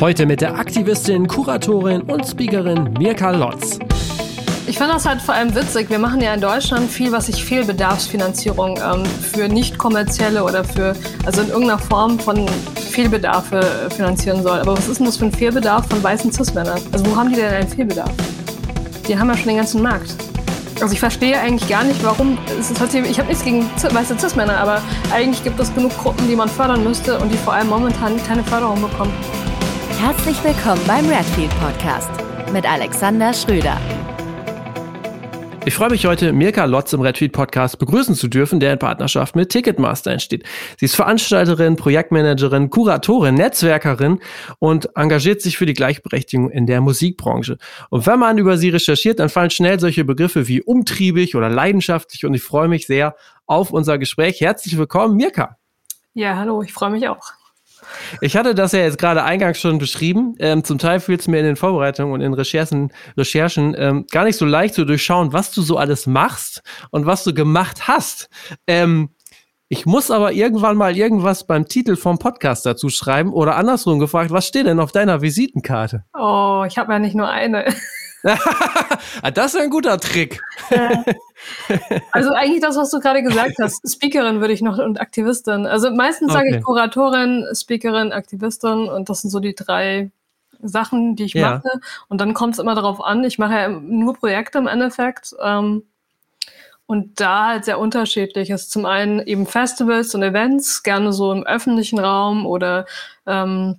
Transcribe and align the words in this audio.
Heute 0.00 0.26
mit 0.26 0.40
der 0.40 0.58
Aktivistin, 0.58 1.28
Kuratorin 1.28 2.02
und 2.02 2.26
Speakerin 2.26 2.92
Mirka 2.98 3.30
Lotz. 3.30 3.78
Ich 4.66 4.76
finde 4.76 4.94
das 4.94 5.06
halt 5.06 5.22
vor 5.22 5.34
allem 5.34 5.54
witzig. 5.54 5.88
Wir 5.88 6.00
machen 6.00 6.20
ja 6.20 6.34
in 6.34 6.40
Deutschland 6.40 6.90
viel, 6.90 7.12
was 7.12 7.26
sich 7.26 7.44
Fehlbedarfsfinanzierung 7.44 8.76
ähm, 8.78 9.04
für 9.06 9.48
nicht 9.48 9.78
kommerzielle 9.78 10.42
oder 10.42 10.64
für, 10.64 10.96
also 11.24 11.42
in 11.42 11.48
irgendeiner 11.48 11.78
Form 11.78 12.18
von 12.18 12.44
Fehlbedarfe 12.90 13.60
äh, 13.60 13.90
finanzieren 13.90 14.42
soll. 14.42 14.58
Aber 14.58 14.76
was 14.76 14.88
ist 14.88 14.98
denn 14.98 15.06
das 15.06 15.16
für 15.16 15.26
ein 15.26 15.32
Fehlbedarf 15.32 15.86
von 15.86 16.02
weißen 16.02 16.32
Cis-Männern? 16.32 16.80
Also 16.90 17.06
wo 17.06 17.16
haben 17.16 17.30
die 17.30 17.36
denn 17.36 17.54
einen 17.54 17.68
Fehlbedarf? 17.68 18.10
Die 19.06 19.16
haben 19.16 19.28
ja 19.28 19.36
schon 19.36 19.48
den 19.48 19.58
ganzen 19.58 19.80
Markt. 19.80 20.16
Also 20.80 20.92
ich 20.92 20.98
verstehe 20.98 21.38
eigentlich 21.38 21.68
gar 21.68 21.84
nicht, 21.84 22.02
warum. 22.02 22.36
Halt, 22.80 22.94
ich 22.94 23.18
habe 23.18 23.28
nichts 23.28 23.44
gegen 23.44 23.70
weiße 23.80 24.18
Cis-Männer, 24.18 24.58
aber 24.58 24.82
eigentlich 25.12 25.44
gibt 25.44 25.60
es 25.60 25.72
genug 25.72 25.96
Gruppen, 25.98 26.28
die 26.28 26.34
man 26.34 26.48
fördern 26.48 26.82
müsste 26.82 27.16
und 27.18 27.30
die 27.30 27.36
vor 27.36 27.52
allem 27.52 27.68
momentan 27.68 28.20
keine 28.26 28.42
Förderung 28.42 28.82
bekommen. 28.82 29.12
Herzlich 30.06 30.44
willkommen 30.44 30.82
beim 30.86 31.08
Redfield 31.08 31.50
Podcast 31.60 32.10
mit 32.52 32.70
Alexander 32.70 33.32
Schröder. 33.32 33.80
Ich 35.64 35.72
freue 35.72 35.88
mich 35.88 36.04
heute, 36.04 36.34
Mirka 36.34 36.66
Lotz 36.66 36.92
im 36.92 37.00
Retweet 37.00 37.32
Podcast 37.32 37.78
begrüßen 37.78 38.14
zu 38.14 38.28
dürfen, 38.28 38.60
der 38.60 38.74
in 38.74 38.78
Partnerschaft 38.78 39.34
mit 39.34 39.48
Ticketmaster 39.48 40.10
entsteht. 40.10 40.44
Sie 40.78 40.84
ist 40.84 40.94
Veranstalterin, 40.94 41.76
Projektmanagerin, 41.76 42.68
Kuratorin, 42.68 43.36
Netzwerkerin 43.36 44.20
und 44.58 44.94
engagiert 44.94 45.40
sich 45.40 45.56
für 45.56 45.64
die 45.64 45.72
Gleichberechtigung 45.72 46.50
in 46.50 46.66
der 46.66 46.82
Musikbranche. 46.82 47.56
Und 47.88 48.06
wenn 48.06 48.18
man 48.18 48.36
über 48.36 48.58
sie 48.58 48.68
recherchiert, 48.68 49.20
dann 49.20 49.30
fallen 49.30 49.48
schnell 49.48 49.80
solche 49.80 50.04
Begriffe 50.04 50.48
wie 50.48 50.60
umtriebig 50.60 51.34
oder 51.34 51.48
leidenschaftlich 51.48 52.26
und 52.26 52.34
ich 52.34 52.42
freue 52.42 52.68
mich 52.68 52.86
sehr 52.86 53.16
auf 53.46 53.70
unser 53.70 53.96
Gespräch. 53.96 54.42
Herzlich 54.42 54.76
willkommen, 54.76 55.16
Mirka. 55.16 55.56
Ja, 56.12 56.36
hallo, 56.36 56.60
ich 56.60 56.74
freue 56.74 56.90
mich 56.90 57.08
auch. 57.08 57.32
Ich 58.20 58.36
hatte 58.36 58.54
das 58.54 58.72
ja 58.72 58.80
jetzt 58.80 58.98
gerade 58.98 59.24
eingangs 59.24 59.58
schon 59.58 59.78
beschrieben. 59.78 60.34
Ähm, 60.38 60.64
zum 60.64 60.78
Teil 60.78 61.00
fiel 61.00 61.16
es 61.16 61.28
mir 61.28 61.38
in 61.38 61.44
den 61.44 61.56
Vorbereitungen 61.56 62.12
und 62.12 62.20
in 62.20 62.34
Recherchen, 62.34 62.92
Recherchen 63.16 63.74
ähm, 63.78 64.06
gar 64.10 64.24
nicht 64.24 64.36
so 64.36 64.44
leicht 64.44 64.74
zu 64.74 64.84
durchschauen, 64.84 65.32
was 65.32 65.52
du 65.52 65.62
so 65.62 65.76
alles 65.76 66.06
machst 66.06 66.62
und 66.90 67.06
was 67.06 67.24
du 67.24 67.34
gemacht 67.34 67.88
hast. 67.88 68.28
Ähm, 68.66 69.10
ich 69.68 69.86
muss 69.86 70.10
aber 70.10 70.32
irgendwann 70.32 70.76
mal 70.76 70.96
irgendwas 70.96 71.46
beim 71.46 71.66
Titel 71.66 71.96
vom 71.96 72.18
Podcast 72.18 72.66
dazu 72.66 72.90
schreiben 72.90 73.32
oder 73.32 73.56
andersrum 73.56 73.98
gefragt, 73.98 74.30
was 74.30 74.46
steht 74.46 74.66
denn 74.66 74.78
auf 74.78 74.92
deiner 74.92 75.22
Visitenkarte? 75.22 76.04
Oh, 76.12 76.64
ich 76.66 76.78
habe 76.78 76.92
ja 76.92 76.98
nicht 76.98 77.14
nur 77.14 77.28
eine. 77.28 77.64
Ah, 79.22 79.30
das 79.30 79.54
ist 79.54 79.60
ein 79.60 79.70
guter 79.70 79.98
Trick. 79.98 80.40
also 82.12 82.32
eigentlich 82.32 82.60
das, 82.60 82.76
was 82.76 82.90
du 82.90 82.98
gerade 82.98 83.22
gesagt 83.22 83.56
hast. 83.60 83.82
Speakerin 83.88 84.40
würde 84.40 84.54
ich 84.54 84.62
noch 84.62 84.78
und 84.78 85.00
Aktivistin. 85.00 85.66
Also 85.66 85.90
meistens 85.90 86.30
okay. 86.30 86.38
sage 86.38 86.56
ich 86.56 86.62
Kuratorin, 86.62 87.46
Speakerin, 87.54 88.12
Aktivistin 88.12 88.88
und 88.88 89.08
das 89.08 89.20
sind 89.20 89.30
so 89.30 89.40
die 89.40 89.54
drei 89.54 90.10
Sachen, 90.62 91.16
die 91.16 91.24
ich 91.24 91.34
ja. 91.34 91.56
mache. 91.56 91.80
Und 92.08 92.20
dann 92.20 92.34
kommt 92.34 92.54
es 92.54 92.58
immer 92.58 92.74
darauf 92.74 93.02
an. 93.02 93.24
Ich 93.24 93.38
mache 93.38 93.54
ja 93.54 93.68
nur 93.68 94.14
Projekte 94.14 94.58
im 94.58 94.66
Endeffekt. 94.66 95.34
Ähm, 95.42 95.82
und 96.86 97.20
da 97.20 97.48
halt 97.48 97.64
sehr 97.64 97.78
unterschiedlich 97.78 98.50
ist. 98.50 98.70
Zum 98.70 98.84
einen 98.84 99.20
eben 99.20 99.46
Festivals 99.46 100.14
und 100.14 100.22
Events, 100.22 100.82
gerne 100.82 101.12
so 101.12 101.32
im 101.32 101.44
öffentlichen 101.44 101.98
Raum 101.98 102.46
oder 102.46 102.86
ähm, 103.26 103.76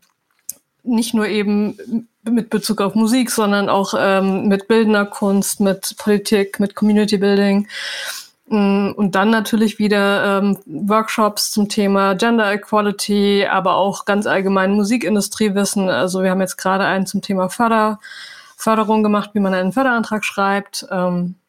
nicht 0.83 1.13
nur 1.13 1.27
eben 1.27 2.07
mit 2.29 2.49
Bezug 2.49 2.81
auf 2.81 2.95
Musik, 2.95 3.31
sondern 3.31 3.69
auch 3.69 3.93
ähm, 3.97 4.47
mit 4.47 4.67
bildender 4.67 5.05
Kunst, 5.05 5.59
mit 5.59 5.95
Politik, 5.97 6.59
mit 6.59 6.75
Community 6.75 7.17
Building. 7.17 7.67
Mm, 8.47 8.91
und 8.91 9.15
dann 9.15 9.29
natürlich 9.29 9.79
wieder 9.79 10.39
ähm, 10.39 10.57
Workshops 10.65 11.51
zum 11.51 11.69
Thema 11.69 12.13
Gender 12.15 12.51
Equality, 12.51 13.45
aber 13.49 13.75
auch 13.75 14.05
ganz 14.05 14.27
allgemein 14.27 14.73
Musikindustriewissen. 14.73 15.89
Also 15.89 16.21
wir 16.23 16.31
haben 16.31 16.41
jetzt 16.41 16.57
gerade 16.57 16.85
einen 16.85 17.05
zum 17.05 17.21
Thema 17.21 17.49
Förder, 17.49 17.99
Förderung 18.57 19.03
gemacht, 19.03 19.31
wie 19.33 19.39
man 19.39 19.53
einen 19.53 19.73
Förderantrag 19.73 20.23
schreibt. 20.23 20.87
Ähm, 20.91 21.35
äh, 21.35 21.44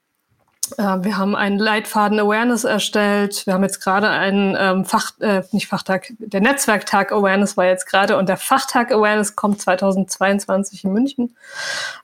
wir 0.76 1.18
haben 1.18 1.34
einen 1.34 1.58
Leitfaden 1.58 2.18
Awareness 2.18 2.64
erstellt. 2.64 3.46
Wir 3.46 3.54
haben 3.54 3.62
jetzt 3.62 3.80
gerade 3.80 4.08
einen 4.08 4.56
ähm, 4.58 4.84
Fach, 4.84 5.12
äh, 5.20 5.42
nicht 5.52 5.66
Fachtag, 5.66 6.12
der 6.18 6.40
Netzwerktag 6.40 7.12
Awareness 7.12 7.56
war 7.56 7.66
jetzt 7.66 7.86
gerade 7.86 8.16
und 8.16 8.28
der 8.28 8.36
Fachtag 8.36 8.92
Awareness 8.92 9.36
kommt 9.36 9.60
2022 9.60 10.84
in 10.84 10.92
München. 10.92 11.36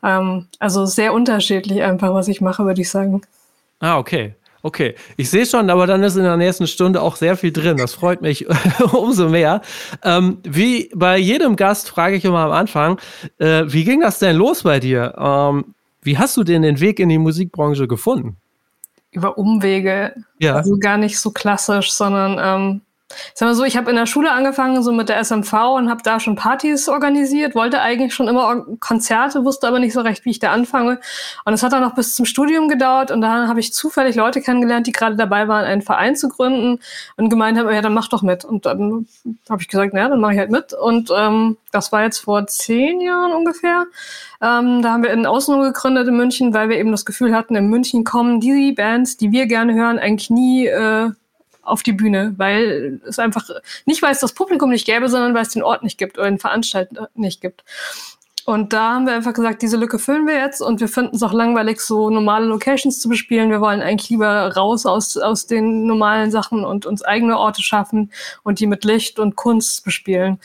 Ähm, 0.02 0.46
also 0.58 0.86
sehr 0.86 1.12
unterschiedlich 1.12 1.82
einfach, 1.82 2.14
was 2.14 2.28
ich 2.28 2.40
mache, 2.40 2.64
würde 2.64 2.80
ich 2.80 2.90
sagen. 2.90 3.22
Ah, 3.80 3.98
okay. 3.98 4.34
Okay, 4.64 4.94
ich 5.16 5.28
sehe 5.28 5.44
schon, 5.44 5.68
aber 5.70 5.88
dann 5.88 6.04
ist 6.04 6.14
in 6.14 6.22
der 6.22 6.36
nächsten 6.36 6.68
Stunde 6.68 7.02
auch 7.02 7.16
sehr 7.16 7.36
viel 7.36 7.50
drin. 7.50 7.78
Das 7.78 7.94
freut 7.94 8.22
mich 8.22 8.46
umso 8.92 9.28
mehr. 9.28 9.60
Ähm, 10.04 10.38
wie 10.44 10.88
bei 10.94 11.18
jedem 11.18 11.56
Gast 11.56 11.88
frage 11.88 12.14
ich 12.14 12.24
immer 12.24 12.40
am 12.40 12.52
Anfang, 12.52 13.00
äh, 13.38 13.64
wie 13.66 13.84
ging 13.84 14.00
das 14.00 14.20
denn 14.20 14.36
los 14.36 14.62
bei 14.62 14.78
dir? 14.78 15.14
Ähm, 15.18 15.74
wie 16.02 16.16
hast 16.16 16.36
du 16.36 16.44
denn 16.44 16.62
den 16.62 16.78
Weg 16.78 17.00
in 17.00 17.08
die 17.08 17.18
Musikbranche 17.18 17.88
gefunden? 17.88 18.36
Über 19.12 19.38
Umwege. 19.38 20.14
Ja. 20.38 20.56
Also 20.56 20.76
gar 20.78 20.96
nicht 20.96 21.20
so 21.20 21.30
klassisch, 21.30 21.92
sondern 21.92 22.38
ähm, 22.40 22.80
Sag 23.34 23.46
mal 23.48 23.54
so, 23.54 23.64
ich 23.64 23.76
habe 23.76 23.90
in 23.90 23.96
der 23.96 24.06
Schule 24.06 24.32
angefangen, 24.32 24.82
so 24.82 24.92
mit 24.92 25.08
der 25.08 25.22
SMV 25.22 25.52
und 25.76 25.90
habe 25.90 26.02
da 26.02 26.20
schon 26.20 26.36
Partys 26.36 26.88
organisiert, 26.88 27.54
wollte 27.54 27.80
eigentlich 27.80 28.14
schon 28.14 28.28
immer 28.28 28.64
Konzerte, 28.80 29.44
wusste 29.44 29.68
aber 29.68 29.78
nicht 29.78 29.92
so 29.92 30.00
recht, 30.00 30.24
wie 30.24 30.30
ich 30.30 30.38
da 30.38 30.52
anfange. 30.52 31.00
Und 31.44 31.52
es 31.52 31.62
hat 31.62 31.72
dann 31.72 31.82
noch 31.82 31.94
bis 31.94 32.14
zum 32.14 32.24
Studium 32.24 32.68
gedauert 32.68 33.10
und 33.10 33.20
dann 33.20 33.48
habe 33.48 33.60
ich 33.60 33.72
zufällig 33.72 34.16
Leute 34.16 34.40
kennengelernt, 34.40 34.86
die 34.86 34.92
gerade 34.92 35.16
dabei 35.16 35.48
waren, 35.48 35.64
einen 35.64 35.82
Verein 35.82 36.16
zu 36.16 36.28
gründen 36.28 36.80
und 37.16 37.28
gemeint 37.28 37.58
haben, 37.58 37.72
ja, 37.72 37.82
dann 37.82 37.94
mach 37.94 38.08
doch 38.08 38.22
mit. 38.22 38.44
Und 38.44 38.66
dann 38.66 39.06
habe 39.48 39.62
ich 39.62 39.68
gesagt, 39.68 39.94
naja, 39.94 40.08
dann 40.08 40.20
mache 40.20 40.34
ich 40.34 40.38
halt 40.38 40.50
mit. 40.50 40.72
Und 40.72 41.10
ähm, 41.16 41.56
das 41.70 41.92
war 41.92 42.02
jetzt 42.02 42.18
vor 42.18 42.46
zehn 42.46 43.00
Jahren 43.00 43.32
ungefähr. 43.32 43.86
Ähm, 44.40 44.82
da 44.82 44.90
haben 44.90 45.02
wir 45.02 45.10
in 45.10 45.26
Außenrum 45.26 45.62
gegründet 45.62 46.08
in 46.08 46.16
München, 46.16 46.54
weil 46.54 46.68
wir 46.68 46.78
eben 46.78 46.90
das 46.90 47.04
Gefühl 47.04 47.34
hatten, 47.34 47.54
in 47.54 47.68
München 47.68 48.04
kommen 48.04 48.40
die 48.40 48.72
Bands, 48.72 49.16
die 49.16 49.32
wir 49.32 49.46
gerne 49.46 49.74
hören, 49.74 49.98
eigentlich 49.98 50.30
nie 50.30 50.66
äh, 50.66 51.10
auf 51.62 51.82
die 51.82 51.92
Bühne, 51.92 52.34
weil 52.36 53.00
es 53.06 53.18
einfach 53.18 53.48
nicht, 53.86 54.02
weil 54.02 54.12
es 54.12 54.20
das 54.20 54.32
Publikum 54.32 54.70
nicht 54.70 54.86
gäbe, 54.86 55.08
sondern 55.08 55.34
weil 55.34 55.42
es 55.42 55.50
den 55.50 55.62
Ort 55.62 55.82
nicht 55.82 55.98
gibt 55.98 56.18
oder 56.18 56.28
den 56.28 56.38
Veranstalter 56.38 57.08
nicht 57.14 57.40
gibt. 57.40 57.64
Und 58.44 58.72
da 58.72 58.94
haben 58.94 59.06
wir 59.06 59.14
einfach 59.14 59.34
gesagt, 59.34 59.62
diese 59.62 59.76
Lücke 59.76 60.00
füllen 60.00 60.26
wir 60.26 60.34
jetzt 60.34 60.60
und 60.60 60.80
wir 60.80 60.88
finden 60.88 61.14
es 61.14 61.22
auch 61.22 61.32
langweilig, 61.32 61.80
so 61.80 62.10
normale 62.10 62.46
Locations 62.46 62.98
zu 62.98 63.08
bespielen. 63.08 63.50
Wir 63.50 63.60
wollen 63.60 63.82
eigentlich 63.82 64.10
lieber 64.10 64.52
raus 64.56 64.84
aus, 64.84 65.16
aus 65.16 65.46
den 65.46 65.86
normalen 65.86 66.32
Sachen 66.32 66.64
und 66.64 66.84
uns 66.84 67.02
eigene 67.02 67.38
Orte 67.38 67.62
schaffen 67.62 68.10
und 68.42 68.58
die 68.58 68.66
mit 68.66 68.84
Licht 68.84 69.20
und 69.20 69.36
Kunst 69.36 69.84
bespielen. 69.84 70.40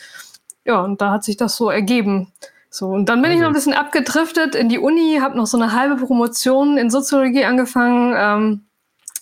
Ja, 0.64 0.80
und 0.80 1.00
da 1.00 1.10
hat 1.10 1.24
sich 1.24 1.36
das 1.36 1.56
so 1.56 1.70
ergeben. 1.70 2.32
So, 2.70 2.88
und 2.88 3.08
dann 3.08 3.22
bin 3.22 3.32
ich 3.32 3.40
noch 3.40 3.48
ein 3.48 3.54
bisschen 3.54 3.72
abgedriftet 3.72 4.54
in 4.54 4.68
die 4.68 4.78
Uni, 4.78 5.18
habe 5.20 5.36
noch 5.36 5.46
so 5.46 5.56
eine 5.56 5.72
halbe 5.72 5.96
Promotion 5.96 6.76
in 6.76 6.90
Soziologie 6.90 7.44
angefangen, 7.44 8.14
ähm, 8.16 8.67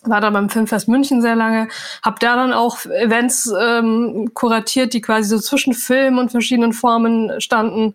war 0.08 0.20
da 0.20 0.30
beim 0.30 0.48
Filmfest 0.48 0.88
München 0.88 1.22
sehr 1.22 1.36
lange, 1.36 1.68
habe 2.02 2.16
da 2.20 2.36
dann 2.36 2.52
auch 2.52 2.84
Events 2.86 3.52
ähm, 3.60 4.30
kuratiert, 4.34 4.94
die 4.94 5.00
quasi 5.00 5.28
so 5.28 5.38
zwischen 5.38 5.74
Film 5.74 6.18
und 6.18 6.30
verschiedenen 6.30 6.72
Formen 6.72 7.40
standen 7.40 7.94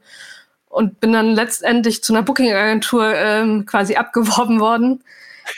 und 0.70 1.00
bin 1.00 1.14
dann 1.14 1.28
letztendlich 1.34 2.04
zu 2.04 2.14
einer 2.14 2.24
Booking-Agentur 2.24 3.14
ähm, 3.16 3.66
quasi 3.66 3.96
abgeworben 3.96 4.60
worden. 4.60 5.04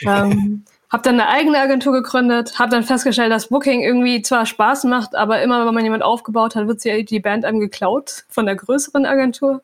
ähm, 0.06 0.64
habe 0.90 1.02
dann 1.02 1.20
eine 1.20 1.28
eigene 1.28 1.58
Agentur 1.58 1.92
gegründet, 1.92 2.58
habe 2.58 2.70
dann 2.70 2.84
festgestellt, 2.84 3.32
dass 3.32 3.48
Booking 3.48 3.80
irgendwie 3.80 4.22
zwar 4.22 4.46
Spaß 4.46 4.84
macht, 4.84 5.16
aber 5.16 5.42
immer, 5.42 5.66
wenn 5.66 5.74
man 5.74 5.82
jemand 5.82 6.04
aufgebaut 6.04 6.54
hat, 6.54 6.68
wird 6.68 6.84
die 6.84 7.20
Band 7.20 7.44
einem 7.44 7.58
geklaut 7.58 8.24
von 8.28 8.46
der 8.46 8.54
größeren 8.54 9.04
Agentur. 9.04 9.62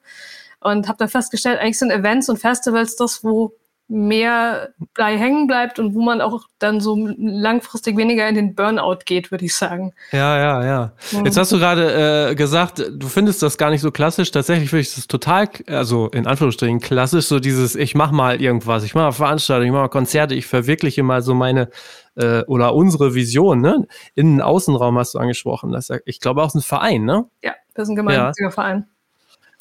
Und 0.61 0.89
habe 0.89 0.99
dann 0.99 1.09
festgestellt, 1.09 1.61
eigentlich 1.61 1.79
sind 1.79 1.93
Events 1.93 2.29
und 2.29 2.39
Festivals 2.39 2.97
das, 2.97 3.23
wo 3.23 3.55
mehr 3.91 4.69
bei 4.95 5.19
hängen 5.19 5.49
bleibt 5.49 5.81
und 5.81 5.95
wo 5.95 6.01
man 6.01 6.21
auch 6.21 6.45
dann 6.61 6.81
so 6.81 7.09
langfristig 7.19 7.97
weniger 7.97 8.29
in 8.29 8.37
den 8.37 8.55
Burnout 8.55 9.01
geht, 9.05 9.33
würde 9.33 9.45
ich 9.45 9.57
sagen. 9.57 9.93
Ja, 10.13 10.39
ja, 10.39 10.65
ja. 10.65 10.93
Jetzt 11.25 11.37
hast 11.37 11.51
du 11.51 11.59
gerade 11.59 12.31
äh, 12.31 12.35
gesagt, 12.37 12.79
du 12.79 13.09
findest 13.09 13.43
das 13.43 13.59
gar 13.59 13.71
nicht 13.71 13.81
so 13.81 13.91
klassisch. 13.91 14.31
Tatsächlich 14.31 14.71
finde 14.71 14.83
ich 14.83 14.95
das 14.95 15.09
total, 15.09 15.49
also 15.67 16.09
in 16.11 16.29
Anführungsstrichen 16.29 16.79
klassisch, 16.79 17.27
so 17.27 17.41
dieses, 17.41 17.75
ich 17.75 17.97
mach 17.97 18.13
mal 18.13 18.41
irgendwas, 18.41 18.85
ich 18.85 18.95
mache 18.95 19.07
mal 19.07 19.13
Veranstaltungen, 19.13 19.67
ich 19.67 19.73
mache 19.73 19.83
mal 19.83 19.89
Konzerte, 19.89 20.37
ich 20.37 20.47
verwirkliche 20.47 21.03
mal 21.03 21.21
so 21.21 21.35
meine 21.35 21.69
äh, 22.15 22.43
oder 22.45 22.75
unsere 22.75 23.15
Vision, 23.15 23.61
ne? 23.61 23.89
Innen-Außenraum 24.15 24.99
hast 24.99 25.15
du 25.15 25.19
angesprochen. 25.19 25.73
Das 25.73 25.91
ist, 25.91 26.03
ich 26.05 26.21
glaube 26.21 26.45
auch 26.45 26.55
ein 26.55 26.61
Verein, 26.61 27.05
ne? 27.05 27.27
Ja, 27.43 27.55
das 27.75 27.85
ist 27.85 27.91
ein 27.91 27.97
gemeinnütziger 27.97 28.49
ja. 28.49 28.53
Verein. 28.53 28.87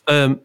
Ähm, 0.07 0.41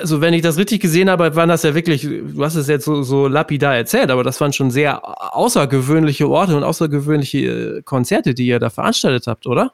also 0.00 0.20
wenn 0.20 0.34
ich 0.34 0.42
das 0.42 0.58
richtig 0.58 0.80
gesehen 0.80 1.10
habe, 1.10 1.34
waren 1.36 1.48
das 1.48 1.62
ja 1.62 1.74
wirklich, 1.74 2.02
du 2.02 2.44
hast 2.44 2.54
es 2.54 2.68
jetzt 2.68 2.84
so, 2.84 3.02
so 3.02 3.26
lapidar 3.26 3.76
erzählt, 3.76 4.10
aber 4.10 4.24
das 4.24 4.40
waren 4.40 4.52
schon 4.52 4.70
sehr 4.70 5.02
außergewöhnliche 5.36 6.28
Orte 6.28 6.56
und 6.56 6.64
außergewöhnliche 6.64 7.38
äh, 7.38 7.82
Konzerte, 7.82 8.34
die 8.34 8.46
ihr 8.46 8.58
da 8.58 8.70
veranstaltet 8.70 9.26
habt, 9.26 9.46
oder? 9.46 9.72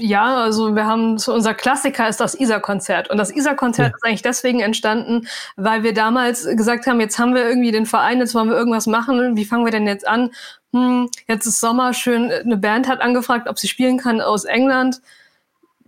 Ja, 0.00 0.42
also 0.42 0.76
wir 0.76 0.86
haben 0.86 1.18
so 1.18 1.34
unser 1.34 1.54
Klassiker 1.54 2.08
ist 2.08 2.20
das 2.20 2.38
ISA-Konzert. 2.38 3.10
Und 3.10 3.18
das 3.18 3.34
ISA-Konzert 3.34 3.90
ja. 3.90 3.96
ist 3.96 4.04
eigentlich 4.04 4.22
deswegen 4.22 4.60
entstanden, 4.60 5.26
weil 5.56 5.82
wir 5.82 5.92
damals 5.92 6.44
gesagt 6.44 6.86
haben, 6.86 7.00
jetzt 7.00 7.18
haben 7.18 7.34
wir 7.34 7.48
irgendwie 7.48 7.72
den 7.72 7.84
Verein, 7.84 8.18
jetzt 8.18 8.32
wollen 8.34 8.48
wir 8.48 8.56
irgendwas 8.56 8.86
machen. 8.86 9.36
Wie 9.36 9.44
fangen 9.44 9.64
wir 9.64 9.72
denn 9.72 9.88
jetzt 9.88 10.06
an? 10.06 10.30
Hm, 10.72 11.08
jetzt 11.26 11.46
ist 11.46 11.58
Sommer, 11.58 11.94
schön, 11.94 12.30
eine 12.30 12.56
Band 12.56 12.86
hat 12.88 13.00
angefragt, 13.00 13.48
ob 13.48 13.58
sie 13.58 13.66
spielen 13.66 13.98
kann 13.98 14.20
aus 14.20 14.44
England 14.44 15.00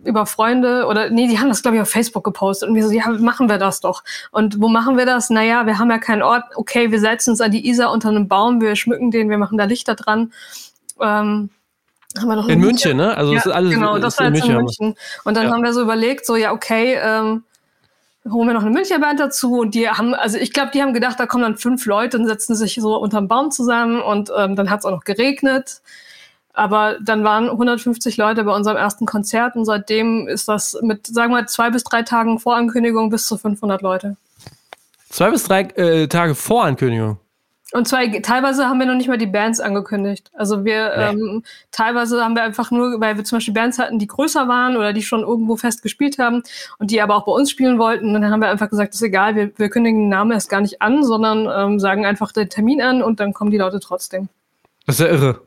über 0.03 0.25
Freunde 0.25 0.85
oder 0.87 1.09
nee, 1.09 1.27
die 1.27 1.39
haben 1.39 1.49
das, 1.49 1.61
glaube 1.61 1.77
ich, 1.77 1.81
auf 1.81 1.89
Facebook 1.89 2.23
gepostet 2.23 2.69
und 2.69 2.75
wir 2.75 2.85
so, 2.85 2.91
ja, 2.91 3.07
machen 3.09 3.49
wir 3.49 3.57
das 3.57 3.81
doch. 3.81 4.03
Und 4.31 4.61
wo 4.61 4.67
machen 4.67 4.97
wir 4.97 5.05
das? 5.05 5.29
Naja, 5.29 5.65
wir 5.65 5.77
haben 5.77 5.91
ja 5.91 5.99
keinen 5.99 6.23
Ort. 6.23 6.43
Okay, 6.55 6.91
wir 6.91 6.99
setzen 6.99 7.31
uns 7.31 7.41
an 7.41 7.51
die 7.51 7.67
Isar 7.67 7.91
unter 7.91 8.09
einem 8.09 8.27
Baum, 8.27 8.61
wir 8.61 8.75
schmücken 8.75 9.11
den, 9.11 9.29
wir 9.29 9.37
machen 9.37 9.57
da 9.57 9.65
Lichter 9.65 9.95
dran. 9.95 10.33
Ähm, 10.99 11.49
haben 12.17 12.27
wir 12.27 12.35
noch 12.35 12.47
in 12.47 12.59
München, 12.59 12.97
ne? 12.97 13.15
Also 13.15 13.31
ja, 13.31 13.37
das 13.37 13.45
ist 13.45 13.51
alles 13.51 13.73
genau, 13.73 13.97
das 13.97 14.19
war 14.19 14.27
in 14.27 14.33
München. 14.33 14.51
in 14.51 14.57
München. 14.57 14.95
Und 15.23 15.37
dann 15.37 15.45
ja. 15.45 15.51
haben 15.51 15.63
wir 15.63 15.73
so 15.73 15.81
überlegt, 15.81 16.25
so 16.25 16.35
ja, 16.35 16.51
okay, 16.51 16.97
ähm, 17.01 17.43
holen 18.29 18.47
wir 18.47 18.53
noch 18.53 18.61
eine 18.61 18.71
Münchner 18.71 18.99
Band 18.99 19.19
dazu 19.19 19.59
und 19.59 19.73
die 19.73 19.89
haben, 19.89 20.13
also 20.13 20.37
ich 20.37 20.53
glaube, 20.53 20.71
die 20.73 20.81
haben 20.81 20.93
gedacht, 20.93 21.19
da 21.19 21.25
kommen 21.25 21.43
dann 21.43 21.57
fünf 21.57 21.85
Leute 21.85 22.17
und 22.17 22.27
setzen 22.27 22.55
sich 22.55 22.75
so 22.75 22.97
unterm 22.97 23.27
Baum 23.27 23.51
zusammen 23.51 24.01
und 24.01 24.31
ähm, 24.37 24.55
dann 24.55 24.69
hat 24.69 24.79
es 24.79 24.85
auch 24.85 24.91
noch 24.91 25.03
geregnet. 25.03 25.81
Aber 26.53 26.97
dann 27.01 27.23
waren 27.23 27.49
150 27.49 28.17
Leute 28.17 28.43
bei 28.43 28.53
unserem 28.53 28.77
ersten 28.77 29.05
Konzert 29.05 29.55
und 29.55 29.65
seitdem 29.65 30.27
ist 30.27 30.47
das 30.47 30.77
mit, 30.81 31.07
sagen 31.07 31.33
wir, 31.33 31.47
zwei 31.47 31.69
bis 31.69 31.83
drei 31.83 32.03
Tagen 32.03 32.39
Vorankündigung 32.39 33.09
bis 33.09 33.27
zu 33.27 33.37
500 33.37 33.81
Leute. 33.81 34.17
Zwei 35.09 35.31
bis 35.31 35.43
drei 35.43 35.61
äh, 35.61 36.07
Tage 36.07 36.35
Vorankündigung? 36.35 37.17
Und 37.73 37.87
zwar 37.87 38.01
teilweise 38.21 38.67
haben 38.67 38.79
wir 38.79 38.85
noch 38.85 38.95
nicht 38.95 39.07
mal 39.07 39.17
die 39.17 39.27
Bands 39.27 39.61
angekündigt. 39.61 40.29
Also 40.33 40.65
wir 40.65 40.93
nee. 40.97 41.03
ähm, 41.03 41.43
teilweise 41.71 42.21
haben 42.21 42.35
wir 42.35 42.43
einfach 42.43 42.69
nur, 42.69 42.99
weil 42.99 43.15
wir 43.15 43.23
zum 43.23 43.37
Beispiel 43.37 43.53
Bands 43.53 43.79
hatten, 43.79 43.97
die 43.97 44.07
größer 44.07 44.47
waren 44.49 44.75
oder 44.75 44.91
die 44.91 45.01
schon 45.01 45.21
irgendwo 45.21 45.55
fest 45.55 45.81
gespielt 45.81 46.19
haben 46.19 46.43
und 46.79 46.91
die 46.91 47.01
aber 47.01 47.15
auch 47.15 47.25
bei 47.25 47.31
uns 47.31 47.49
spielen 47.49 47.79
wollten. 47.79 48.13
Und 48.13 48.21
dann 48.21 48.31
haben 48.31 48.41
wir 48.41 48.49
einfach 48.49 48.69
gesagt, 48.69 48.93
ist 48.93 49.01
egal, 49.01 49.35
wir, 49.35 49.51
wir 49.57 49.69
kündigen 49.69 50.01
den 50.01 50.09
Namen 50.09 50.31
erst 50.31 50.49
gar 50.49 50.59
nicht 50.59 50.81
an, 50.81 51.03
sondern 51.05 51.47
ähm, 51.49 51.79
sagen 51.79 52.05
einfach 52.05 52.33
den 52.33 52.49
Termin 52.49 52.81
an 52.81 53.01
und 53.01 53.21
dann 53.21 53.33
kommen 53.33 53.51
die 53.51 53.57
Leute 53.57 53.79
trotzdem. 53.79 54.27
Das 54.85 54.99
ist 54.99 55.05
ja 55.05 55.11
irre. 55.11 55.41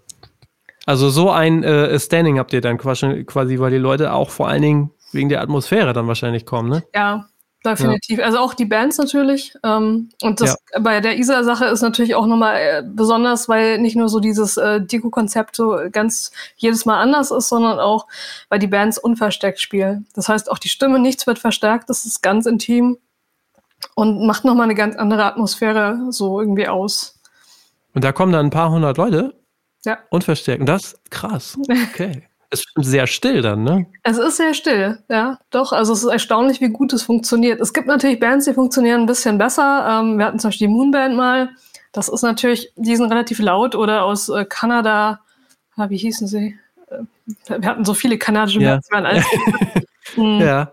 Also 0.86 1.08
so 1.08 1.30
ein 1.30 1.62
äh, 1.62 1.98
Standing 1.98 2.38
habt 2.38 2.52
ihr 2.52 2.60
dann 2.60 2.78
quasi, 2.78 3.24
quasi, 3.24 3.58
weil 3.58 3.70
die 3.70 3.78
Leute 3.78 4.12
auch 4.12 4.30
vor 4.30 4.48
allen 4.48 4.62
Dingen 4.62 4.90
wegen 5.12 5.28
der 5.28 5.40
Atmosphäre 5.40 5.92
dann 5.92 6.08
wahrscheinlich 6.08 6.44
kommen, 6.44 6.68
ne? 6.68 6.82
Ja, 6.94 7.26
definitiv. 7.64 8.18
Ja. 8.18 8.26
Also 8.26 8.38
auch 8.38 8.52
die 8.52 8.66
Bands 8.66 8.98
natürlich. 8.98 9.54
Ähm, 9.62 10.10
und 10.20 10.40
das 10.40 10.56
ja. 10.72 10.80
bei 10.80 11.00
der 11.00 11.18
ISA-Sache 11.18 11.66
ist 11.66 11.80
natürlich 11.80 12.14
auch 12.14 12.26
nochmal 12.26 12.56
äh, 12.56 12.82
besonders, 12.84 13.48
weil 13.48 13.78
nicht 13.78 13.96
nur 13.96 14.08
so 14.08 14.20
dieses 14.20 14.56
äh, 14.56 14.80
Deko-Konzept 14.80 15.56
so 15.56 15.78
ganz 15.90 16.32
jedes 16.56 16.84
Mal 16.84 17.00
anders 17.00 17.30
ist, 17.30 17.48
sondern 17.48 17.78
auch, 17.78 18.06
weil 18.50 18.58
die 18.58 18.66
Bands 18.66 18.98
unversteckt 18.98 19.60
spielen. 19.60 20.06
Das 20.14 20.28
heißt, 20.28 20.50
auch 20.50 20.58
die 20.58 20.68
Stimme, 20.68 20.98
nichts 20.98 21.26
wird 21.26 21.38
verstärkt, 21.38 21.88
das 21.88 22.04
ist 22.04 22.22
ganz 22.22 22.44
intim 22.46 22.98
und 23.94 24.26
macht 24.26 24.44
nochmal 24.44 24.64
eine 24.64 24.74
ganz 24.74 24.96
andere 24.96 25.24
Atmosphäre 25.24 25.98
so 26.10 26.40
irgendwie 26.40 26.68
aus. 26.68 27.20
Und 27.94 28.04
da 28.04 28.12
kommen 28.12 28.32
dann 28.32 28.46
ein 28.46 28.50
paar 28.50 28.70
hundert 28.70 28.98
Leute? 28.98 29.34
Ja. 29.84 29.98
Und 30.10 30.24
verstärken. 30.24 30.66
Das 30.66 30.84
ist 30.84 31.10
krass. 31.10 31.58
Okay. 31.90 32.22
es 32.50 32.60
ist 32.60 32.86
sehr 32.90 33.06
still 33.06 33.42
dann, 33.42 33.64
ne? 33.64 33.86
Es 34.02 34.18
ist 34.18 34.36
sehr 34.36 34.54
still, 34.54 34.98
ja. 35.08 35.38
Doch, 35.50 35.72
also 35.72 35.92
es 35.92 36.04
ist 36.04 36.10
erstaunlich, 36.10 36.60
wie 36.60 36.68
gut 36.68 36.92
es 36.92 37.02
funktioniert. 37.02 37.60
Es 37.60 37.72
gibt 37.72 37.86
natürlich 37.86 38.20
Bands, 38.20 38.46
die 38.46 38.54
funktionieren 38.54 39.02
ein 39.02 39.06
bisschen 39.06 39.38
besser. 39.38 39.86
Ähm, 40.00 40.18
wir 40.18 40.26
hatten 40.26 40.38
zum 40.38 40.48
Beispiel 40.48 40.68
die 40.68 40.72
Moonband 40.72 41.16
mal. 41.16 41.50
Das 41.92 42.08
ist 42.08 42.22
natürlich, 42.22 42.72
die 42.76 42.96
sind 42.96 43.10
relativ 43.10 43.38
laut 43.38 43.74
oder 43.74 44.04
aus 44.04 44.28
äh, 44.28 44.44
Kanada. 44.44 45.20
Ah, 45.76 45.90
wie 45.90 45.96
hießen 45.96 46.26
sie? 46.26 46.56
Äh, 46.88 47.60
wir 47.60 47.68
hatten 47.68 47.84
so 47.84 47.94
viele 47.94 48.18
kanadische 48.18 48.60
ja. 48.60 48.72
Bands, 48.72 48.90
waren 48.90 49.06
alles. 49.06 49.24
hm. 50.14 50.40
Ja. 50.40 50.72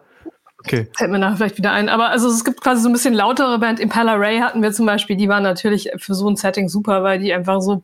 Okay. 0.59 0.87
Fällt 0.95 1.09
mir 1.09 1.17
nachher 1.17 1.37
vielleicht 1.37 1.57
wieder 1.57 1.71
ein. 1.71 1.89
Aber 1.89 2.09
also 2.09 2.29
es 2.29 2.43
gibt 2.43 2.61
quasi 2.61 2.83
so 2.83 2.89
ein 2.89 2.93
bisschen 2.93 3.15
lautere 3.15 3.57
Band. 3.57 3.79
Impala 3.79 4.13
Ray 4.13 4.39
hatten 4.39 4.61
wir 4.61 4.71
zum 4.71 4.85
Beispiel. 4.85 5.15
Die 5.15 5.27
waren 5.27 5.41
natürlich 5.41 5.89
für 5.97 6.13
so 6.13 6.29
ein 6.29 6.35
Setting 6.35 6.69
super, 6.69 7.01
weil 7.01 7.17
die 7.17 7.33
einfach 7.33 7.61
so 7.61 7.81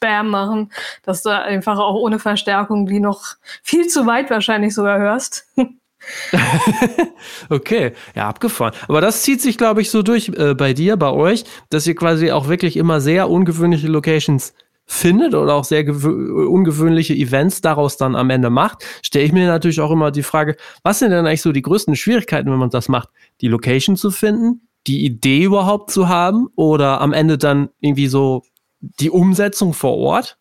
Bam 0.00 0.28
machen, 0.28 0.72
dass 1.04 1.22
du 1.22 1.30
einfach 1.30 1.78
auch 1.78 1.94
ohne 1.94 2.18
Verstärkung 2.18 2.86
die 2.86 3.00
noch 3.00 3.36
viel 3.62 3.86
zu 3.86 4.06
weit 4.06 4.30
wahrscheinlich 4.30 4.74
sogar 4.74 4.98
hörst. 4.98 5.46
okay, 7.50 7.92
ja, 8.14 8.28
abgefahren. 8.28 8.74
Aber 8.88 9.00
das 9.00 9.22
zieht 9.22 9.40
sich, 9.40 9.58
glaube 9.58 9.82
ich, 9.82 9.90
so 9.90 10.02
durch 10.02 10.30
äh, 10.30 10.54
bei 10.54 10.72
dir, 10.72 10.96
bei 10.96 11.10
euch, 11.10 11.44
dass 11.68 11.86
ihr 11.86 11.94
quasi 11.94 12.30
auch 12.30 12.48
wirklich 12.48 12.76
immer 12.76 13.00
sehr 13.00 13.28
ungewöhnliche 13.28 13.86
Locations 13.86 14.54
findet 14.86 15.34
oder 15.34 15.54
auch 15.54 15.64
sehr 15.64 15.86
ungewöhnliche 15.88 17.14
Events 17.14 17.60
daraus 17.60 17.96
dann 17.96 18.16
am 18.16 18.28
Ende 18.28 18.50
macht, 18.50 18.84
stelle 19.02 19.24
ich 19.24 19.32
mir 19.32 19.46
natürlich 19.46 19.80
auch 19.80 19.92
immer 19.92 20.10
die 20.10 20.24
Frage, 20.24 20.56
was 20.82 20.98
sind 20.98 21.12
denn 21.12 21.26
eigentlich 21.26 21.42
so 21.42 21.52
die 21.52 21.62
größten 21.62 21.94
Schwierigkeiten, 21.94 22.50
wenn 22.50 22.58
man 22.58 22.70
das 22.70 22.88
macht? 22.88 23.08
Die 23.40 23.46
Location 23.46 23.96
zu 23.96 24.10
finden, 24.10 24.62
die 24.88 25.04
Idee 25.04 25.44
überhaupt 25.44 25.92
zu 25.92 26.08
haben 26.08 26.48
oder 26.56 27.00
am 27.00 27.12
Ende 27.12 27.38
dann 27.38 27.68
irgendwie 27.80 28.08
so 28.08 28.42
die 28.80 29.10
Umsetzung 29.10 29.72
vor 29.72 29.96
Ort? 29.96 30.36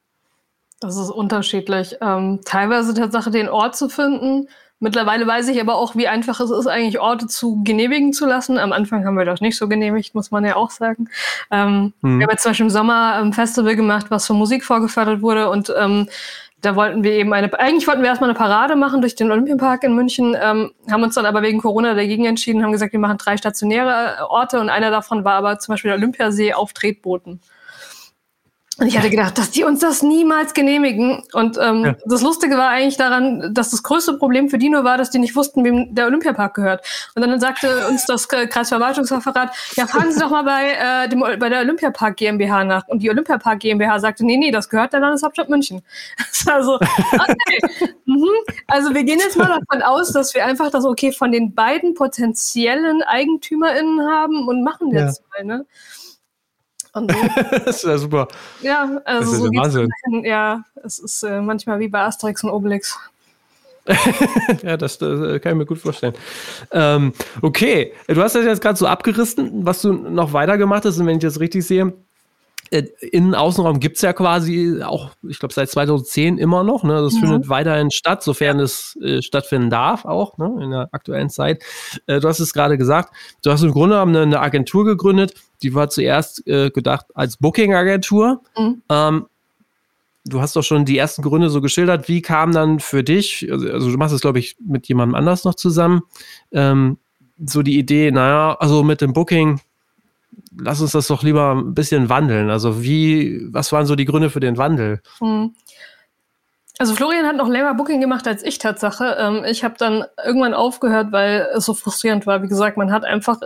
Das 0.80 0.95
ist 0.95 1.09
unterschiedlich. 1.09 1.97
Ähm, 2.01 2.39
teilweise 2.45 2.94
Tatsache, 2.94 3.31
den 3.31 3.50
Ort 3.50 3.75
zu 3.75 3.89
finden. 3.89 4.47
Mittlerweile 4.81 5.27
weiß 5.27 5.50
ich 5.50 5.59
aber 5.59 5.75
auch, 5.75 5.97
wie 5.97 6.07
einfach 6.07 6.39
es 6.39 6.51
ist, 6.51 6.68
eigentlich 6.68 7.00
Orte 7.00 7.27
zu 7.27 7.62
genehmigen 7.65 8.13
zu 8.13 8.25
lassen. 8.25 8.57
Am 8.57 8.71
Anfang 8.71 9.06
haben 9.06 9.18
wir 9.18 9.25
das 9.25 9.41
nicht 9.41 9.57
so 9.57 9.68
genehmigt, 9.68 10.15
muss 10.15 10.31
man 10.31 10.45
ja 10.45 10.56
auch 10.56 10.71
sagen. 10.71 11.09
Ähm, 11.51 11.94
hm. 12.01 12.19
Wir 12.19 12.25
haben 12.25 12.31
jetzt 12.31 12.44
zum 12.44 12.51
Beispiel 12.51 12.68
im 12.68 12.69
Sommer 12.69 13.15
ein 13.15 13.33
Festival 13.33 13.75
gemacht, 13.75 14.06
was 14.07 14.25
für 14.25 14.33
Musik 14.33 14.63
vorgefördert 14.63 15.21
wurde 15.21 15.50
und 15.50 15.74
ähm, 15.77 16.07
da 16.62 16.75
wollten 16.75 17.03
wir 17.03 17.12
eben 17.13 17.33
eine, 17.33 17.57
eigentlich 17.57 17.88
wollten 17.88 18.01
wir 18.01 18.09
erstmal 18.09 18.30
eine 18.30 18.38
Parade 18.38 18.75
machen 18.75 19.01
durch 19.01 19.15
den 19.15 19.31
Olympiapark 19.31 19.83
in 19.83 19.95
München, 19.95 20.36
ähm, 20.41 20.71
haben 20.89 21.03
uns 21.03 21.15
dann 21.15 21.25
aber 21.25 21.41
wegen 21.41 21.59
Corona 21.59 21.94
dagegen 21.94 22.25
entschieden, 22.25 22.63
haben 22.63 22.71
gesagt, 22.71 22.91
wir 22.91 23.00
machen 23.00 23.18
drei 23.18 23.38
stationäre 23.38 24.30
Orte 24.30 24.59
und 24.59 24.69
einer 24.69 24.91
davon 24.91 25.24
war 25.24 25.36
aber 25.36 25.59
zum 25.59 25.74
Beispiel 25.74 25.89
der 25.89 25.97
Olympiasee 25.97 26.53
auf 26.53 26.74
Tretbooten. 26.74 27.39
Und 28.79 28.87
ich 28.87 28.97
hatte 28.97 29.09
gedacht, 29.09 29.37
dass 29.37 29.51
die 29.51 29.65
uns 29.65 29.81
das 29.81 30.01
niemals 30.01 30.53
genehmigen. 30.53 31.23
Und 31.33 31.57
ähm, 31.61 31.85
ja. 31.85 31.95
das 32.05 32.21
Lustige 32.21 32.57
war 32.57 32.69
eigentlich 32.69 32.95
daran, 32.95 33.53
dass 33.53 33.71
das 33.71 33.83
größte 33.83 34.13
Problem 34.13 34.49
für 34.49 34.57
die 34.57 34.69
nur 34.69 34.85
war, 34.85 34.97
dass 34.97 35.09
die 35.09 35.19
nicht 35.19 35.35
wussten, 35.35 35.65
wem 35.65 35.93
der 35.93 36.05
Olympiapark 36.05 36.53
gehört. 36.53 36.85
Und 37.13 37.21
dann 37.21 37.39
sagte 37.39 37.87
uns 37.89 38.05
das 38.05 38.29
Kreisverwaltungsreferat, 38.29 39.53
ja, 39.75 39.85
fragen 39.85 40.11
Sie 40.11 40.19
doch 40.19 40.29
mal 40.29 40.43
bei, 40.43 41.05
äh, 41.05 41.09
dem, 41.09 41.19
bei 41.19 41.49
der 41.49 41.59
Olympiapark 41.59 42.15
GmbH 42.15 42.63
nach. 42.63 42.87
Und 42.87 43.01
die 43.01 43.09
Olympiapark 43.09 43.59
GmbH 43.59 43.99
sagte, 43.99 44.25
nee, 44.25 44.37
nee, 44.37 44.51
das 44.51 44.69
gehört 44.69 44.93
der 44.93 45.01
Landeshauptstadt 45.01 45.49
München. 45.49 45.81
also, 46.45 46.75
okay. 46.75 47.93
mhm. 48.05 48.27
Also 48.67 48.93
wir 48.93 49.03
gehen 49.03 49.19
jetzt 49.19 49.37
mal 49.37 49.47
davon 49.47 49.83
aus, 49.83 50.13
dass 50.13 50.33
wir 50.33 50.45
einfach 50.45 50.71
das 50.71 50.85
okay 50.85 51.11
von 51.11 51.31
den 51.31 51.53
beiden 51.53 51.95
potenziellen 51.95 53.03
EigentümerInnen 53.03 54.07
haben 54.07 54.47
und 54.47 54.63
machen 54.63 54.91
jetzt 54.91 55.21
ja. 55.37 55.43
mal, 55.43 55.57
ne? 55.57 55.65
Und 56.94 57.12
das 57.65 57.77
ist 57.77 57.83
ja 57.83 57.97
super. 57.97 58.27
Ja, 58.62 59.01
also 59.06 59.31
das 59.31 59.31
ist 59.31 59.45
so 59.45 59.50
Wahnsinn. 59.50 59.89
Ja, 60.24 60.63
es 60.83 61.00
ist 61.00 61.24
äh, 61.24 61.41
manchmal 61.41 61.80
wie 61.80 61.88
bei 61.88 62.01
Asterix 62.01 62.44
und 62.44 62.50
Obelix. 62.51 62.97
ja, 64.63 64.77
das, 64.77 64.97
das, 64.97 65.19
äh, 65.19 65.39
kann 65.39 65.53
ich 65.53 65.57
mir 65.57 65.65
gut 65.65 65.80
vorstellen. 65.80 66.13
Ähm, 66.72 67.13
okay, 67.41 67.93
du 68.08 68.22
hast 68.22 68.36
das 68.36 68.46
jetzt 68.46 68.62
gerade 68.62 68.77
so 68.77 68.86
abgerissen, 68.86 69.65
was 69.65 69.81
du 69.81 69.93
noch 69.93 70.34
weiter 70.34 70.58
gemacht 70.58 70.86
hast, 70.86 71.00
und 71.00 71.08
wenn 71.08 71.17
ich 71.17 71.24
das 71.24 71.39
richtig 71.39 71.65
sehe, 71.65 71.93
äh, 72.71 72.83
Innen- 73.11 73.35
Außenraum 73.35 73.79
gibt 73.79 73.97
es 73.97 74.01
ja 74.01 74.13
quasi 74.13 74.81
auch, 74.83 75.11
ich 75.27 75.39
glaube, 75.39 75.53
seit 75.53 75.69
2010 75.69 76.38
immer 76.38 76.63
noch. 76.63 76.83
Ne? 76.83 77.01
Das 77.01 77.13
mhm. 77.13 77.19
findet 77.19 77.49
weiterhin 77.49 77.91
statt, 77.91 78.23
sofern 78.23 78.59
es 78.59 78.97
äh, 79.01 79.21
stattfinden 79.21 79.69
darf, 79.69 80.05
auch 80.05 80.38
ne? 80.38 80.57
in 80.61 80.71
der 80.71 80.89
aktuellen 80.91 81.29
Zeit. 81.29 81.63
Äh, 82.07 82.19
du 82.19 82.27
hast 82.27 82.39
es 82.39 82.53
gerade 82.53 82.77
gesagt, 82.77 83.13
du 83.43 83.51
hast 83.51 83.63
im 83.63 83.71
Grunde 83.71 83.95
genommen 83.95 84.15
eine, 84.15 84.23
eine 84.23 84.39
Agentur 84.39 84.85
gegründet, 84.85 85.33
die 85.61 85.73
war 85.73 85.89
zuerst 85.89 86.45
äh, 86.47 86.69
gedacht 86.69 87.07
als 87.13 87.38
Booking-Agentur. 87.38 88.41
Mhm. 88.57 88.81
Ähm, 88.89 89.25
du 90.25 90.41
hast 90.41 90.55
doch 90.55 90.63
schon 90.63 90.85
die 90.85 90.97
ersten 90.97 91.21
Gründe 91.21 91.49
so 91.49 91.61
geschildert. 91.61 92.07
Wie 92.07 92.21
kam 92.21 92.51
dann 92.51 92.79
für 92.79 93.03
dich, 93.03 93.47
also, 93.51 93.69
also 93.69 93.91
du 93.91 93.97
machst 93.97 94.13
es, 94.13 94.21
glaube 94.21 94.39
ich, 94.39 94.57
mit 94.59 94.88
jemandem 94.88 95.15
anders 95.15 95.43
noch 95.43 95.55
zusammen, 95.55 96.01
ähm, 96.51 96.97
so 97.43 97.61
die 97.61 97.77
Idee, 97.77 98.11
naja, 98.11 98.55
also 98.59 98.83
mit 98.83 99.01
dem 99.01 99.13
Booking, 99.13 99.61
lass 100.58 100.81
uns 100.81 100.91
das 100.91 101.08
doch 101.08 101.24
lieber 101.24 101.55
ein 101.55 101.74
bisschen 101.74 102.10
wandeln. 102.10 102.50
Also 102.50 102.84
wie, 102.84 103.48
was 103.51 103.72
waren 103.72 103.86
so 103.86 103.96
die 103.96 104.05
Gründe 104.05 104.29
für 104.29 104.39
den 104.39 104.58
Wandel? 104.58 105.01
Mhm. 105.19 105.53
Also 106.77 106.96
Florian 106.96 107.25
hat 107.25 107.36
noch 107.36 107.50
länger 107.50 107.74
Booking 107.74 108.00
gemacht 108.00 108.25
als 108.25 108.41
ich 108.41 108.58
Tatsache. 108.58 109.17
Ähm, 109.19 109.43
ich 109.46 109.65
habe 109.65 109.75
dann 109.77 110.05
irgendwann 110.25 110.53
aufgehört, 110.53 111.12
weil 111.12 111.48
es 111.53 111.65
so 111.65 111.74
frustrierend 111.74 112.25
war. 112.25 112.41
Wie 112.41 112.48
gesagt, 112.48 112.77
man 112.77 112.91
hat 112.91 113.03
einfach 113.03 113.39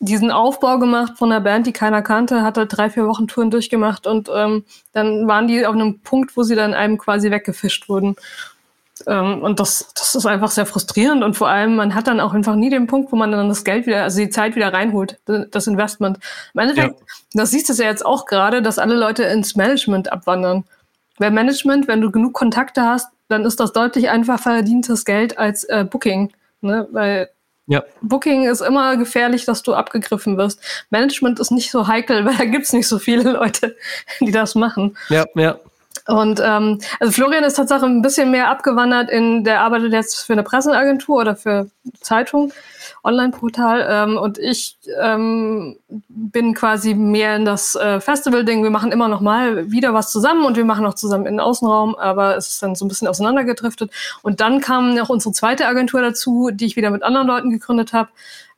diesen 0.00 0.30
Aufbau 0.30 0.78
gemacht 0.78 1.14
von 1.16 1.30
einer 1.30 1.40
Band, 1.40 1.66
die 1.66 1.72
keiner 1.72 2.02
kannte, 2.02 2.42
hat 2.42 2.58
halt 2.58 2.76
drei, 2.76 2.90
vier 2.90 3.06
Wochen 3.06 3.28
Touren 3.28 3.50
durchgemacht 3.50 4.06
und 4.06 4.28
ähm, 4.34 4.64
dann 4.92 5.26
waren 5.28 5.46
die 5.46 5.64
auf 5.64 5.74
einem 5.74 6.00
Punkt, 6.00 6.36
wo 6.36 6.42
sie 6.42 6.56
dann 6.56 6.74
einem 6.74 6.98
quasi 6.98 7.30
weggefischt 7.30 7.88
wurden. 7.88 8.16
Ähm, 9.06 9.42
und 9.42 9.60
das, 9.60 9.92
das 9.94 10.14
ist 10.14 10.26
einfach 10.26 10.50
sehr 10.50 10.66
frustrierend 10.66 11.24
und 11.24 11.34
vor 11.34 11.48
allem, 11.48 11.76
man 11.76 11.94
hat 11.94 12.06
dann 12.06 12.20
auch 12.20 12.32
einfach 12.32 12.54
nie 12.54 12.70
den 12.70 12.86
Punkt, 12.86 13.10
wo 13.10 13.16
man 13.16 13.32
dann 13.32 13.48
das 13.48 13.64
Geld 13.64 13.86
wieder, 13.86 14.04
also 14.04 14.20
die 14.20 14.30
Zeit 14.30 14.54
wieder 14.54 14.72
reinholt, 14.72 15.18
das 15.26 15.66
Investment. 15.66 16.18
Im 16.54 16.60
Endeffekt, 16.60 17.00
ja. 17.00 17.06
das 17.32 17.50
siehst 17.50 17.68
du 17.68 17.72
ja 17.72 17.88
jetzt 17.88 18.06
auch 18.06 18.26
gerade, 18.26 18.62
dass 18.62 18.78
alle 18.78 18.94
Leute 18.94 19.24
ins 19.24 19.56
Management 19.56 20.12
abwandern. 20.12 20.64
Weil 21.18 21.30
Management, 21.30 21.88
wenn 21.88 22.00
du 22.00 22.10
genug 22.10 22.34
Kontakte 22.34 22.82
hast, 22.82 23.08
dann 23.28 23.44
ist 23.44 23.60
das 23.60 23.72
deutlich 23.72 24.10
einfach 24.10 24.40
verdientes 24.40 25.04
Geld 25.04 25.38
als 25.38 25.64
äh, 25.64 25.84
Booking. 25.84 26.32
Ne? 26.60 26.88
Weil 26.90 27.30
ja. 27.66 27.82
Booking 28.02 28.48
ist 28.48 28.60
immer 28.60 28.96
gefährlich, 28.96 29.44
dass 29.44 29.62
du 29.62 29.74
abgegriffen 29.74 30.36
wirst. 30.36 30.60
Management 30.90 31.40
ist 31.40 31.50
nicht 31.50 31.70
so 31.70 31.86
heikel, 31.86 32.24
weil 32.26 32.36
da 32.36 32.44
gibt 32.44 32.64
es 32.66 32.72
nicht 32.72 32.88
so 32.88 32.98
viele 32.98 33.32
Leute, 33.32 33.76
die 34.20 34.32
das 34.32 34.54
machen. 34.54 34.96
Ja, 35.08 35.24
ja. 35.34 35.58
Und 36.06 36.40
ähm, 36.44 36.80
also 37.00 37.12
Florian 37.12 37.44
ist 37.44 37.54
tatsächlich 37.54 37.88
ein 37.88 38.02
bisschen 38.02 38.30
mehr 38.30 38.48
abgewandert 38.48 39.10
in, 39.10 39.44
der 39.44 39.60
arbeitet 39.60 39.92
jetzt 39.92 40.20
für 40.26 40.34
eine 40.34 40.42
Presseagentur 40.42 41.16
oder 41.20 41.36
für 41.36 41.70
Zeitung, 42.00 42.52
Online-Portal. 43.02 43.86
Ähm, 43.88 44.16
und 44.16 44.38
ich 44.38 44.76
ähm, 45.00 45.76
bin 45.88 46.54
quasi 46.54 46.94
mehr 46.94 47.36
in 47.36 47.44
das 47.44 47.74
äh, 47.74 48.00
Festival-Ding. 48.00 48.62
Wir 48.62 48.70
machen 48.70 48.92
immer 48.92 49.08
noch 49.08 49.20
mal 49.20 49.70
wieder 49.70 49.94
was 49.94 50.10
zusammen 50.10 50.44
und 50.44 50.56
wir 50.56 50.64
machen 50.64 50.86
auch 50.86 50.94
zusammen 50.94 51.26
in 51.26 51.34
den 51.34 51.40
Außenraum, 51.40 51.94
aber 51.94 52.36
es 52.36 52.48
ist 52.50 52.62
dann 52.62 52.74
so 52.74 52.84
ein 52.84 52.88
bisschen 52.88 53.08
auseinandergedriftet. 53.08 53.90
Und 54.22 54.40
dann 54.40 54.60
kam 54.60 54.94
noch 54.94 55.08
unsere 55.08 55.32
zweite 55.32 55.66
Agentur 55.66 56.00
dazu, 56.00 56.50
die 56.52 56.66
ich 56.66 56.76
wieder 56.76 56.90
mit 56.90 57.02
anderen 57.02 57.26
Leuten 57.26 57.50
gegründet 57.50 57.92
habe. 57.92 58.08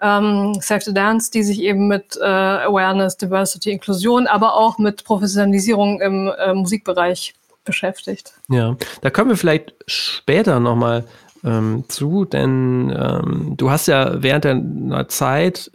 Ähm, 0.00 0.58
Save 0.60 0.82
the 0.82 0.94
Dance, 0.94 1.30
die 1.30 1.42
sich 1.42 1.60
eben 1.60 1.88
mit 1.88 2.16
äh, 2.20 2.24
Awareness, 2.24 3.16
Diversity, 3.16 3.70
Inklusion, 3.70 4.26
aber 4.26 4.54
auch 4.54 4.78
mit 4.78 5.04
Professionalisierung 5.04 6.00
im 6.00 6.30
äh, 6.38 6.52
Musikbereich 6.52 7.34
beschäftigt. 7.64 8.32
Ja, 8.48 8.76
da 9.02 9.10
kommen 9.10 9.30
wir 9.30 9.36
vielleicht 9.36 9.74
später 9.86 10.60
nochmal 10.60 11.04
ähm, 11.46 11.84
zu, 11.88 12.24
denn 12.24 12.94
ähm, 12.94 13.54
du 13.56 13.70
hast 13.70 13.86
ja 13.86 14.22
während 14.22 14.44
deiner 14.44 15.08
Zeit 15.08 15.70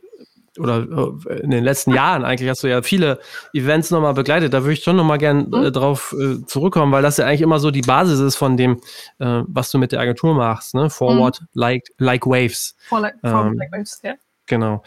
oder 0.59 1.13
äh, 1.29 1.39
in 1.39 1.49
den 1.49 1.63
letzten 1.63 1.93
Jahren 1.93 2.25
eigentlich 2.25 2.49
hast 2.49 2.63
du 2.63 2.67
ja 2.67 2.81
viele 2.81 3.19
Events 3.53 3.89
nochmal 3.89 4.13
begleitet. 4.13 4.53
Da 4.53 4.63
würde 4.63 4.73
ich 4.73 4.83
schon 4.83 4.97
nochmal 4.97 5.17
gern 5.17 5.51
äh, 5.53 5.57
mhm. 5.57 5.73
drauf 5.73 6.13
äh, 6.19 6.45
zurückkommen, 6.45 6.91
weil 6.91 7.01
das 7.01 7.17
ja 7.17 7.25
eigentlich 7.25 7.41
immer 7.41 7.59
so 7.59 7.71
die 7.71 7.81
Basis 7.81 8.19
ist 8.19 8.35
von 8.35 8.57
dem, 8.57 8.81
äh, 9.19 9.43
was 9.47 9.71
du 9.71 9.77
mit 9.77 9.93
der 9.93 10.01
Agentur 10.01 10.33
machst, 10.35 10.75
ne? 10.75 10.89
Forward 10.89 11.41
mhm. 11.41 11.47
like, 11.53 11.89
like 11.97 12.27
Waves. 12.27 12.75
Forward, 12.89 13.13
ähm, 13.23 13.53
like 13.53 13.71
Waves, 13.71 14.01
ja. 14.03 14.15
Genau. 14.47 14.83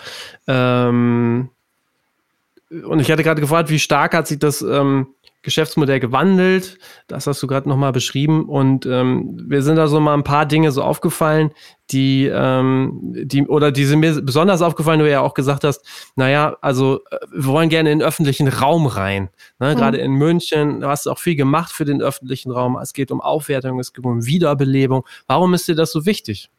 Ähm, 0.46 1.48
und 2.70 3.00
ich 3.00 3.10
hatte 3.10 3.22
gerade 3.22 3.40
gefragt, 3.40 3.70
wie 3.70 3.78
stark 3.78 4.14
hat 4.14 4.26
sich 4.26 4.38
das 4.38 4.60
ähm, 4.60 5.06
Geschäftsmodell 5.44 6.00
gewandelt. 6.00 6.78
Das 7.06 7.26
hast 7.26 7.42
du 7.42 7.46
gerade 7.46 7.68
nochmal 7.68 7.92
beschrieben. 7.92 8.46
Und 8.46 8.86
ähm, 8.86 9.38
wir 9.46 9.62
sind 9.62 9.76
da 9.76 9.86
so 9.86 10.00
mal 10.00 10.14
ein 10.14 10.24
paar 10.24 10.46
Dinge 10.46 10.72
so 10.72 10.82
aufgefallen, 10.82 11.52
die, 11.90 12.26
ähm, 12.32 13.12
die, 13.14 13.46
oder 13.46 13.70
die 13.70 13.84
sind 13.84 14.00
mir 14.00 14.20
besonders 14.22 14.62
aufgefallen, 14.62 15.00
du 15.00 15.08
ja 15.08 15.20
auch 15.20 15.34
gesagt 15.34 15.64
hast, 15.64 15.86
naja, 16.16 16.56
also 16.62 17.00
äh, 17.10 17.18
wir 17.30 17.46
wollen 17.46 17.68
gerne 17.68 17.92
in 17.92 18.00
den 18.00 18.06
öffentlichen 18.06 18.48
Raum 18.48 18.86
rein. 18.86 19.28
Ne? 19.60 19.74
Mhm. 19.74 19.78
Gerade 19.78 19.98
in 19.98 20.12
München, 20.12 20.80
du 20.80 20.88
hast 20.88 21.06
auch 21.06 21.18
viel 21.18 21.36
gemacht 21.36 21.70
für 21.70 21.84
den 21.84 22.02
öffentlichen 22.02 22.50
Raum. 22.50 22.76
Es 22.76 22.94
geht 22.94 23.10
um 23.10 23.20
Aufwertung, 23.20 23.78
es 23.78 23.92
geht 23.92 24.04
um 24.04 24.24
Wiederbelebung. 24.24 25.06
Warum 25.26 25.54
ist 25.54 25.68
dir 25.68 25.74
das 25.74 25.92
so 25.92 26.06
wichtig? 26.06 26.50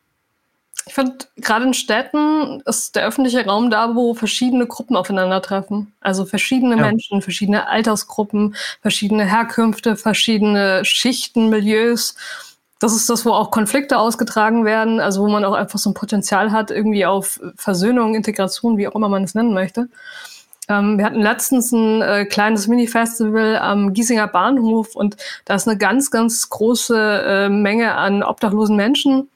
Ich 0.88 0.94
finde, 0.94 1.18
gerade 1.38 1.66
in 1.66 1.74
Städten 1.74 2.62
ist 2.66 2.96
der 2.96 3.08
öffentliche 3.08 3.44
Raum 3.46 3.72
da, 3.72 3.96
wo 3.96 4.14
verschiedene 4.14 4.68
Gruppen 4.68 4.96
aufeinandertreffen. 4.96 5.94
Also 6.00 6.26
verschiedene 6.26 6.76
ja. 6.76 6.82
Menschen, 6.82 7.24
verschiedene 7.24 7.68
Altersgruppen, 7.68 8.56
verschiedene 8.82 9.26
Herkünfte, 9.26 9.96
verschiedene 9.96 10.86
Schichten, 10.86 11.50
Milieus. 11.50 12.16
Das 12.80 12.94
ist 12.96 13.10
das, 13.10 13.26
wo 13.26 13.32
auch 13.32 13.50
Konflikte 13.50 13.98
ausgetragen 13.98 14.64
werden, 14.64 15.00
also 15.00 15.24
wo 15.24 15.28
man 15.28 15.44
auch 15.44 15.54
einfach 15.54 15.80
so 15.80 15.90
ein 15.90 15.96
Potenzial 15.96 16.52
hat, 16.52 16.70
irgendwie 16.70 17.06
auf 17.06 17.40
Versöhnung, 17.56 18.14
Integration, 18.14 18.78
wie 18.78 18.88
auch 18.88 18.96
immer 18.96 19.10
man 19.10 19.24
es 19.24 19.34
nennen 19.34 19.54
möchte. 19.54 19.90
Ähm, 20.68 21.00
wir 21.00 21.06
hatten 21.06 21.22
letztens 21.22 21.72
ein 21.72 22.02
äh, 22.02 22.26
kleines 22.26 22.68
Mini-Festival 22.68 23.58
am 23.58 23.94
Giesinger 23.94 24.28
Bahnhof 24.28 24.96
und 24.96 25.18
da 25.46 25.56
ist 25.56 25.68
eine 25.68 25.78
ganz, 25.78 26.12
ganz 26.12 26.50
große 26.50 27.24
äh, 27.26 27.50
Menge 27.50 27.96
an 27.96 28.22
obdachlosen 28.22 28.76
Menschen 28.76 29.30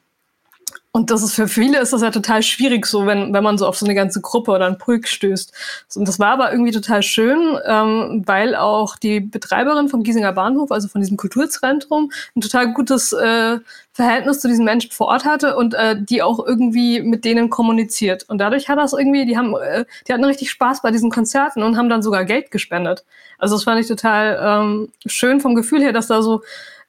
und 0.91 1.12
das 1.12 1.22
ist 1.22 1.36
für 1.36 1.48
viele 1.48 1.79
ist 1.79 1.93
das 1.93 2.01
ja 2.01 2.10
total 2.10 2.41
schwierig, 2.41 2.88
so 2.88 3.05
wenn, 3.05 3.31
wenn 3.31 3.43
man 3.43 3.60
so 3.60 3.67
auf 3.67 3.77
so 3.77 3.86
eine 3.86 3.93
ganze 3.93 4.22
Gruppe 4.22 4.51
oder 4.51 4.65
einen 4.65 4.79
Pulk 4.79 5.08
stößt. 5.08 5.53
Und 5.96 6.08
das 6.08 6.17
war 6.17 6.31
aber 6.31 6.51
irgendwie 6.51 6.72
total 6.72 7.03
schön, 7.03 7.60
ähm, 7.65 8.24
weil 8.25 8.55
auch 8.55 8.96
die 8.96 9.19
Betreiberin 9.19 9.88
vom 9.88 10.01
Giesinger 10.01 10.34
Bahnhof, 10.34 10.72
also 10.72 10.88
von 10.88 11.01
diesem 11.01 11.15
Kulturzentrum, 11.15 12.12
ein 12.36 12.41
total 12.41 12.74
gutes 12.74 13.13
äh, 13.13 13.60
Verhältnis 13.93 14.39
zu 14.39 14.48
diesen 14.48 14.65
Menschen 14.65 14.89
vor 14.89 15.08
Ort 15.08 15.25
hatte 15.25 15.55
und 15.55 15.75
äh, 15.75 15.96
die 16.01 16.24
auch 16.24 16.43
irgendwie 16.43 17.01
mit 17.01 17.24
denen 17.24 17.51
kommuniziert. 17.51 18.27
Und 18.27 18.39
dadurch 18.39 18.67
hat 18.67 18.79
das 18.79 18.93
irgendwie, 18.93 19.25
die 19.27 19.38
haben, 19.38 19.55
äh, 19.55 19.86
die 20.08 20.13
hatten 20.13 20.25
richtig 20.25 20.50
Spaß 20.50 20.81
bei 20.81 20.89
diesen 20.89 21.12
Konzerten 21.12 21.62
und 21.62 21.77
haben 21.77 21.89
dann 21.89 22.01
sogar 22.01 22.25
Geld 22.25 22.50
gespendet. 22.50 23.03
Also 23.38 23.55
das 23.55 23.63
fand 23.63 23.79
ich 23.79 23.88
total 23.88 24.39
ähm, 24.41 24.89
schön 25.05 25.39
vom 25.39 25.53
Gefühl 25.53 25.81
her, 25.81 25.93
dass 25.93 26.08
da 26.08 26.24
so 26.24 26.41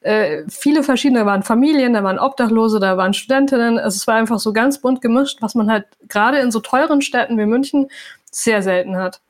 äh, 0.02 0.44
viele 0.48 0.82
verschiedene, 0.82 1.20
da 1.20 1.26
waren 1.26 1.42
Familien, 1.42 1.92
da 1.92 2.02
waren 2.02 2.18
Obdachlose, 2.18 2.80
da 2.80 2.96
waren 2.96 3.14
Studentinnen. 3.14 3.78
Also 3.78 3.96
es 3.96 4.06
war 4.06 4.14
einfach 4.14 4.38
so 4.38 4.52
ganz 4.52 4.80
bunt 4.80 5.02
gemischt, 5.02 5.42
was 5.42 5.54
man 5.54 5.70
halt 5.70 5.86
gerade 6.08 6.38
in 6.38 6.50
so 6.50 6.60
teuren 6.60 7.02
Städten 7.02 7.38
wie 7.38 7.46
München 7.46 7.88
sehr 8.30 8.62
selten 8.62 8.96
hat. 8.96 9.20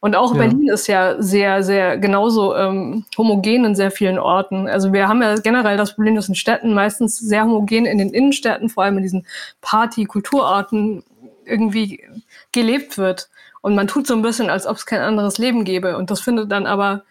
Und 0.00 0.14
auch 0.14 0.32
ja. 0.34 0.38
Berlin 0.38 0.68
ist 0.68 0.86
ja 0.86 1.20
sehr, 1.20 1.62
sehr 1.62 1.98
genauso 1.98 2.54
ähm, 2.54 3.04
homogen 3.18 3.64
in 3.64 3.74
sehr 3.74 3.90
vielen 3.90 4.18
Orten. 4.18 4.68
Also 4.68 4.92
wir 4.92 5.08
haben 5.08 5.22
ja 5.22 5.34
generell 5.36 5.76
das 5.76 5.94
Problem, 5.94 6.14
dass 6.14 6.28
in 6.28 6.34
Städten 6.34 6.74
meistens 6.74 7.18
sehr 7.18 7.44
homogen 7.44 7.86
in 7.86 7.98
den 7.98 8.10
Innenstädten, 8.10 8.68
vor 8.68 8.84
allem 8.84 8.98
in 8.98 9.02
diesen 9.02 9.26
Party-Kulturorten 9.62 11.02
irgendwie 11.44 12.04
gelebt 12.52 12.98
wird. 12.98 13.28
Und 13.62 13.74
man 13.74 13.88
tut 13.88 14.06
so 14.06 14.14
ein 14.14 14.22
bisschen, 14.22 14.48
als 14.48 14.66
ob 14.66 14.76
es 14.76 14.86
kein 14.86 15.00
anderes 15.00 15.38
Leben 15.38 15.64
gäbe. 15.64 15.96
Und 15.96 16.10
das 16.10 16.20
findet 16.20 16.52
dann 16.52 16.66
aber 16.66 17.02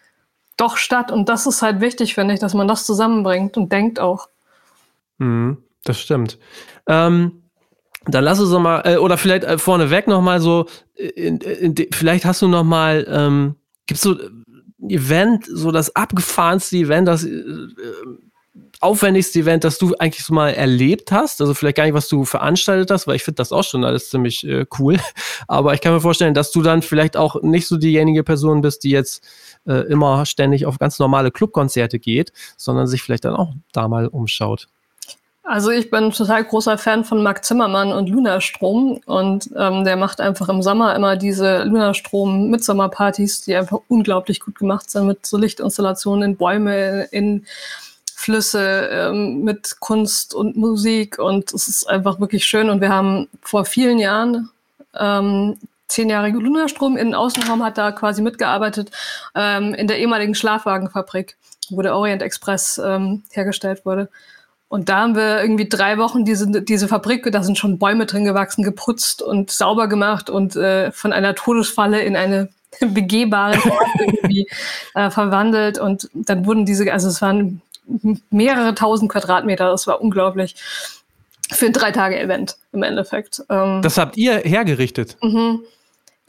doch 0.56 0.76
statt. 0.76 1.10
Und 1.10 1.28
das 1.28 1.46
ist 1.46 1.62
halt 1.62 1.80
wichtig, 1.80 2.14
finde 2.14 2.34
ich, 2.34 2.40
dass 2.40 2.54
man 2.54 2.68
das 2.68 2.86
zusammenbringt 2.86 3.56
und 3.56 3.72
denkt 3.72 4.00
auch. 4.00 4.28
Mhm, 5.18 5.58
das 5.84 6.00
stimmt. 6.00 6.38
Ähm, 6.86 7.42
dann 8.06 8.24
lass 8.24 8.40
uns 8.40 8.50
doch 8.50 8.60
mal, 8.60 8.82
äh, 8.84 8.96
oder 8.96 9.18
vielleicht 9.18 9.44
äh, 9.44 9.58
vorneweg 9.58 10.06
noch 10.06 10.22
mal 10.22 10.40
so, 10.40 10.66
äh, 10.96 11.08
in, 11.08 11.38
in, 11.38 11.74
in, 11.74 11.88
vielleicht 11.92 12.24
hast 12.24 12.42
du 12.42 12.48
noch 12.48 12.64
mal, 12.64 13.06
ähm, 13.08 13.56
gibt's 13.86 14.02
so 14.02 14.12
ein 14.12 14.90
Event, 14.90 15.46
so 15.46 15.72
das 15.72 15.94
abgefahrenste 15.96 16.76
Event, 16.76 17.08
das 17.08 17.24
äh, 17.24 17.42
aufwendigste 18.80 19.40
Event, 19.40 19.64
das 19.64 19.78
du 19.78 19.94
eigentlich 19.98 20.24
so 20.24 20.34
mal 20.34 20.50
erlebt 20.50 21.10
hast? 21.12 21.40
Also 21.40 21.54
vielleicht 21.54 21.76
gar 21.76 21.84
nicht, 21.84 21.94
was 21.94 22.08
du 22.08 22.24
veranstaltet 22.24 22.90
hast, 22.90 23.06
weil 23.06 23.16
ich 23.16 23.24
finde 23.24 23.36
das 23.36 23.52
auch 23.52 23.64
schon 23.64 23.84
alles 23.84 24.10
ziemlich 24.10 24.46
äh, 24.46 24.66
cool. 24.78 24.98
Aber 25.48 25.74
ich 25.74 25.80
kann 25.80 25.92
mir 25.92 26.00
vorstellen, 26.00 26.34
dass 26.34 26.52
du 26.52 26.62
dann 26.62 26.82
vielleicht 26.82 27.16
auch 27.16 27.42
nicht 27.42 27.66
so 27.66 27.76
diejenige 27.76 28.22
Person 28.22 28.60
bist, 28.60 28.84
die 28.84 28.90
jetzt 28.90 29.24
äh, 29.66 29.86
immer 29.88 30.26
ständig 30.26 30.66
auf 30.66 30.78
ganz 30.78 30.98
normale 30.98 31.30
Clubkonzerte 31.30 31.98
geht, 31.98 32.32
sondern 32.56 32.86
sich 32.86 33.02
vielleicht 33.02 33.24
dann 33.24 33.34
auch 33.34 33.52
da 33.72 33.88
mal 33.88 34.08
umschaut. 34.08 34.68
Also 35.48 35.70
ich 35.70 35.90
bin 35.90 36.10
total 36.10 36.42
großer 36.42 36.76
Fan 36.76 37.04
von 37.04 37.22
Marc 37.22 37.44
Zimmermann 37.44 37.92
und 37.92 38.08
Lunastrom 38.08 39.00
und 39.06 39.48
ähm, 39.56 39.84
der 39.84 39.96
macht 39.96 40.20
einfach 40.20 40.48
im 40.48 40.60
Sommer 40.60 40.96
immer 40.96 41.14
diese 41.14 41.62
Lunastrom 41.62 42.50
Mitsommerpartys, 42.50 43.42
die 43.42 43.54
einfach 43.54 43.78
unglaublich 43.86 44.40
gut 44.40 44.58
gemacht 44.58 44.90
sind 44.90 45.06
mit 45.06 45.24
so 45.24 45.38
Lichtinstallationen 45.38 46.30
in 46.30 46.36
Bäume, 46.36 47.04
in 47.12 47.46
Flüsse, 48.12 48.88
ähm, 48.90 49.44
mit 49.44 49.78
Kunst 49.78 50.34
und 50.34 50.56
Musik 50.56 51.20
und 51.20 51.54
es 51.54 51.68
ist 51.68 51.88
einfach 51.88 52.18
wirklich 52.18 52.44
schön 52.44 52.68
und 52.68 52.80
wir 52.80 52.88
haben 52.88 53.28
vor 53.40 53.64
vielen 53.64 54.00
Jahren 54.00 54.50
ähm, 54.98 55.58
zehnjährige 55.88 56.38
Lunastrom 56.38 56.96
in 56.96 57.08
den 57.08 57.14
Außenraum 57.14 57.62
hat 57.62 57.78
da 57.78 57.92
quasi 57.92 58.22
mitgearbeitet 58.22 58.90
ähm, 59.34 59.74
in 59.74 59.86
der 59.86 59.98
ehemaligen 59.98 60.34
Schlafwagenfabrik, 60.34 61.36
wo 61.70 61.82
der 61.82 61.96
Orient 61.96 62.22
Express 62.22 62.80
ähm, 62.84 63.22
hergestellt 63.30 63.84
wurde. 63.84 64.08
Und 64.68 64.88
da 64.88 65.00
haben 65.00 65.14
wir 65.14 65.40
irgendwie 65.40 65.68
drei 65.68 65.96
Wochen 65.96 66.24
diese, 66.24 66.60
diese 66.60 66.88
Fabrik, 66.88 67.30
da 67.30 67.42
sind 67.42 67.56
schon 67.56 67.78
Bäume 67.78 68.06
drin 68.06 68.24
gewachsen, 68.24 68.64
geputzt 68.64 69.22
und 69.22 69.50
sauber 69.50 69.86
gemacht 69.86 70.28
und 70.28 70.56
äh, 70.56 70.90
von 70.90 71.12
einer 71.12 71.34
Todesfalle 71.36 72.00
in 72.00 72.16
eine 72.16 72.48
begehbare 72.80 73.58
irgendwie 74.00 74.48
äh, 74.94 75.10
verwandelt. 75.10 75.78
Und 75.78 76.10
dann 76.14 76.46
wurden 76.46 76.66
diese, 76.66 76.92
also 76.92 77.08
es 77.08 77.22
waren 77.22 77.62
mehrere 78.30 78.74
tausend 78.74 79.10
Quadratmeter, 79.10 79.70
das 79.70 79.86
war 79.86 80.00
unglaublich 80.00 80.56
für 81.52 81.66
ein 81.66 81.72
drei 81.72 81.92
Tage 81.92 82.18
Event 82.18 82.56
im 82.72 82.82
Endeffekt. 82.82 83.42
Ähm, 83.48 83.80
das 83.82 83.98
habt 83.98 84.16
ihr 84.16 84.38
hergerichtet? 84.38 85.16
Mhm. 85.22 85.60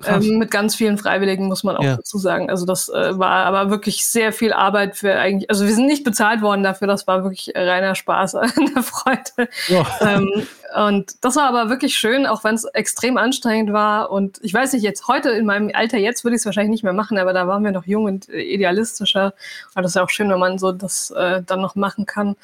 Ähm, 0.06 0.38
mit 0.38 0.52
ganz 0.52 0.76
vielen 0.76 1.00
Freiwilligen, 1.00 1.48
muss 1.48 1.64
man 1.64 1.76
auch 1.76 1.84
ja. 1.84 1.96
dazu 1.96 2.20
sagen. 2.20 2.52
Also 2.52 2.68
das 2.68 2.88
äh, 2.88 3.18
war 3.18 3.46
aber 3.46 3.72
wirklich 3.72 4.08
sehr 4.08 4.32
viel 4.32 4.54
Arbeit 4.54 4.96
für 4.96 5.16
eigentlich, 5.16 5.50
also 5.50 5.66
wir 5.66 5.74
sind 5.74 5.88
nicht 5.88 6.04
bezahlt 6.04 6.42
worden 6.44 6.62
dafür, 6.62 6.88
das 6.88 7.08
war 7.08 7.24
wirklich 7.24 7.52
reiner 7.56 7.96
Spaß, 7.96 8.36
eine 8.36 8.84
Freude. 8.84 9.50
Ja. 9.68 9.88
Ähm, 10.02 10.48
und 10.76 11.16
das 11.22 11.36
war 11.36 11.46
aber 11.46 11.70
wirklich 11.72 11.96
schön, 11.96 12.28
auch 12.28 12.44
wenn 12.44 12.54
es 12.54 12.66
extrem 12.66 13.18
anstrengend 13.18 13.74
war. 13.74 14.12
Und 14.12 14.40
ich 14.44 14.54
weiß 14.54 14.74
nicht, 14.74 14.84
jetzt 14.84 15.08
heute 15.08 15.30
in 15.32 15.48
meinem 15.48 15.72
Alter, 15.74 15.98
jetzt 15.98 16.24
würde 16.24 16.36
ich 16.36 16.42
es 16.42 16.46
wahrscheinlich 16.46 16.72
nicht 16.72 16.84
mehr 16.84 16.94
machen, 16.94 17.18
aber 17.18 17.34
da 17.34 17.48
waren 17.48 17.64
wir 17.64 17.72
noch 17.72 17.88
jung 17.88 18.06
und 18.06 18.30
äh, 18.30 18.42
idealistischer. 18.42 19.34
Und 19.74 19.82
das 19.82 19.92
ist 19.92 19.96
ja 19.96 20.04
auch 20.04 20.12
schön, 20.12 20.30
wenn 20.30 20.40
man 20.40 20.60
so 20.60 20.72
das 20.74 21.10
äh, 21.10 21.42
dann 21.44 21.62
noch 21.62 21.74
machen 21.74 22.06
kann. 22.06 22.36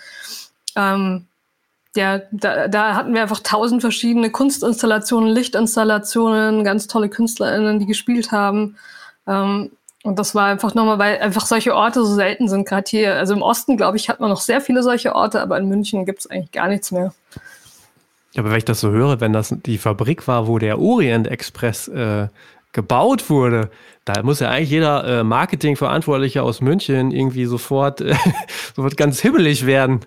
Ähm, 0.76 1.28
ja, 1.96 2.22
da, 2.32 2.68
da 2.68 2.96
hatten 2.96 3.14
wir 3.14 3.22
einfach 3.22 3.40
tausend 3.40 3.82
verschiedene 3.82 4.32
Kunstinstallationen, 4.32 5.30
Lichtinstallationen, 5.30 6.64
ganz 6.64 6.88
tolle 6.88 7.10
KünstlerInnen, 7.10 7.80
die 7.80 7.86
gespielt 7.86 8.32
haben. 8.32 8.78
Ähm, 9.28 9.72
und 10.04 10.20
das 10.20 10.36
war 10.36 10.48
einfach 10.48 10.74
nochmal, 10.74 11.00
weil 11.00 11.20
einfach 11.20 11.46
solche 11.46 11.76
Orte 11.76 12.04
so 12.04 12.14
selten 12.14 12.50
sind, 12.50 12.68
gerade 12.68 12.90
hier. 12.90 13.16
Also 13.16 13.34
im 13.34 13.42
Osten, 13.42 13.78
glaube 13.78 13.98
ich, 13.98 14.10
hat 14.10 14.20
man 14.20 14.30
noch 14.30 14.42
sehr 14.42 14.60
viele 14.60 14.84
solche 14.84 15.16
Orte, 15.16 15.42
aber 15.42 15.58
in 15.58 15.70
München 15.70 16.06
gibt 16.06 16.20
es 16.20 16.30
eigentlich 16.30 16.52
gar 16.52 16.68
nichts 16.68 16.92
mehr. 16.92 17.14
Aber 18.36 18.50
wenn 18.50 18.58
ich 18.58 18.66
das 18.66 18.82
so 18.82 18.90
höre, 18.90 19.22
wenn 19.22 19.32
das 19.32 19.56
die 19.66 19.78
Fabrik 19.78 20.28
war, 20.28 20.48
wo 20.48 20.58
der 20.58 20.80
Orient 20.80 21.28
Express 21.28 21.88
äh, 21.88 22.28
gebaut 22.74 23.30
wurde. 23.30 23.70
Da 24.06 24.22
muss 24.24 24.42
ja 24.42 24.50
eigentlich 24.50 24.72
jeder 24.72 25.20
äh, 25.20 25.24
Marketingverantwortliche 25.24 26.44
aus 26.44 26.60
München 26.60 27.12
irgendwie 27.12 27.46
sofort, 27.46 28.02
äh, 28.02 28.16
sofort 28.76 28.98
ganz 28.98 29.22
hibbelig 29.22 29.66
werden. 29.66 30.02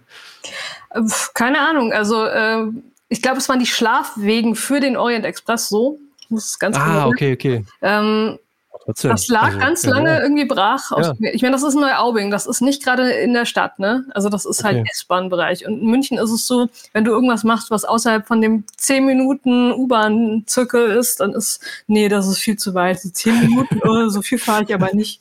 Keine 1.34 1.60
Ahnung. 1.60 1.92
Also 1.92 2.24
äh, 2.24 2.66
ich 3.08 3.22
glaube, 3.22 3.38
es 3.38 3.48
waren 3.48 3.60
die 3.60 3.66
Schlafwegen 3.66 4.54
für 4.54 4.80
den 4.80 4.96
Orient 4.96 5.24
Express 5.24 5.68
so. 5.68 5.98
Das 6.28 6.44
ist 6.44 6.58
ganz 6.58 6.76
ah, 6.76 7.06
okay, 7.06 7.32
okay. 7.34 7.64
Ähm, 7.80 8.38
Trotzdem. 8.86 9.10
Das 9.10 9.26
lag 9.26 9.46
also, 9.46 9.58
ganz 9.58 9.84
lange 9.84 10.10
ja. 10.10 10.22
irgendwie 10.22 10.44
brach. 10.44 10.92
Ja. 10.96 11.14
Ich 11.32 11.42
meine, 11.42 11.54
das 11.54 11.64
ist 11.64 11.74
Neuaubing, 11.74 12.30
das 12.30 12.46
ist 12.46 12.60
nicht 12.60 12.84
gerade 12.84 13.10
in 13.10 13.34
der 13.34 13.44
Stadt, 13.44 13.80
ne? 13.80 14.06
Also 14.14 14.28
das 14.28 14.44
ist 14.44 14.62
halt 14.62 14.76
okay. 14.76 14.84
halt 14.84 14.90
S-Bahn-Bereich. 14.92 15.66
Und 15.66 15.80
in 15.80 15.86
München 15.86 16.18
ist 16.18 16.30
es 16.30 16.46
so, 16.46 16.68
wenn 16.92 17.04
du 17.04 17.10
irgendwas 17.10 17.42
machst, 17.42 17.72
was 17.72 17.84
außerhalb 17.84 18.28
von 18.28 18.40
dem 18.40 18.62
10 18.76 19.04
Minuten 19.04 19.72
U-Bahn-Zirkel 19.72 20.92
ist, 20.92 21.18
dann 21.18 21.32
ist, 21.32 21.60
nee, 21.88 22.08
das 22.08 22.28
ist 22.28 22.38
viel 22.38 22.56
zu 22.56 22.74
weit. 22.74 23.00
So 23.00 23.10
10 23.10 23.40
Minuten, 23.40 23.80
oh, 23.84 24.08
so 24.08 24.22
viel 24.22 24.38
fahre 24.38 24.62
ich 24.62 24.72
aber 24.72 24.94
nicht. 24.94 25.20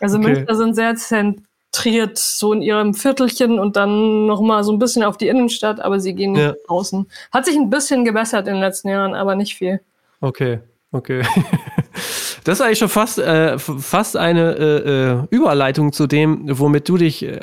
Also 0.00 0.18
okay. 0.18 0.28
Münchner 0.28 0.54
sind 0.54 0.74
sehr 0.76 0.94
zentriert, 0.94 2.16
so 2.16 2.52
in 2.52 2.62
ihrem 2.62 2.94
Viertelchen 2.94 3.58
und 3.58 3.74
dann 3.74 4.26
nochmal 4.26 4.62
so 4.62 4.72
ein 4.72 4.78
bisschen 4.78 5.02
auf 5.02 5.16
die 5.16 5.26
Innenstadt, 5.26 5.80
aber 5.80 5.98
sie 5.98 6.14
gehen 6.14 6.36
ja. 6.36 6.54
außen. 6.68 7.10
Hat 7.32 7.44
sich 7.44 7.56
ein 7.56 7.70
bisschen 7.70 8.04
gebessert 8.04 8.46
in 8.46 8.54
den 8.54 8.62
letzten 8.62 8.88
Jahren, 8.88 9.14
aber 9.14 9.34
nicht 9.34 9.56
viel. 9.56 9.80
Okay, 10.20 10.60
okay. 10.92 11.24
Das 12.44 12.58
ist 12.58 12.64
eigentlich 12.64 12.78
schon 12.78 12.90
fast, 12.90 13.18
äh, 13.18 13.58
fast 13.58 14.16
eine 14.16 14.54
äh, 14.54 15.12
äh, 15.12 15.26
Überleitung 15.30 15.92
zu 15.92 16.06
dem, 16.06 16.42
womit 16.46 16.88
du 16.88 16.98
dich 16.98 17.24
äh, 17.24 17.40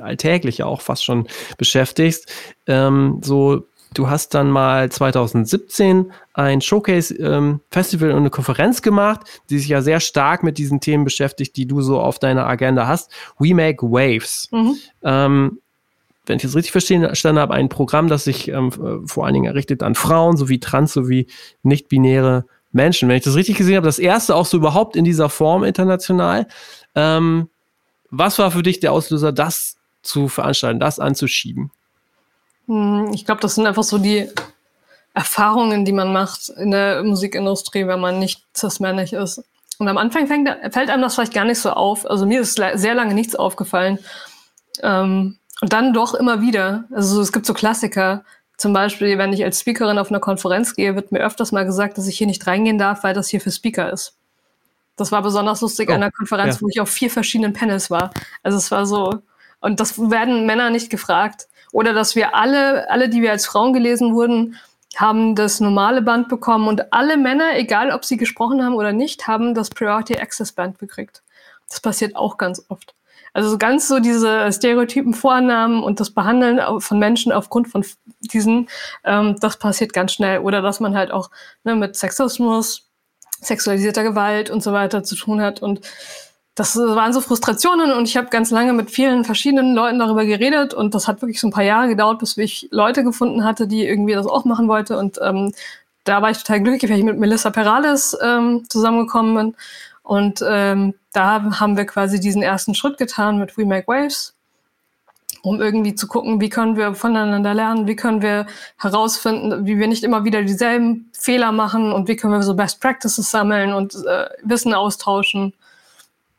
alltäglich 0.00 0.62
auch 0.62 0.80
fast 0.80 1.04
schon 1.04 1.28
beschäftigst. 1.58 2.32
Ähm, 2.66 3.20
so, 3.22 3.66
du 3.92 4.08
hast 4.08 4.34
dann 4.34 4.50
mal 4.50 4.90
2017 4.90 6.12
ein 6.32 6.62
Showcase-Festival 6.62 8.08
ähm, 8.08 8.14
und 8.14 8.20
eine 8.22 8.30
Konferenz 8.30 8.80
gemacht, 8.80 9.20
die 9.50 9.58
sich 9.58 9.68
ja 9.68 9.82
sehr 9.82 10.00
stark 10.00 10.42
mit 10.42 10.56
diesen 10.56 10.80
Themen 10.80 11.04
beschäftigt, 11.04 11.54
die 11.56 11.66
du 11.66 11.82
so 11.82 12.00
auf 12.00 12.18
deiner 12.18 12.46
Agenda 12.46 12.86
hast. 12.86 13.12
We 13.38 13.54
Make 13.54 13.86
Waves. 13.86 14.48
Mhm. 14.50 14.76
Ähm, 15.02 15.58
wenn 16.24 16.36
ich 16.36 16.42
das 16.42 16.54
richtig 16.54 16.72
verstanden 16.72 17.38
habe, 17.38 17.52
ein 17.52 17.68
Programm, 17.68 18.08
das 18.08 18.24
sich 18.24 18.48
ähm, 18.48 18.70
vor 19.06 19.26
allen 19.26 19.34
Dingen 19.34 19.46
errichtet 19.46 19.82
an 19.82 19.94
Frauen 19.94 20.36
sowie 20.36 20.60
trans 20.60 20.92
sowie 20.92 21.26
nicht-binäre 21.64 22.46
Menschen. 22.72 23.08
Wenn 23.08 23.16
ich 23.16 23.24
das 23.24 23.36
richtig 23.36 23.56
gesehen 23.56 23.76
habe, 23.76 23.86
das 23.86 23.98
erste 23.98 24.34
auch 24.34 24.46
so 24.46 24.56
überhaupt 24.56 24.96
in 24.96 25.04
dieser 25.04 25.28
Form 25.28 25.64
international. 25.64 26.46
Ähm, 26.94 27.48
was 28.10 28.38
war 28.38 28.50
für 28.50 28.62
dich 28.62 28.80
der 28.80 28.92
Auslöser, 28.92 29.32
das 29.32 29.76
zu 30.02 30.28
veranstalten, 30.28 30.80
das 30.80 30.98
anzuschieben? 30.98 31.70
Hm, 32.66 33.10
ich 33.14 33.24
glaube, 33.24 33.40
das 33.40 33.54
sind 33.54 33.66
einfach 33.66 33.82
so 33.82 33.98
die 33.98 34.28
Erfahrungen, 35.14 35.84
die 35.84 35.92
man 35.92 36.12
macht 36.12 36.48
in 36.48 36.70
der 36.70 37.02
Musikindustrie, 37.02 37.86
wenn 37.86 38.00
man 38.00 38.18
nicht 38.18 38.44
cis-männlich 38.56 39.12
ist. 39.12 39.44
Und 39.78 39.88
am 39.88 39.98
Anfang 39.98 40.26
fängt, 40.26 40.48
fällt 40.70 40.90
einem 40.90 41.02
das 41.02 41.14
vielleicht 41.14 41.34
gar 41.34 41.44
nicht 41.44 41.58
so 41.58 41.70
auf. 41.70 42.08
Also 42.08 42.26
mir 42.26 42.40
ist 42.40 42.54
sehr 42.54 42.94
lange 42.94 43.14
nichts 43.14 43.34
aufgefallen. 43.34 43.98
Ähm, 44.82 45.38
und 45.60 45.72
dann 45.72 45.92
doch 45.92 46.14
immer 46.14 46.40
wieder. 46.40 46.84
Also 46.92 47.20
es 47.20 47.32
gibt 47.32 47.46
so 47.46 47.54
Klassiker. 47.54 48.24
Zum 48.56 48.72
Beispiel, 48.72 49.18
wenn 49.18 49.32
ich 49.32 49.44
als 49.44 49.60
Speakerin 49.60 49.98
auf 49.98 50.10
eine 50.10 50.20
Konferenz 50.20 50.74
gehe, 50.74 50.94
wird 50.94 51.12
mir 51.12 51.20
öfters 51.20 51.52
mal 51.52 51.64
gesagt, 51.64 51.98
dass 51.98 52.06
ich 52.06 52.18
hier 52.18 52.26
nicht 52.26 52.46
reingehen 52.46 52.78
darf, 52.78 53.02
weil 53.02 53.14
das 53.14 53.28
hier 53.28 53.40
für 53.40 53.50
Speaker 53.50 53.92
ist. 53.92 54.16
Das 54.96 55.10
war 55.10 55.22
besonders 55.22 55.60
lustig 55.60 55.88
oh, 55.90 55.94
an 55.94 56.00
der 56.00 56.12
Konferenz, 56.12 56.56
ja. 56.56 56.60
wo 56.60 56.68
ich 56.68 56.80
auf 56.80 56.90
vier 56.90 57.10
verschiedenen 57.10 57.52
Panels 57.52 57.90
war. 57.90 58.12
Also 58.42 58.58
es 58.58 58.70
war 58.70 58.86
so, 58.86 59.22
und 59.60 59.80
das 59.80 59.98
werden 59.98 60.46
Männer 60.46 60.70
nicht 60.70 60.90
gefragt. 60.90 61.48
Oder 61.72 61.94
dass 61.94 62.14
wir 62.14 62.34
alle, 62.34 62.88
alle, 62.90 63.08
die 63.08 63.22
wir 63.22 63.30
als 63.30 63.46
Frauen 63.46 63.72
gelesen 63.72 64.14
wurden, 64.14 64.56
haben 64.96 65.34
das 65.34 65.60
normale 65.60 66.02
Band 66.02 66.28
bekommen 66.28 66.68
und 66.68 66.92
alle 66.92 67.16
Männer, 67.16 67.56
egal 67.56 67.90
ob 67.92 68.04
sie 68.04 68.18
gesprochen 68.18 68.62
haben 68.62 68.74
oder 68.74 68.92
nicht, 68.92 69.26
haben 69.26 69.54
das 69.54 69.70
Priority 69.70 70.18
Access 70.18 70.52
Band 70.52 70.78
gekriegt. 70.78 71.22
Das 71.68 71.80
passiert 71.80 72.14
auch 72.14 72.36
ganz 72.36 72.62
oft. 72.68 72.94
Also 73.32 73.56
ganz 73.56 73.88
so 73.88 73.98
diese 73.98 74.52
Stereotypen 74.52 75.14
Vornamen 75.14 75.82
und 75.82 76.00
das 76.00 76.10
Behandeln 76.10 76.60
von 76.80 76.98
Menschen 76.98 77.32
aufgrund 77.32 77.68
von 77.68 77.84
diesen, 78.20 78.68
ähm, 79.04 79.36
das 79.40 79.58
passiert 79.58 79.92
ganz 79.92 80.12
schnell. 80.12 80.40
Oder 80.40 80.60
dass 80.60 80.80
man 80.80 80.94
halt 80.94 81.10
auch 81.10 81.30
ne, 81.64 81.74
mit 81.74 81.96
Sexismus, 81.96 82.88
sexualisierter 83.40 84.02
Gewalt 84.02 84.50
und 84.50 84.62
so 84.62 84.72
weiter 84.72 85.02
zu 85.02 85.16
tun 85.16 85.40
hat. 85.40 85.62
Und 85.62 85.80
das 86.54 86.76
waren 86.76 87.14
so 87.14 87.22
Frustrationen 87.22 87.92
und 87.92 88.06
ich 88.06 88.18
habe 88.18 88.28
ganz 88.28 88.50
lange 88.50 88.74
mit 88.74 88.90
vielen 88.90 89.24
verschiedenen 89.24 89.74
Leuten 89.74 89.98
darüber 89.98 90.26
geredet 90.26 90.74
und 90.74 90.94
das 90.94 91.08
hat 91.08 91.22
wirklich 91.22 91.40
so 91.40 91.48
ein 91.48 91.52
paar 91.52 91.64
Jahre 91.64 91.88
gedauert, 91.88 92.18
bis 92.18 92.36
ich 92.36 92.68
Leute 92.70 93.04
gefunden 93.04 93.42
hatte, 93.42 93.66
die 93.66 93.86
irgendwie 93.86 94.12
das 94.12 94.26
auch 94.26 94.44
machen 94.44 94.68
wollte. 94.68 94.98
Und 94.98 95.18
ähm, 95.22 95.54
da 96.04 96.20
war 96.20 96.30
ich 96.30 96.38
total 96.38 96.60
glücklich, 96.60 96.90
weil 96.90 96.98
ich 96.98 97.04
mit 97.04 97.18
Melissa 97.18 97.48
Perales 97.48 98.16
ähm, 98.22 98.64
zusammengekommen 98.68 99.34
bin 99.34 99.56
und 100.02 100.44
ähm, 100.46 100.94
da 101.12 101.60
haben 101.60 101.76
wir 101.76 101.84
quasi 101.84 102.20
diesen 102.20 102.42
ersten 102.42 102.74
Schritt 102.74 102.98
getan 102.98 103.38
mit 103.38 103.56
We 103.56 103.64
Make 103.64 103.86
Waves, 103.86 104.34
um 105.42 105.60
irgendwie 105.60 105.94
zu 105.94 106.06
gucken, 106.06 106.40
wie 106.40 106.48
können 106.48 106.76
wir 106.76 106.94
voneinander 106.94 107.54
lernen, 107.54 107.86
wie 107.86 107.96
können 107.96 108.22
wir 108.22 108.46
herausfinden, 108.78 109.66
wie 109.66 109.78
wir 109.78 109.86
nicht 109.86 110.04
immer 110.04 110.24
wieder 110.24 110.42
dieselben 110.42 111.10
Fehler 111.12 111.52
machen 111.52 111.92
und 111.92 112.08
wie 112.08 112.16
können 112.16 112.32
wir 112.32 112.42
so 112.42 112.54
Best 112.54 112.80
Practices 112.80 113.30
sammeln 113.30 113.72
und 113.72 113.94
äh, 113.94 114.26
Wissen 114.42 114.74
austauschen 114.74 115.52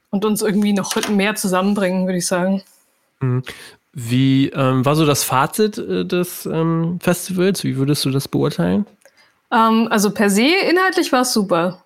und 0.09 0.25
uns 0.25 0.41
irgendwie 0.41 0.73
noch 0.73 0.93
mehr 1.09 1.35
zusammenbringen, 1.35 2.05
würde 2.05 2.19
ich 2.19 2.27
sagen. 2.27 2.63
Mhm. 3.19 3.43
Wie 3.93 4.49
ähm, 4.49 4.83
war 4.85 4.95
so 4.95 5.05
das 5.05 5.23
Fazit 5.23 5.77
äh, 5.77 6.03
des 6.03 6.47
ähm, 6.47 6.99
Festivals? 7.01 7.63
Wie 7.63 7.77
würdest 7.77 8.03
du 8.05 8.09
das 8.09 8.27
beurteilen? 8.27 8.87
Ähm, 9.51 9.87
also 9.91 10.11
per 10.11 10.29
se 10.29 10.47
inhaltlich 10.69 11.11
war 11.11 11.21
es 11.21 11.31
super. 11.33 11.83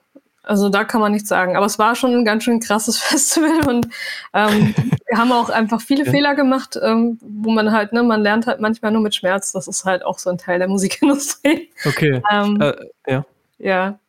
Also 0.48 0.70
da 0.70 0.84
kann 0.84 1.02
man 1.02 1.12
nichts 1.12 1.30
sagen. 1.30 1.56
Aber 1.56 1.66
es 1.66 1.78
war 1.78 1.96
schon 1.96 2.14
ein 2.14 2.26
ganz 2.26 2.44
schön 2.44 2.60
krasses 2.60 2.98
Festival 3.02 3.68
und 3.68 3.88
ähm, 4.34 4.74
wir 5.08 5.18
haben 5.18 5.32
auch 5.32 5.50
einfach 5.50 5.82
viele 5.82 6.06
ja. 6.06 6.12
Fehler 6.12 6.36
gemacht, 6.36 6.80
ähm, 6.82 7.20
wo 7.22 7.52
man 7.52 7.72
halt, 7.72 7.94
ne, 7.94 8.04
man 8.04 8.22
lernt 8.22 8.48
halt 8.48 8.60
manchmal 8.60 8.92
nur 8.92 9.02
mit 9.02 9.14
Schmerz. 9.14 9.52
Das 9.52 9.68
ist 9.68 9.86
halt 9.86 10.06
auch 10.06 10.20
so 10.20 10.30
ein 10.30 10.38
Teil 10.38 10.60
der 10.60 10.68
Musikindustrie. 10.70 11.70
Okay. 11.86 12.22
Ähm, 12.32 12.62
äh, 12.62 12.74
ja. 13.08 13.26
Ja. 13.60 14.00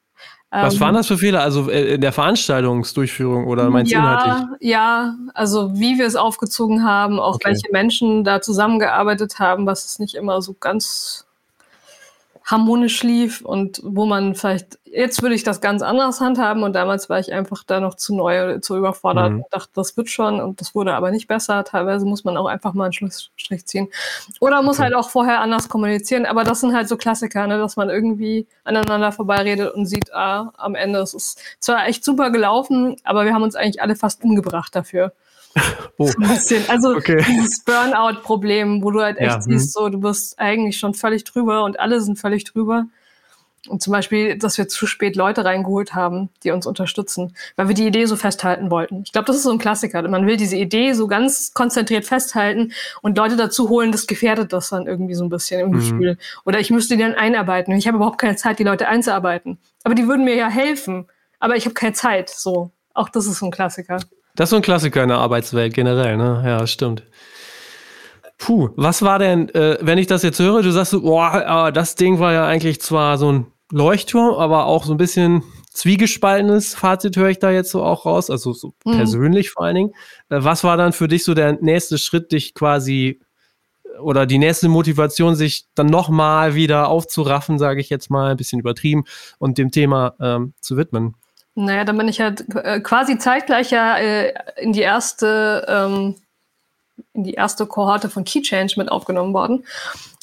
Was 0.51 0.75
ähm, 0.75 0.81
waren 0.81 0.95
das 0.95 1.07
für 1.07 1.19
Fehler? 1.19 1.43
Also 1.43 1.71
äh, 1.71 1.95
in 1.95 2.01
der 2.01 2.13
Veranstaltungsdurchführung 2.13 3.47
oder 3.47 3.69
meinst 3.69 3.93
du 3.93 3.97
ja, 3.97 4.13
inhaltlich? 4.13 4.59
Ja, 4.61 5.15
also 5.35 5.75
wie 5.75 5.99
wir 5.99 6.07
es 6.07 6.17
aufgezogen 6.17 6.85
haben, 6.85 7.21
auch 7.21 7.35
okay. 7.35 7.51
welche 7.51 7.71
Menschen 7.71 8.25
da 8.25 8.41
zusammengearbeitet 8.41 9.39
haben, 9.39 9.67
was 9.67 9.85
es 9.85 9.99
nicht 9.99 10.15
immer 10.15 10.41
so 10.41 10.55
ganz 10.55 11.28
harmonisch 12.49 13.03
lief 13.03 13.43
und 13.43 13.79
wo 13.85 14.07
man 14.07 14.35
vielleicht, 14.35 14.79
jetzt 14.85 15.21
würde 15.21 15.35
ich 15.35 15.43
das 15.43 15.61
ganz 15.61 15.83
anders 15.83 16.19
handhaben 16.23 16.63
und 16.63 16.73
damals 16.73 17.11
war 17.11 17.21
ich 17.21 17.31
einfach 17.31 17.63
da 17.63 17.79
noch 17.79 17.95
zu 17.95 18.17
neu, 18.17 18.59
zu 18.61 18.75
überfordert 18.75 19.33
mhm. 19.33 19.41
und 19.41 19.53
dachte, 19.53 19.71
das 19.75 19.99
wird 19.99 20.09
schon 20.09 20.41
und 20.41 20.59
das 20.59 20.75
wurde 20.75 20.95
aber 20.95 21.11
nicht 21.11 21.29
besser. 21.29 21.63
Teilweise 21.65 22.07
muss 22.07 22.25
man 22.25 22.39
auch 22.39 22.47
einfach 22.47 22.73
mal 22.73 22.85
einen 22.85 22.95
Schlussstrich 22.95 23.67
ziehen. 23.67 23.89
Oder 24.41 24.63
muss 24.63 24.77
okay. 24.77 24.85
halt 24.85 24.95
auch 24.95 25.11
vorher 25.11 25.43
anders 25.43 25.69
kommunizieren, 25.69 26.25
aber 26.25 26.43
das 26.43 26.61
sind 26.61 26.75
halt 26.75 26.89
so 26.89 26.97
Klassiker, 26.97 27.47
ne, 27.47 27.59
dass 27.59 27.77
man 27.77 27.91
irgendwie 27.91 28.47
aneinander 28.65 29.13
vorbeiredet 29.13 29.75
und 29.75 29.85
sieht, 29.85 30.15
ah, 30.15 30.51
am 30.57 30.75
Ende 30.75 31.01
es 31.01 31.13
ist 31.13 31.43
zwar 31.61 31.87
echt 31.87 32.03
super 32.03 32.31
gelaufen, 32.31 32.97
aber 33.05 33.27
wir 33.27 33.35
haben 33.35 33.43
uns 33.43 33.57
eigentlich 33.57 33.83
alle 33.83 33.95
fast 33.95 34.25
umgebracht 34.25 34.75
dafür. 34.75 35.13
Oh. 36.01 36.11
Also 36.69 36.95
okay. 36.95 37.25
dieses 37.29 37.65
Burnout-Problem, 37.65 38.83
wo 38.83 38.93
du 38.93 39.01
halt 39.01 39.19
echt 39.19 39.33
ja, 39.33 39.41
siehst, 39.41 39.77
hm. 39.77 39.83
so 39.83 39.89
du 39.89 39.99
bist 39.99 40.39
eigentlich 40.39 40.79
schon 40.79 40.95
völlig 40.95 41.25
drüber 41.25 41.65
und 41.65 41.81
alle 41.81 42.01
sind 42.01 42.19
völlig 42.19 42.45
drüber. 42.45 42.87
Und 43.69 43.83
zum 43.83 43.93
Beispiel, 43.93 44.39
dass 44.39 44.57
wir 44.57 44.69
zu 44.69 44.87
spät 44.87 45.17
Leute 45.17 45.45
reingeholt 45.45 45.95
haben, 45.95 46.31
die 46.43 46.51
uns 46.51 46.67
unterstützen, 46.67 47.35
weil 47.57 47.69
wir 47.69 47.75
die 47.75 47.87
Idee 47.87 48.07
so 48.07 48.17
festhalten 48.17 48.71
wollten. 48.71 49.03
Ich 49.05 49.13
glaube, 49.13 49.27
das 49.27 49.37
ist 49.37 49.43
so 49.43 49.51
ein 49.51 49.59
Klassiker. 49.59 50.07
Man 50.09 50.27
will 50.27 50.37
diese 50.37 50.57
Idee 50.57 50.93
so 50.93 51.07
ganz 51.07 51.53
konzentriert 51.55 52.05
festhalten 52.05 52.73
und 53.03 53.19
Leute 53.19 53.37
dazu 53.37 53.69
holen, 53.69 53.93
das 53.93 54.07
gefährdet 54.07 54.53
das 54.53 54.71
dann 54.71 54.87
irgendwie 54.87 55.15
so 55.15 55.25
ein 55.25 55.29
bisschen 55.29 55.61
im 55.61 55.71
mhm. 55.71 55.75
Gefühl. 55.75 56.19
Oder 56.45 56.61
ich 56.61 56.71
müsste 56.71 56.97
die 56.97 57.03
dann 57.03 57.15
einarbeiten. 57.15 57.73
Und 57.73 57.79
ich 57.79 57.87
habe 57.87 57.97
überhaupt 57.97 58.19
keine 58.19 58.37
Zeit, 58.37 58.59
die 58.59 58.65
Leute 58.65 58.89
einzuarbeiten. 58.89 59.59
Aber 59.85 59.95
die 59.95 60.07
würden 60.07 60.25
mir 60.25 60.37
ja 60.37 60.49
helfen. 60.49 61.07
Aber 61.41 61.57
ich 61.57 61.65
habe 61.65 61.75
keine 61.75 61.93
Zeit. 61.93 62.31
So. 62.31 62.71
Auch 62.95 63.09
das 63.09 63.27
ist 63.27 63.41
so 63.41 63.47
ein 63.47 63.53
Klassiker. 63.53 64.01
Das 64.39 64.47
ist 64.47 64.51
so 64.51 64.57
ein 64.57 64.63
Klassiker 64.63 65.03
in 65.03 65.09
der 65.09 65.19
Arbeitswelt 65.19 65.75
generell, 65.75 66.17
ne? 66.17 66.45
Ja, 66.47 66.65
stimmt. 66.69 67.03
Puh, 68.39 68.69
was 68.77 69.03
war 69.03 69.19
denn, 69.19 69.49
äh, 69.49 69.79
wenn 69.81 69.99
ich 69.99 70.07
das 70.07 70.23
jetzt 70.23 70.39
höre, 70.39 70.63
du 70.63 70.71
sagst 70.71 70.93
so, 70.93 71.03
boah, 71.03 71.73
das 71.73 71.97
Ding 71.97 72.21
war 72.21 72.33
ja 72.33 72.47
eigentlich 72.47 72.81
zwar 72.81 73.19
so 73.19 73.33
ein 73.33 73.47
Leuchtturm, 73.73 74.37
aber 74.37 74.67
auch 74.67 74.85
so 74.85 74.95
ein 74.95 74.97
bisschen 74.97 75.43
zwiegespaltenes 75.73 76.77
Fazit 76.77 77.17
höre 77.17 77.31
ich 77.31 77.41
da 77.41 77.51
jetzt 77.51 77.73
so 77.73 77.83
auch 77.83 78.07
raus, 78.07 78.31
also 78.31 78.53
so 78.53 78.75
mhm. 78.85 78.93
persönlich 78.93 79.51
vor 79.51 79.65
allen 79.65 79.75
Dingen. 79.75 79.91
Äh, 80.29 80.39
was 80.45 80.63
war 80.63 80.77
dann 80.77 80.93
für 80.93 81.09
dich 81.09 81.25
so 81.25 81.35
der 81.35 81.55
nächste 81.61 81.99
Schritt, 81.99 82.31
dich 82.31 82.55
quasi 82.55 83.19
oder 84.01 84.25
die 84.25 84.39
nächste 84.39 84.69
Motivation, 84.69 85.35
sich 85.35 85.67
dann 85.75 85.87
nochmal 85.87 86.55
wieder 86.55 86.87
aufzuraffen, 86.87 87.59
sage 87.59 87.81
ich 87.81 87.91
jetzt 87.91 88.09
mal, 88.09 88.31
ein 88.31 88.37
bisschen 88.37 88.61
übertrieben 88.61 89.03
und 89.41 89.59
dem 89.59 89.73
Thema 89.73 90.15
ähm, 90.21 90.55
zu 90.61 90.77
widmen? 90.77 91.17
Naja, 91.61 91.83
dann 91.83 91.99
bin 91.99 92.07
ich 92.07 92.21
halt 92.21 92.45
äh, 92.55 92.79
quasi 92.79 93.19
zeitgleich 93.19 93.73
ja 93.73 93.97
äh, 93.97 94.33
in 94.59 94.73
die 94.73 94.83
erste 94.83 95.67
ähm, 95.69 96.15
in 97.15 97.25
die 97.25 97.35
erste 97.35 97.67
Kohorte 97.67 98.09
von 98.09 98.23
Key 98.23 98.43
Change 98.43 98.75
mit 98.77 98.89
aufgenommen 98.89 99.35
worden. 99.35 99.65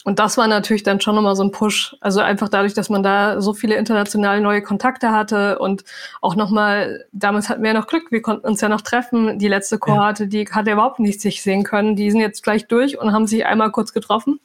Und 0.05 0.19
das 0.19 0.37
war 0.37 0.47
natürlich 0.47 0.83
dann 0.83 1.01
schon 1.01 1.15
nochmal 1.15 1.35
so 1.35 1.43
ein 1.43 1.51
Push. 1.51 1.97
Also 1.99 2.21
einfach 2.21 2.47
dadurch, 2.47 2.73
dass 2.73 2.89
man 2.89 3.03
da 3.03 3.41
so 3.41 3.53
viele 3.53 3.75
international 3.75 4.39
neue 4.39 4.61
Kontakte 4.61 5.11
hatte 5.11 5.59
und 5.59 5.83
auch 6.21 6.37
nochmal, 6.37 7.05
damals 7.11 7.49
hatten 7.49 7.63
wir 7.63 7.73
ja 7.73 7.77
noch 7.77 7.87
Glück, 7.87 8.11
wir 8.11 8.21
konnten 8.21 8.47
uns 8.47 8.61
ja 8.61 8.69
noch 8.69 8.81
treffen. 8.81 9.37
Die 9.37 9.49
letzte 9.49 9.77
Kohorte, 9.77 10.23
ja. 10.23 10.29
die 10.29 10.47
hat 10.49 10.67
ja 10.67 10.73
überhaupt 10.73 10.99
nicht 10.99 11.19
sich 11.19 11.41
sehen 11.41 11.63
können. 11.63 11.97
Die 11.97 12.11
sind 12.11 12.21
jetzt 12.21 12.43
gleich 12.43 12.67
durch 12.67 12.97
und 12.97 13.11
haben 13.11 13.27
sich 13.27 13.45
einmal 13.45 13.71
kurz 13.71 13.91
getroffen. 13.91 14.39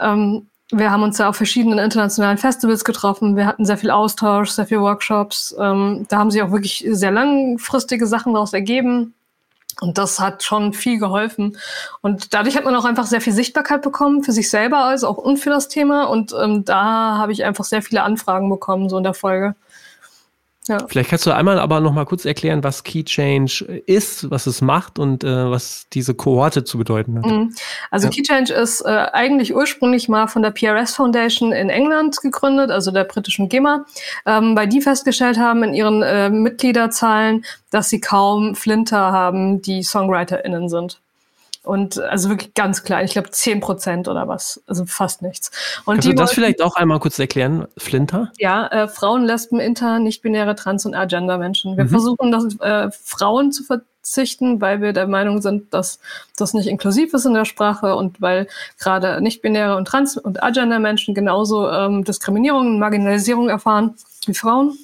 Ähm, 0.00 0.48
wir 0.72 0.90
haben 0.90 1.02
uns 1.02 1.18
ja 1.18 1.28
auf 1.28 1.36
verschiedenen 1.36 1.78
internationalen 1.78 2.38
Festivals 2.38 2.84
getroffen. 2.84 3.36
Wir 3.36 3.46
hatten 3.46 3.64
sehr 3.64 3.76
viel 3.76 3.90
Austausch, 3.90 4.50
sehr 4.50 4.66
viel 4.66 4.80
Workshops. 4.80 5.54
Ähm, 5.58 6.06
da 6.08 6.18
haben 6.18 6.30
sich 6.30 6.42
auch 6.42 6.50
wirklich 6.50 6.84
sehr 6.88 7.10
langfristige 7.10 8.06
Sachen 8.06 8.32
daraus 8.32 8.52
ergeben. 8.52 9.14
Und 9.80 9.98
das 9.98 10.20
hat 10.20 10.42
schon 10.42 10.72
viel 10.72 10.98
geholfen. 10.98 11.56
Und 12.00 12.34
dadurch 12.34 12.56
hat 12.56 12.64
man 12.64 12.74
auch 12.76 12.84
einfach 12.84 13.06
sehr 13.06 13.20
viel 13.20 13.32
Sichtbarkeit 13.32 13.82
bekommen 13.82 14.22
für 14.22 14.32
sich 14.32 14.50
selber, 14.50 14.78
also 14.78 15.08
auch 15.08 15.18
und 15.18 15.38
für 15.38 15.50
das 15.50 15.68
Thema. 15.68 16.04
Und 16.04 16.34
ähm, 16.40 16.64
da 16.64 17.18
habe 17.18 17.32
ich 17.32 17.44
einfach 17.44 17.64
sehr 17.64 17.82
viele 17.82 18.02
Anfragen 18.02 18.48
bekommen, 18.48 18.88
so 18.88 18.96
in 18.96 19.04
der 19.04 19.14
Folge. 19.14 19.54
Ja. 20.68 20.78
Vielleicht 20.86 21.10
kannst 21.10 21.26
du 21.26 21.32
einmal 21.32 21.58
aber 21.58 21.80
noch 21.80 21.92
mal 21.92 22.04
kurz 22.04 22.24
erklären, 22.24 22.62
was 22.62 22.84
Key 22.84 23.02
Change 23.02 23.82
ist, 23.86 24.30
was 24.30 24.46
es 24.46 24.60
macht 24.60 25.00
und 25.00 25.24
äh, 25.24 25.50
was 25.50 25.88
diese 25.92 26.14
Kohorte 26.14 26.62
zu 26.62 26.78
bedeuten 26.78 27.18
hat. 27.18 27.26
Mhm. 27.26 27.52
Also 27.90 28.06
ja. 28.06 28.12
Key 28.12 28.22
Change 28.22 28.54
ist 28.54 28.80
äh, 28.82 29.06
eigentlich 29.12 29.56
ursprünglich 29.56 30.08
mal 30.08 30.28
von 30.28 30.42
der 30.42 30.52
PRS 30.52 30.94
Foundation 30.94 31.50
in 31.52 31.68
England 31.68 32.20
gegründet, 32.20 32.70
also 32.70 32.92
der 32.92 33.02
britischen 33.04 33.48
GEMA, 33.48 33.86
ähm, 34.24 34.56
weil 34.56 34.68
die 34.68 34.80
festgestellt 34.80 35.36
haben 35.36 35.64
in 35.64 35.74
ihren 35.74 36.02
äh, 36.02 36.30
Mitgliederzahlen, 36.30 37.44
dass 37.70 37.90
sie 37.90 38.00
kaum 38.00 38.54
Flinter 38.54 39.10
haben, 39.10 39.62
die 39.62 39.82
SongwriterInnen 39.82 40.68
sind. 40.68 41.01
Und 41.64 42.00
also 42.00 42.28
wirklich 42.28 42.54
ganz 42.54 42.82
klein, 42.82 43.04
ich 43.04 43.12
glaube 43.12 43.30
10 43.30 43.60
Prozent 43.60 44.08
oder 44.08 44.26
was, 44.26 44.60
also 44.66 44.84
fast 44.84 45.22
nichts. 45.22 45.52
Und 45.84 45.94
Kannst 45.94 46.08
du 46.08 46.12
das 46.12 46.32
vielleicht 46.32 46.60
auch 46.60 46.74
einmal 46.74 46.98
kurz 46.98 47.18
erklären, 47.20 47.68
Flinter? 47.76 48.32
Ja, 48.38 48.66
äh, 48.66 48.88
Frauen, 48.88 49.24
Lesben, 49.24 49.60
Inter, 49.60 50.00
nicht-binäre, 50.00 50.56
Trans- 50.56 50.86
und 50.86 50.94
Agender-Menschen. 50.94 51.76
Wir 51.76 51.84
mhm. 51.84 51.88
versuchen, 51.88 52.32
das, 52.32 52.58
äh, 52.58 52.90
Frauen 52.90 53.52
zu 53.52 53.62
verzichten, 53.62 54.60
weil 54.60 54.80
wir 54.80 54.92
der 54.92 55.06
Meinung 55.06 55.40
sind, 55.40 55.72
dass 55.72 56.00
das 56.36 56.52
nicht 56.52 56.66
inklusiv 56.66 57.14
ist 57.14 57.26
in 57.26 57.34
der 57.34 57.44
Sprache 57.44 57.94
und 57.94 58.20
weil 58.20 58.48
gerade 58.80 59.20
nicht-binäre 59.20 59.76
und 59.76 59.86
Trans- 59.86 60.16
und 60.16 60.42
Agender-Menschen 60.42 61.14
genauso 61.14 61.70
ähm, 61.70 62.02
Diskriminierung 62.02 62.66
und 62.66 62.78
Marginalisierung 62.80 63.48
erfahren 63.48 63.94
wie 64.26 64.34
Frauen, 64.34 64.76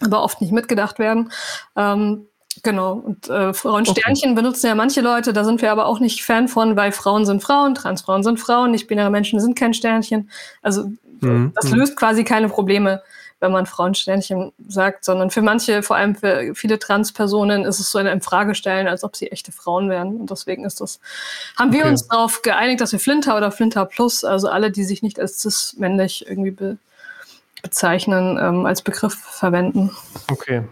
aber 0.00 0.22
oft 0.22 0.40
nicht 0.40 0.52
mitgedacht 0.52 0.98
werden. 0.98 1.30
Ähm, 1.76 2.26
Genau, 2.62 2.92
und 2.92 3.28
äh, 3.28 3.54
Frauensternchen 3.54 4.32
okay. 4.32 4.34
benutzen 4.34 4.66
ja 4.66 4.74
manche 4.74 5.00
Leute, 5.00 5.32
da 5.32 5.44
sind 5.44 5.62
wir 5.62 5.72
aber 5.72 5.86
auch 5.86 6.00
nicht 6.00 6.22
Fan 6.22 6.48
von, 6.48 6.76
weil 6.76 6.92
Frauen 6.92 7.24
sind 7.24 7.42
Frauen, 7.42 7.74
Transfrauen 7.74 8.22
sind 8.22 8.38
Frauen, 8.38 8.70
nicht-binäre 8.72 9.10
Menschen 9.10 9.40
sind 9.40 9.58
kein 9.58 9.74
Sternchen. 9.74 10.30
Also 10.60 10.90
mhm. 11.20 11.52
das 11.54 11.70
mhm. 11.70 11.78
löst 11.78 11.96
quasi 11.96 12.24
keine 12.24 12.48
Probleme, 12.48 13.02
wenn 13.40 13.52
man 13.52 13.66
Frauensternchen 13.66 14.52
sagt, 14.68 15.04
sondern 15.04 15.30
für 15.30 15.42
manche, 15.42 15.82
vor 15.82 15.96
allem 15.96 16.14
für 16.14 16.54
viele 16.54 16.78
Transpersonen, 16.78 17.64
ist 17.64 17.80
es 17.80 17.90
so 17.90 17.98
eine 17.98 18.20
Frage 18.20 18.54
stellen, 18.54 18.86
als 18.86 19.02
ob 19.02 19.16
sie 19.16 19.32
echte 19.32 19.50
Frauen 19.50 19.88
wären. 19.90 20.20
Und 20.20 20.30
deswegen 20.30 20.64
ist 20.64 20.80
das, 20.80 21.00
haben 21.58 21.72
wir 21.72 21.80
okay. 21.80 21.90
uns 21.90 22.06
darauf 22.06 22.42
geeinigt, 22.42 22.80
dass 22.80 22.92
wir 22.92 23.00
Flinter 23.00 23.36
oder 23.36 23.50
Flinter 23.50 23.84
Plus, 23.86 24.24
also 24.24 24.48
alle, 24.48 24.70
die 24.70 24.84
sich 24.84 25.02
nicht 25.02 25.18
als 25.18 25.40
cis-männlich 25.40 26.26
irgendwie 26.28 26.52
be 26.52 26.78
bezeichnen, 27.62 28.38
ähm, 28.42 28.66
als 28.66 28.82
Begriff 28.82 29.14
verwenden. 29.14 29.92
Okay. 30.32 30.64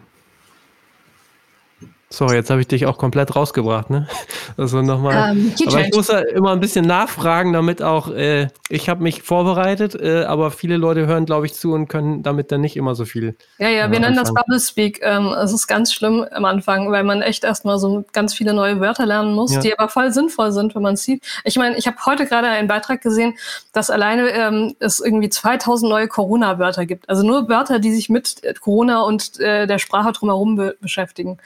Sorry, 2.13 2.35
jetzt 2.35 2.51
habe 2.51 2.61
ich 2.61 2.67
dich 2.67 2.87
auch 2.87 2.99
komplett 2.99 3.37
rausgebracht, 3.37 3.89
ne? 3.89 4.09
Also 4.57 4.83
nochmal. 4.83 5.31
Ähm, 5.31 5.55
aber 5.65 5.81
ich 5.81 5.95
muss 5.95 6.09
ja 6.09 6.19
immer 6.19 6.51
ein 6.51 6.59
bisschen 6.59 6.85
nachfragen, 6.85 7.53
damit 7.53 7.83
auch, 7.83 8.11
äh, 8.11 8.49
ich 8.69 8.89
habe 8.89 9.01
mich 9.01 9.23
vorbereitet, 9.23 9.95
äh, 9.95 10.25
aber 10.25 10.51
viele 10.51 10.77
Leute 10.77 11.07
hören, 11.07 11.25
glaube 11.25 11.47
ich, 11.47 11.55
zu 11.55 11.73
und 11.73 11.87
können 11.87 12.25
damit 12.25 12.51
dann 12.51 12.63
nicht 12.63 12.77
immer 12.77 12.97
so 12.97 13.05
viel. 13.05 13.37
Ja, 13.59 13.69
ja, 13.69 13.87
äh, 13.87 13.91
wir 13.93 14.01
nennen 14.01 14.17
das 14.17 14.35
Bubble 14.35 14.59
Speak. 14.59 15.01
Ähm, 15.03 15.29
es 15.41 15.53
ist 15.53 15.69
ganz 15.69 15.93
schlimm 15.93 16.27
am 16.33 16.45
Anfang, 16.45 16.91
weil 16.91 17.05
man 17.05 17.23
echt 17.23 17.45
erstmal 17.45 17.79
so 17.79 18.05
ganz 18.13 18.35
viele 18.35 18.55
neue 18.55 18.81
Wörter 18.81 19.07
lernen 19.07 19.33
muss, 19.33 19.55
ja. 19.55 19.61
die 19.61 19.79
aber 19.79 19.89
voll 19.89 20.13
sinnvoll 20.13 20.51
sind, 20.51 20.75
wenn 20.75 20.83
man 20.83 20.95
es 20.95 21.05
sieht. 21.05 21.25
Ich 21.45 21.57
meine, 21.57 21.79
ich 21.79 21.87
habe 21.87 21.97
heute 22.07 22.27
gerade 22.27 22.49
einen 22.49 22.67
Beitrag 22.67 23.03
gesehen, 23.03 23.39
dass 23.73 23.89
alleine 23.89 24.31
ähm, 24.31 24.75
es 24.81 24.99
irgendwie 24.99 25.29
2000 25.29 25.89
neue 25.89 26.09
Corona-Wörter 26.09 26.87
gibt. 26.87 27.09
Also 27.09 27.25
nur 27.25 27.49
Wörter, 27.49 27.79
die 27.79 27.95
sich 27.95 28.09
mit 28.09 28.43
Corona 28.61 29.03
und 29.03 29.39
äh, 29.39 29.69
der 29.69 29.79
Sprache 29.79 30.11
drumherum 30.11 30.57
be 30.57 30.77
beschäftigen. 30.81 31.39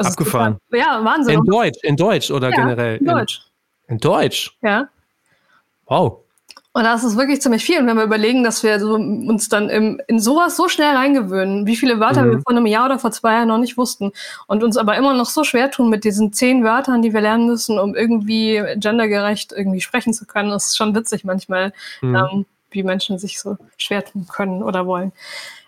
Also 0.00 0.12
Abgefahren. 0.12 0.58
Ja, 0.72 1.04
Wahnsinn. 1.04 1.34
In 1.34 1.44
Deutsch, 1.44 1.78
in 1.82 1.96
Deutsch 1.96 2.30
oder 2.30 2.50
ja, 2.50 2.56
generell? 2.56 2.96
In 2.96 3.06
Deutsch. 3.06 3.42
In, 3.86 3.94
in 3.94 3.98
Deutsch? 4.00 4.56
Ja. 4.62 4.88
Wow. 5.86 6.20
Und 6.72 6.84
das 6.84 7.02
ist 7.02 7.16
wirklich 7.16 7.42
ziemlich 7.42 7.64
viel. 7.64 7.80
Und 7.80 7.86
wenn 7.88 7.96
wir 7.96 8.04
überlegen, 8.04 8.44
dass 8.44 8.62
wir 8.62 8.78
so 8.78 8.94
uns 8.94 9.48
dann 9.48 9.68
im, 9.68 10.00
in 10.06 10.20
sowas 10.20 10.56
so 10.56 10.68
schnell 10.68 10.94
reingewöhnen, 10.94 11.66
wie 11.66 11.76
viele 11.76 11.98
Wörter 11.98 12.22
mhm. 12.22 12.30
wir 12.30 12.40
vor 12.40 12.56
einem 12.56 12.66
Jahr 12.66 12.86
oder 12.86 12.98
vor 12.98 13.10
zwei 13.10 13.34
Jahren 13.34 13.48
noch 13.48 13.58
nicht 13.58 13.76
wussten 13.76 14.12
und 14.46 14.62
uns 14.62 14.76
aber 14.76 14.96
immer 14.96 15.12
noch 15.12 15.26
so 15.26 15.42
schwer 15.42 15.70
tun 15.70 15.90
mit 15.90 16.04
diesen 16.04 16.32
zehn 16.32 16.62
Wörtern, 16.62 17.02
die 17.02 17.12
wir 17.12 17.20
lernen 17.20 17.46
müssen, 17.46 17.78
um 17.80 17.96
irgendwie 17.96 18.62
gendergerecht 18.76 19.52
irgendwie 19.52 19.80
sprechen 19.80 20.14
zu 20.14 20.26
können, 20.26 20.50
das 20.50 20.66
ist 20.66 20.76
schon 20.76 20.94
witzig 20.94 21.24
manchmal, 21.24 21.72
mhm. 22.00 22.14
ähm, 22.14 22.46
wie 22.70 22.84
Menschen 22.84 23.18
sich 23.18 23.40
so 23.40 23.58
schwer 23.76 24.04
tun 24.04 24.28
können 24.32 24.62
oder 24.62 24.86
wollen. 24.86 25.12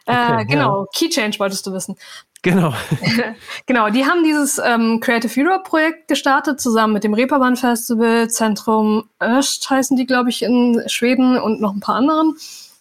Okay, 0.06 0.42
äh, 0.42 0.44
genau, 0.44 0.82
ja. 0.82 0.86
Key 0.94 1.08
Change 1.08 1.38
wolltest 1.40 1.66
du 1.66 1.72
wissen. 1.72 1.96
Genau. 2.42 2.74
genau, 3.66 3.88
die 3.90 4.04
haben 4.04 4.24
dieses 4.24 4.60
ähm, 4.62 4.98
Creative 5.00 5.32
Europe 5.40 5.62
Projekt 5.62 6.08
gestartet, 6.08 6.60
zusammen 6.60 6.92
mit 6.92 7.04
dem 7.04 7.14
Reeperbahn 7.14 7.56
Festival, 7.56 8.28
Zentrum 8.28 9.04
Öst 9.22 9.70
heißen 9.70 9.96
die, 9.96 10.06
glaube 10.06 10.30
ich, 10.30 10.42
in 10.42 10.82
Schweden 10.86 11.38
und 11.38 11.60
noch 11.60 11.72
ein 11.72 11.80
paar 11.80 11.94
anderen. 11.94 12.34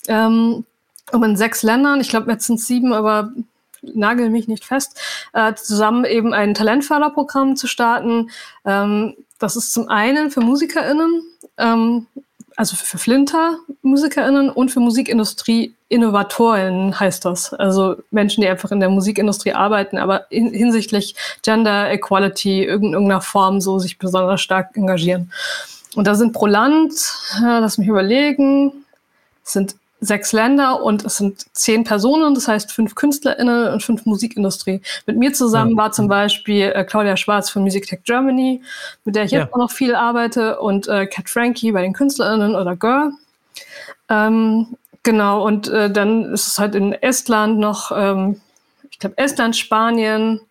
Ähm, 0.08 0.66
um 1.12 1.24
in 1.24 1.38
sechs 1.38 1.62
Ländern, 1.62 2.02
ich 2.02 2.10
glaube, 2.10 2.32
jetzt 2.32 2.48
sind 2.48 2.60
es 2.60 2.68
sieben, 2.68 2.92
aber 2.92 3.32
nagel 3.82 4.30
mich 4.30 4.48
nicht 4.48 4.66
fest, 4.66 5.00
äh, 5.34 5.54
zusammen 5.54 6.06
eben 6.06 6.34
ein 6.34 6.54
Talentförderprogramm 6.54 7.56
zu 7.56 7.68
starten. 7.68 8.32
Ähm, 8.66 9.16
das 9.40 9.56
ist 9.56 9.74
zum 9.74 9.90
einen 9.90 10.32
für 10.32 10.42
MusikerInnen, 10.42 11.24
ähm, 11.58 12.08
also 12.62 12.76
für 12.76 13.00
Flinter 13.00 13.58
MusikerInnen 13.82 14.52
und 14.52 14.70
für 14.70 14.82
Musikindustrie 14.82 15.74
Innovatoren 15.90 17.00
heißt 17.00 17.26
das. 17.26 17.56
Also 17.56 17.96
Menschen, 18.12 18.42
die 18.42 18.48
einfach 18.48 18.70
in 18.70 18.80
der 18.80 18.90
Musikindustrie 18.90 19.54
arbeiten, 19.54 19.98
aber 19.98 20.32
in, 20.32 20.54
hinsichtlich 20.54 21.16
Gender 21.42 21.90
Equality 21.90 22.66
in 22.66 22.94
irgendeiner 22.94 23.22
Form 23.22 23.62
so 23.62 23.80
sich 23.80 23.98
besonders 23.98 24.42
stark 24.42 24.78
engagieren. 24.78 25.32
Und 25.96 26.06
da 26.06 26.14
sind 26.14 26.34
pro 26.34 26.46
Land, 26.46 26.94
lass 27.42 27.80
mich 27.80 27.88
überlegen, 27.88 28.86
sind 29.42 29.74
sechs 30.04 30.34
Länder 30.34 30.82
und 30.84 31.06
es 31.06 31.18
sind 31.18 31.46
zehn 31.56 31.84
Personen, 31.84 32.34
das 32.34 32.48
heißt 32.48 32.72
fünf 32.72 32.96
KünstlerInnen 32.96 33.68
und 33.72 33.84
fünf 33.84 34.06
Musikindustrie. 34.06 34.82
Mit 35.06 35.18
mir 35.18 35.32
zusammen 35.32 35.72
ja. 35.72 35.78
war 35.78 35.92
zum 35.92 36.08
Beispiel 36.08 36.72
äh, 36.74 36.84
Claudia 36.84 37.16
Schwarz 37.16 37.52
von 37.52 37.62
Music 37.62 37.86
Tech 37.86 38.00
Germany, 38.04 38.64
mit 39.06 39.16
der 39.16 39.26
ich 39.26 39.32
ja. 39.32 39.42
jetzt 39.42 39.54
auch 39.54 39.60
noch 39.60 39.72
viel 39.72 39.94
arbeite, 39.94 40.60
und 40.60 40.88
äh, 40.88 41.06
Kat 41.06 41.30
Frankie 41.30 41.72
bei 41.72 41.84
den 41.84 41.94
KünstlerInnen 41.94 42.56
oder 42.56 42.76
Girl. 42.76 43.12
Ähm, 44.10 44.76
genau, 45.04 45.46
und 45.46 45.68
äh, 45.68 45.92
dann 45.92 46.34
ist 46.34 46.48
es 46.48 46.58
halt 46.58 46.74
in 46.74 46.94
Estland 46.94 47.60
noch, 47.60 47.92
ähm, 47.96 48.42
ich 48.90 48.98
glaube, 48.98 49.20
Estland, 49.20 49.56
Spanien, 49.56 50.42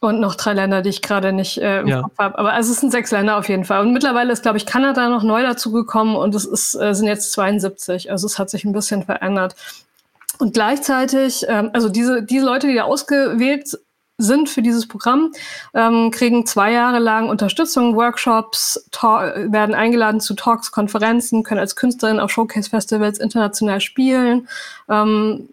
und 0.00 0.20
noch 0.20 0.34
drei 0.34 0.52
Länder, 0.52 0.82
die 0.82 0.90
ich 0.90 1.02
gerade 1.02 1.32
nicht 1.32 1.58
äh, 1.58 1.80
im 1.80 1.86
ja. 1.86 2.02
Kopf 2.02 2.18
habe. 2.18 2.38
Aber 2.38 2.52
also 2.52 2.72
es 2.72 2.80
sind 2.80 2.92
sechs 2.92 3.10
Länder 3.10 3.38
auf 3.38 3.48
jeden 3.48 3.64
Fall. 3.64 3.80
Und 3.80 3.92
mittlerweile 3.92 4.32
ist, 4.32 4.42
glaube 4.42 4.58
ich, 4.58 4.66
Kanada 4.66 5.08
noch 5.08 5.22
neu 5.22 5.42
dazugekommen 5.42 6.16
und 6.16 6.34
es 6.34 6.44
ist, 6.44 6.74
äh, 6.74 6.94
sind 6.94 7.06
jetzt 7.06 7.32
72. 7.32 8.10
Also 8.10 8.26
es 8.26 8.38
hat 8.38 8.50
sich 8.50 8.64
ein 8.64 8.72
bisschen 8.72 9.02
verändert. 9.02 9.56
Und 10.38 10.52
gleichzeitig, 10.52 11.46
ähm, 11.48 11.70
also 11.72 11.88
diese, 11.88 12.22
diese 12.22 12.44
Leute, 12.44 12.66
die 12.66 12.74
da 12.74 12.84
ausgewählt 12.84 13.78
sind 14.16 14.48
für 14.48 14.62
dieses 14.62 14.86
Programm, 14.86 15.32
ähm, 15.74 16.10
kriegen 16.12 16.46
zwei 16.46 16.70
Jahre 16.72 17.00
lang 17.00 17.28
Unterstützung, 17.28 17.96
Workshops, 17.96 18.88
werden 18.92 19.74
eingeladen 19.74 20.20
zu 20.20 20.34
Talks, 20.34 20.70
Konferenzen, 20.70 21.42
können 21.42 21.60
als 21.60 21.74
Künstlerin 21.74 22.20
auf 22.20 22.30
Showcase-Festivals 22.30 23.18
international 23.18 23.80
spielen, 23.80 24.48
ähm, 24.88 25.48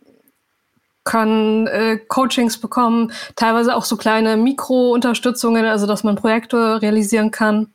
kann 1.03 1.67
äh, 1.67 1.97
Coachings 2.07 2.59
bekommen, 2.59 3.11
teilweise 3.35 3.75
auch 3.75 3.85
so 3.85 3.97
kleine 3.97 4.37
Mikro-Unterstützungen, 4.37 5.65
also 5.65 5.87
dass 5.87 6.03
man 6.03 6.15
Projekte 6.15 6.81
realisieren 6.81 7.31
kann. 7.31 7.67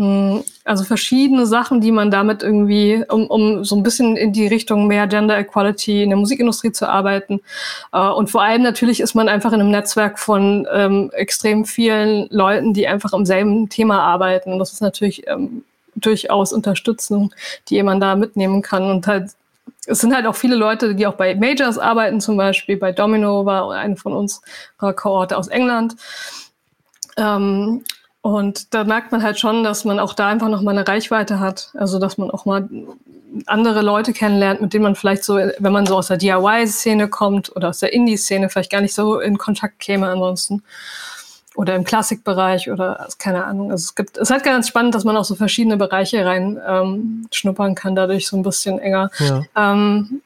Hm, 0.00 0.44
also 0.64 0.84
verschiedene 0.84 1.44
Sachen, 1.46 1.82
die 1.82 1.92
man 1.92 2.10
damit 2.10 2.42
irgendwie, 2.42 3.04
um, 3.08 3.26
um 3.26 3.64
so 3.64 3.76
ein 3.76 3.82
bisschen 3.82 4.16
in 4.16 4.32
die 4.32 4.46
Richtung 4.46 4.86
mehr 4.86 5.06
Gender 5.06 5.38
Equality 5.38 6.04
in 6.04 6.08
der 6.08 6.18
Musikindustrie 6.18 6.72
zu 6.72 6.88
arbeiten. 6.88 7.40
Äh, 7.92 8.08
und 8.08 8.30
vor 8.30 8.42
allem 8.42 8.62
natürlich 8.62 9.00
ist 9.00 9.14
man 9.14 9.28
einfach 9.28 9.52
in 9.52 9.60
einem 9.60 9.70
Netzwerk 9.70 10.18
von 10.18 10.66
ähm, 10.72 11.10
extrem 11.12 11.66
vielen 11.66 12.28
Leuten, 12.30 12.72
die 12.72 12.88
einfach 12.88 13.12
am 13.12 13.26
selben 13.26 13.68
Thema 13.68 14.00
arbeiten. 14.00 14.52
Und 14.54 14.58
das 14.58 14.72
ist 14.72 14.80
natürlich 14.80 15.26
ähm, 15.26 15.64
durchaus 15.96 16.54
Unterstützung, 16.54 17.34
die 17.68 17.82
man 17.82 18.00
da 18.00 18.14
mitnehmen 18.16 18.62
kann 18.62 18.90
und 18.90 19.06
halt 19.06 19.32
es 19.86 20.00
sind 20.00 20.14
halt 20.14 20.26
auch 20.26 20.36
viele 20.36 20.56
Leute, 20.56 20.94
die 20.94 21.06
auch 21.06 21.14
bei 21.14 21.34
Majors 21.34 21.78
arbeiten, 21.78 22.20
zum 22.20 22.36
Beispiel 22.36 22.76
bei 22.76 22.92
Domino 22.92 23.46
war 23.46 23.70
eine 23.72 23.96
von 23.96 24.12
uns, 24.12 24.42
Kohorte 24.78 25.36
aus 25.36 25.48
England. 25.48 25.96
Ähm, 27.16 27.82
Und 28.22 28.74
da 28.74 28.84
merkt 28.84 29.12
man 29.12 29.22
halt 29.22 29.38
schon, 29.38 29.64
dass 29.64 29.84
man 29.86 29.98
auch 29.98 30.12
da 30.12 30.28
einfach 30.28 30.48
noch 30.48 30.60
mal 30.60 30.72
eine 30.76 30.86
Reichweite 30.86 31.40
hat. 31.40 31.70
Also, 31.74 31.98
dass 31.98 32.18
man 32.18 32.30
auch 32.30 32.44
mal 32.44 32.68
andere 33.46 33.80
Leute 33.80 34.12
kennenlernt, 34.12 34.60
mit 34.60 34.74
denen 34.74 34.82
man 34.82 34.94
vielleicht 34.94 35.24
so, 35.24 35.36
wenn 35.36 35.72
man 35.72 35.86
so 35.86 35.96
aus 35.96 36.08
der 36.08 36.18
DIY-Szene 36.18 37.08
kommt 37.08 37.54
oder 37.56 37.70
aus 37.70 37.78
der 37.78 37.92
Indie-Szene, 37.94 38.50
vielleicht 38.50 38.70
gar 38.70 38.82
nicht 38.82 38.94
so 38.94 39.20
in 39.20 39.38
Kontakt 39.38 39.78
käme 39.78 40.08
ansonsten. 40.08 40.62
Oder 41.56 41.74
im 41.74 41.84
Klassikbereich 41.84 42.70
oder 42.70 43.08
keine 43.18 43.44
Ahnung. 43.44 43.72
Also 43.72 43.82
es 43.82 43.94
gibt, 43.94 44.16
es 44.16 44.22
ist 44.22 44.30
halt 44.30 44.44
ganz 44.44 44.68
spannend, 44.68 44.94
dass 44.94 45.04
man 45.04 45.16
auch 45.16 45.24
so 45.24 45.34
verschiedene 45.34 45.76
Bereiche 45.76 46.24
rein 46.24 46.60
ähm, 46.64 47.26
schnuppern 47.32 47.74
kann, 47.74 47.96
dadurch 47.96 48.28
so 48.28 48.36
ein 48.36 48.42
bisschen 48.42 48.78
enger. 48.78 49.10
Ja. 49.18 49.42
Ähm, 49.56 50.22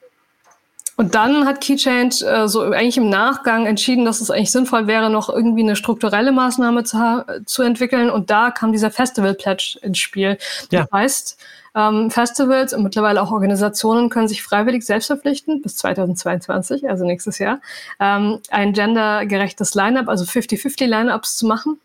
und 0.97 1.15
dann 1.15 1.47
hat 1.47 1.61
Keychange 1.61 2.15
äh, 2.25 2.47
so 2.47 2.63
eigentlich 2.63 2.97
im 2.97 3.09
Nachgang 3.09 3.67
entschieden, 3.67 4.05
dass 4.05 4.21
es 4.21 4.31
eigentlich 4.31 4.53
sinnvoll 4.53 4.87
wäre, 4.87 5.11
noch 5.11 5.29
irgendwie 5.29 5.63
eine 5.63 5.77
strukturelle 5.77 6.31
Maßnahme 6.31 6.85
zu, 6.85 7.25
zu 7.47 7.63
entwickeln. 7.63 8.11
Und 8.11 8.31
da 8.31 8.51
kam 8.51 8.73
dieser 8.73 8.91
Festival 8.91 9.35
Pledge 9.35 9.79
ins 9.83 9.99
Spiel. 9.99 10.39
Ja. 10.71 10.83
Das 10.83 10.93
heißt, 10.93 11.39
ähm, 11.75 12.11
Festivals 12.11 12.73
und 12.73 12.85
mittlerweile 12.85 13.21
auch 13.21 13.33
Organisationen 13.33 14.09
können 14.09 14.29
sich 14.29 14.43
freiwillig 14.45 14.87
selbst 14.87 15.07
verpflichten, 15.07 15.61
bis 15.61 15.77
2022, 15.77 16.89
also 16.89 17.05
nächstes 17.05 17.39
Jahr, 17.39 17.61
ähm, 17.99 18.39
ein 18.51 18.73
gendergerechtes 18.73 19.75
Line-up, 19.75 20.09
also 20.09 20.25
50-50 20.25 20.87
Line-ups 20.87 21.37
zu 21.37 21.47
machen. 21.47 21.81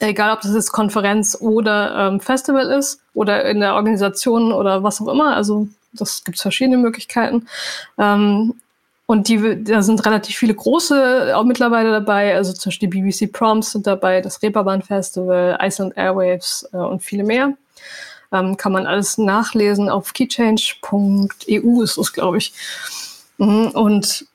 Egal, 0.00 0.32
ob 0.32 0.40
das 0.40 0.54
jetzt 0.54 0.72
Konferenz 0.72 1.36
oder 1.38 2.08
ähm, 2.08 2.20
Festival 2.20 2.70
ist 2.70 3.00
oder 3.12 3.44
in 3.44 3.60
der 3.60 3.74
Organisation 3.74 4.52
oder 4.52 4.82
was 4.82 5.00
auch 5.02 5.08
immer. 5.08 5.36
Also 5.36 5.68
das 5.94 6.24
gibt 6.24 6.36
es 6.36 6.42
verschiedene 6.42 6.78
Möglichkeiten. 6.78 7.46
Ähm, 7.98 8.54
und 9.06 9.28
die, 9.28 9.62
da 9.64 9.82
sind 9.82 10.04
relativ 10.06 10.36
viele 10.36 10.54
große 10.54 11.36
auch 11.36 11.44
mittlerweile 11.44 11.90
dabei, 11.90 12.34
also 12.34 12.52
zum 12.54 12.70
Beispiel 12.70 12.88
BBC 12.88 13.30
Proms 13.30 13.72
sind 13.72 13.86
dabei, 13.86 14.22
das 14.22 14.42
Reeperbahn 14.42 14.82
Festival, 14.82 15.58
Iceland 15.60 15.96
Airwaves 15.96 16.68
äh, 16.72 16.78
und 16.78 17.02
viele 17.02 17.24
mehr. 17.24 17.54
Ähm, 18.32 18.56
kann 18.56 18.72
man 18.72 18.86
alles 18.86 19.18
nachlesen 19.18 19.90
auf 19.90 20.14
keychange.eu 20.14 21.82
ist 21.82 21.98
es, 21.98 22.12
glaube 22.12 22.38
ich. 22.38 22.54
Mhm, 23.36 23.68
und 23.68 24.26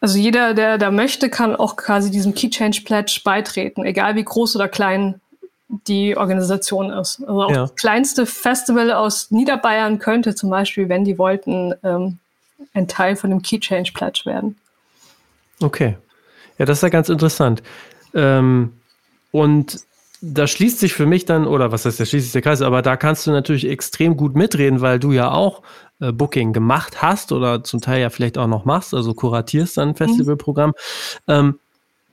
also 0.00 0.18
jeder, 0.18 0.54
der 0.54 0.78
da 0.78 0.90
möchte, 0.90 1.30
kann 1.30 1.56
auch 1.56 1.76
quasi 1.76 2.10
diesem 2.10 2.34
Keychange 2.34 2.82
Pledge 2.84 3.20
beitreten, 3.24 3.84
egal 3.84 4.16
wie 4.16 4.24
groß 4.24 4.56
oder 4.56 4.68
klein 4.68 5.20
die 5.86 6.16
Organisation 6.16 6.90
ist. 6.90 7.20
Also 7.20 7.42
auch 7.42 7.50
ja. 7.50 7.56
das 7.62 7.74
kleinste 7.74 8.26
Festival 8.26 8.92
aus 8.92 9.30
Niederbayern 9.30 9.98
könnte 9.98 10.34
zum 10.34 10.50
Beispiel, 10.50 10.88
wenn 10.88 11.04
die 11.04 11.18
wollten, 11.18 11.74
ähm, 11.82 12.18
ein 12.72 12.88
Teil 12.88 13.16
von 13.16 13.30
dem 13.30 13.42
Key 13.42 13.60
Change 13.60 13.92
Pledge 13.92 14.22
werden. 14.24 14.56
Okay. 15.60 15.96
Ja, 16.58 16.66
das 16.66 16.78
ist 16.78 16.82
ja 16.82 16.88
ganz 16.88 17.08
interessant. 17.08 17.62
Ähm, 18.14 18.72
und 19.32 19.80
da 20.20 20.46
schließt 20.46 20.78
sich 20.78 20.94
für 20.94 21.06
mich 21.06 21.26
dann, 21.26 21.46
oder 21.46 21.72
was 21.72 21.84
heißt, 21.84 22.00
da 22.00 22.06
schließt 22.06 22.26
sich 22.26 22.32
der 22.32 22.42
Kreis, 22.42 22.62
aber 22.62 22.80
da 22.80 22.96
kannst 22.96 23.26
du 23.26 23.30
natürlich 23.30 23.68
extrem 23.68 24.16
gut 24.16 24.34
mitreden, 24.34 24.80
weil 24.80 24.98
du 24.98 25.12
ja 25.12 25.30
auch 25.30 25.62
äh, 26.00 26.12
Booking 26.12 26.52
gemacht 26.52 27.02
hast 27.02 27.32
oder 27.32 27.62
zum 27.62 27.80
Teil 27.80 28.00
ja 28.00 28.10
vielleicht 28.10 28.38
auch 28.38 28.46
noch 28.46 28.64
machst, 28.64 28.94
also 28.94 29.12
kuratierst 29.12 29.76
dann 29.76 29.88
ein 29.88 29.92
mhm. 29.92 29.96
Festivalprogramm. 29.96 30.70
Mhm. 30.70 30.74
Ähm, 31.34 31.60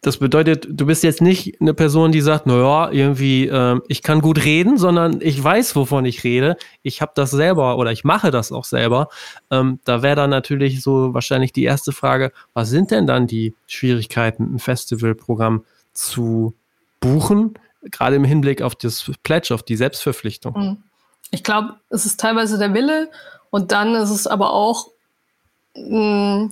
das 0.02 0.18
bedeutet, 0.18 0.68
du 0.68 0.88
bist 0.88 1.04
jetzt 1.04 1.22
nicht 1.22 1.62
eine 1.62 1.76
Person, 1.76 2.12
die 2.12 2.22
sagt, 2.22 2.48
naja, 2.48 2.90
irgendwie, 2.92 3.48
äh, 3.48 3.80
ich 3.88 4.02
kann 4.02 4.22
gut 4.22 4.44
reden, 4.44 4.80
sondern 4.80 5.22
ich 5.22 5.42
weiß, 5.42 5.76
wovon 5.76 6.06
ich 6.06 6.24
rede. 6.24 6.58
Ich 6.82 7.02
habe 7.02 7.12
das 7.14 7.30
selber 7.30 7.78
oder 7.78 7.92
ich 7.92 8.04
mache 8.04 8.32
das 8.32 8.52
auch 8.52 8.66
selber. 8.66 9.10
Ähm, 9.52 9.80
da 9.86 10.02
wäre 10.02 10.16
dann 10.16 10.32
natürlich 10.32 10.82
so 10.82 11.14
wahrscheinlich 11.14 11.54
die 11.54 11.64
erste 11.64 11.92
Frage, 11.92 12.32
was 12.56 12.70
sind 12.70 12.90
denn 12.90 13.06
dann 13.06 13.28
die 13.28 13.54
Schwierigkeiten, 13.68 14.56
ein 14.56 14.60
Festivalprogramm 14.60 15.66
zu 15.94 16.56
buchen, 17.00 17.54
gerade 17.84 18.16
im 18.16 18.24
Hinblick 18.24 18.64
auf 18.64 18.74
das 18.74 19.12
Pledge, 19.22 19.54
auf 19.54 19.62
die 19.62 19.76
Selbstverpflichtung? 19.76 20.54
Mhm. 20.54 20.78
Ich 21.30 21.44
glaube, 21.44 21.76
es 21.90 22.08
ist 22.08 22.20
teilweise 22.20 22.58
der 22.58 22.74
Wille 22.74 23.12
und 23.52 23.72
dann 23.72 23.94
ist 23.94 24.10
es 24.10 24.26
aber 24.26 24.52
auch 24.52 24.88
mh, 25.76 26.46
mm, 26.46 26.52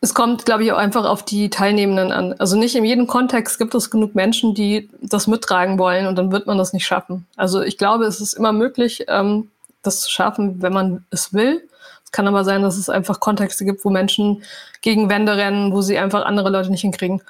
es 0.00 0.14
kommt, 0.14 0.44
glaube 0.44 0.62
ich, 0.62 0.72
auch 0.72 0.78
einfach 0.78 1.04
auf 1.04 1.24
die 1.24 1.50
Teilnehmenden 1.50 2.12
an. 2.12 2.34
Also 2.38 2.56
nicht 2.56 2.76
in 2.76 2.84
jedem 2.84 3.06
Kontext 3.08 3.58
gibt 3.58 3.74
es 3.74 3.90
genug 3.90 4.14
Menschen, 4.14 4.54
die 4.54 4.88
das 5.02 5.26
mittragen 5.26 5.78
wollen 5.78 6.06
und 6.06 6.16
dann 6.16 6.30
wird 6.30 6.46
man 6.46 6.56
das 6.56 6.72
nicht 6.72 6.86
schaffen. 6.86 7.26
Also 7.36 7.62
ich 7.62 7.78
glaube, 7.78 8.04
es 8.04 8.20
ist 8.20 8.34
immer 8.34 8.52
möglich, 8.52 9.06
ähm, 9.08 9.50
das 9.82 10.00
zu 10.00 10.10
schaffen, 10.10 10.62
wenn 10.62 10.72
man 10.72 11.04
es 11.10 11.32
will. 11.32 11.62
Es 12.04 12.12
kann 12.12 12.28
aber 12.28 12.44
sein, 12.44 12.62
dass 12.62 12.78
es 12.78 12.88
einfach 12.88 13.20
Kontexte 13.20 13.64
gibt, 13.64 13.84
wo 13.84 13.90
Menschen 13.90 14.42
gegen 14.82 15.10
Wände 15.10 15.36
rennen, 15.36 15.72
wo 15.72 15.82
sie 15.82 15.98
einfach 15.98 16.24
andere 16.24 16.50
Leute 16.50 16.70
nicht 16.70 16.82
hinkriegen. 16.82 17.20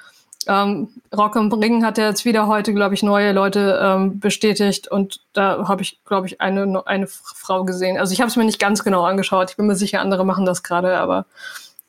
Ähm, 0.47 0.89
Rock 1.15 1.35
am 1.35 1.51
Ring 1.51 1.83
hat 1.83 1.97
ja 1.97 2.07
jetzt 2.07 2.23
wieder 2.23 2.47
heute, 2.47 2.73
glaube 2.73 2.93
ich, 2.93 3.03
neue 3.03 3.33
Leute 3.33 3.79
ähm, 3.81 4.19
bestätigt 4.19 4.87
und 4.87 5.19
da 5.33 5.67
habe 5.67 5.81
ich, 5.81 5.99
glaube 6.05 6.27
ich, 6.27 6.39
eine, 6.39 6.83
eine 6.87 7.07
Frau 7.07 7.65
gesehen. 7.65 7.97
Also 7.97 8.13
ich 8.13 8.21
habe 8.21 8.29
es 8.29 8.35
mir 8.35 8.45
nicht 8.45 8.59
ganz 8.59 8.83
genau 8.83 9.03
angeschaut. 9.03 9.51
Ich 9.51 9.57
bin 9.57 9.67
mir 9.67 9.75
sicher, 9.75 10.01
andere 10.01 10.25
machen 10.25 10.45
das 10.45 10.63
gerade, 10.63 10.97
aber 10.97 11.25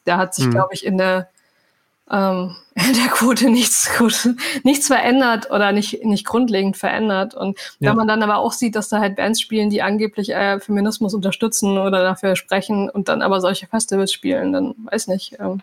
da 0.05 0.17
hat 0.17 0.35
sich, 0.35 0.47
mhm. 0.47 0.51
glaube 0.53 0.75
ich, 0.75 0.85
in 0.85 0.99
der, 0.99 1.29
ähm, 2.11 2.57
in 2.75 2.95
der 2.95 3.09
Quote 3.11 3.51
nichts, 3.51 3.91
nichts 4.63 4.87
verändert 4.87 5.51
oder 5.51 5.73
nicht, 5.73 6.05
nicht 6.05 6.27
grundlegend 6.27 6.77
verändert. 6.77 7.35
Und 7.35 7.59
ja. 7.79 7.91
wenn 7.91 7.97
man 7.97 8.09
dann 8.09 8.23
aber 8.23 8.39
auch 8.39 8.53
sieht, 8.53 8.77
dass 8.77 8.89
da 8.89 9.01
halt 9.01 9.17
Bands 9.17 9.41
spielen, 9.41 9.71
die 9.71 9.83
angeblich 9.83 10.31
äh, 10.31 10.61
Feminismus 10.61 11.15
unterstützen 11.15 11.79
oder 11.79 12.03
dafür 12.03 12.37
sprechen 12.37 12.89
und 12.89 13.09
dann 13.09 13.23
aber 13.23 13.41
solche 13.41 13.67
Festivals 13.67 14.13
spielen, 14.13 14.53
dann 14.53 14.75
weiß 14.91 15.09
nicht. 15.09 15.37
Ähm, 15.39 15.63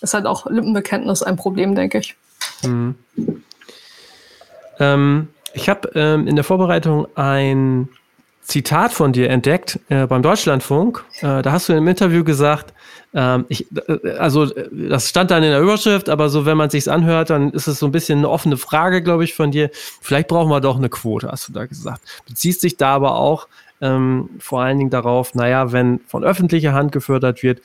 ist 0.00 0.14
halt 0.14 0.26
auch 0.26 0.46
Lippenbekenntnis 0.46 1.22
ein 1.22 1.36
Problem, 1.36 1.74
denke 1.74 1.98
ich. 1.98 2.14
Mhm. 2.62 2.94
Ähm, 4.78 5.28
ich 5.54 5.68
habe 5.68 5.90
ähm, 5.94 6.26
in 6.28 6.36
der 6.36 6.44
Vorbereitung 6.44 7.08
ein 7.16 7.88
Zitat 8.42 8.92
von 8.92 9.12
dir 9.12 9.28
entdeckt 9.28 9.78
äh, 9.88 10.06
beim 10.06 10.22
Deutschlandfunk. 10.22 11.04
Äh, 11.20 11.42
da 11.42 11.52
hast 11.52 11.68
du 11.68 11.74
im 11.74 11.86
Interview 11.88 12.24
gesagt, 12.24 12.72
ähm, 13.18 13.46
ich, 13.48 13.66
äh, 13.88 14.10
also 14.12 14.46
das 14.46 15.08
stand 15.08 15.32
dann 15.32 15.42
in 15.42 15.50
der 15.50 15.60
Überschrift, 15.60 16.08
aber 16.08 16.28
so 16.28 16.46
wenn 16.46 16.56
man 16.56 16.70
sich's 16.70 16.86
anhört, 16.86 17.30
dann 17.30 17.50
ist 17.50 17.66
es 17.66 17.80
so 17.80 17.86
ein 17.86 17.92
bisschen 17.92 18.18
eine 18.18 18.28
offene 18.28 18.56
Frage, 18.56 19.02
glaube 19.02 19.24
ich, 19.24 19.34
von 19.34 19.50
dir. 19.50 19.70
Vielleicht 20.00 20.28
brauchen 20.28 20.48
wir 20.50 20.60
doch 20.60 20.76
eine 20.76 20.88
Quote, 20.88 21.28
hast 21.28 21.48
du 21.48 21.52
da 21.52 21.66
gesagt. 21.66 22.00
Beziehst 22.28 22.60
sich 22.60 22.76
da 22.76 22.94
aber 22.94 23.16
auch 23.16 23.48
ähm, 23.80 24.30
vor 24.38 24.62
allen 24.62 24.78
Dingen 24.78 24.90
darauf, 24.90 25.34
naja, 25.34 25.72
wenn 25.72 25.98
von 26.06 26.22
öffentlicher 26.22 26.74
Hand 26.74 26.92
gefördert 26.92 27.42
wird, 27.42 27.60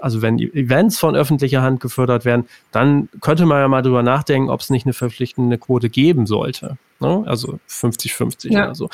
also 0.00 0.22
wenn 0.22 0.38
Events 0.38 1.00
von 1.00 1.16
öffentlicher 1.16 1.62
Hand 1.62 1.80
gefördert 1.80 2.24
werden, 2.24 2.46
dann 2.70 3.08
könnte 3.20 3.44
man 3.44 3.58
ja 3.58 3.66
mal 3.66 3.82
drüber 3.82 4.04
nachdenken, 4.04 4.50
ob 4.50 4.60
es 4.60 4.70
nicht 4.70 4.86
eine 4.86 4.92
verpflichtende 4.92 5.58
Quote 5.58 5.90
geben 5.90 6.26
sollte. 6.26 6.78
Ne? 7.00 7.24
Also 7.26 7.58
50-50 7.68 8.52
ja. 8.52 8.66
oder 8.66 8.74
so. 8.76 8.88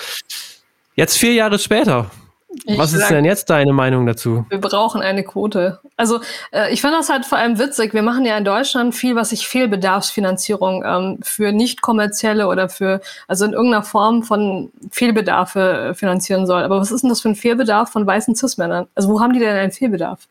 Jetzt 0.94 1.18
vier 1.18 1.34
Jahre 1.34 1.58
später. 1.58 2.10
Ich 2.64 2.78
Was 2.78 2.94
ist 2.94 3.10
denn 3.10 3.26
jetzt 3.26 3.50
deine 3.50 3.74
Meinung 3.74 4.06
dazu? 4.06 4.46
Wir 4.48 4.58
brauchen 4.58 5.02
eine 5.02 5.22
Quote. 5.22 5.80
Also 5.98 6.20
äh, 6.50 6.72
ich 6.72 6.80
finde 6.80 6.96
das 6.96 7.10
halt 7.10 7.26
vor 7.26 7.36
allem 7.36 7.58
witzig. 7.58 7.92
Wir 7.92 8.02
machen 8.02 8.24
ja 8.24 8.38
in 8.38 8.44
Deutschland 8.44 8.94
viel, 8.94 9.16
was 9.16 9.30
sich 9.30 9.46
Fehlbedarfsfinanzierung 9.46 10.82
ähm, 10.84 11.18
für 11.22 11.52
nicht 11.52 11.82
kommerzielle 11.82 12.48
oder 12.48 12.70
für, 12.70 13.02
also 13.26 13.44
in 13.44 13.52
irgendeiner 13.52 13.82
Form 13.82 14.22
von 14.22 14.72
Fehlbedarfe 14.90 15.90
äh, 15.90 15.94
finanzieren 15.94 16.46
soll. 16.46 16.62
Aber 16.62 16.80
was 16.80 16.90
ist 16.90 17.02
denn 17.02 17.10
das 17.10 17.20
für 17.20 17.28
ein 17.28 17.36
Fehlbedarf 17.36 17.90
von 17.90 18.06
weißen 18.06 18.34
Cis-Männern? 18.34 18.86
Also 18.94 19.10
wo 19.10 19.20
haben 19.20 19.34
die 19.34 19.40
denn 19.40 19.54
einen 19.54 19.72
Fehlbedarf? 19.72 20.26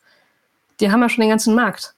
Die 0.80 0.92
haben 0.92 1.02
ja 1.02 1.10
schon 1.10 1.22
den 1.22 1.30
ganzen 1.30 1.54
Markt. 1.54 1.94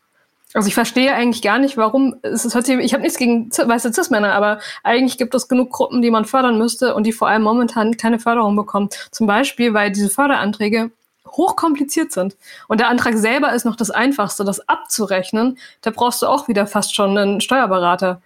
Also 0.53 0.67
ich 0.67 0.73
verstehe 0.73 1.13
eigentlich 1.13 1.43
gar 1.43 1.59
nicht, 1.59 1.77
warum 1.77 2.15
es 2.23 2.43
ist, 2.43 2.55
ich 2.55 2.93
habe 2.93 3.03
nichts 3.03 3.19
gegen 3.19 3.51
weiße 3.51 3.93
Cis-Männer, 3.93 4.33
aber 4.33 4.59
eigentlich 4.83 5.19
gibt 5.19 5.35
es 5.35 5.47
genug 5.47 5.71
Gruppen, 5.71 6.01
die 6.01 6.09
man 6.09 6.25
fördern 6.25 6.57
müsste 6.57 6.95
und 6.95 7.03
die 7.03 7.11
vor 7.11 7.27
allem 7.27 7.43
momentan 7.43 7.97
keine 7.97 8.17
Förderung 8.17 8.55
bekommen. 8.55 8.89
Zum 9.11 9.27
Beispiel, 9.27 9.75
weil 9.75 9.91
diese 9.91 10.09
Förderanträge 10.09 10.89
hochkompliziert 11.27 12.11
sind. 12.11 12.35
Und 12.67 12.79
der 12.79 12.89
Antrag 12.89 13.15
selber 13.15 13.53
ist 13.53 13.65
noch 13.65 13.75
das 13.75 13.91
Einfachste, 13.91 14.43
das 14.43 14.67
abzurechnen. 14.67 15.59
Da 15.81 15.91
brauchst 15.91 16.23
du 16.23 16.27
auch 16.27 16.47
wieder 16.47 16.65
fast 16.65 16.95
schon 16.95 17.15
einen 17.15 17.41
Steuerberater. 17.41 18.19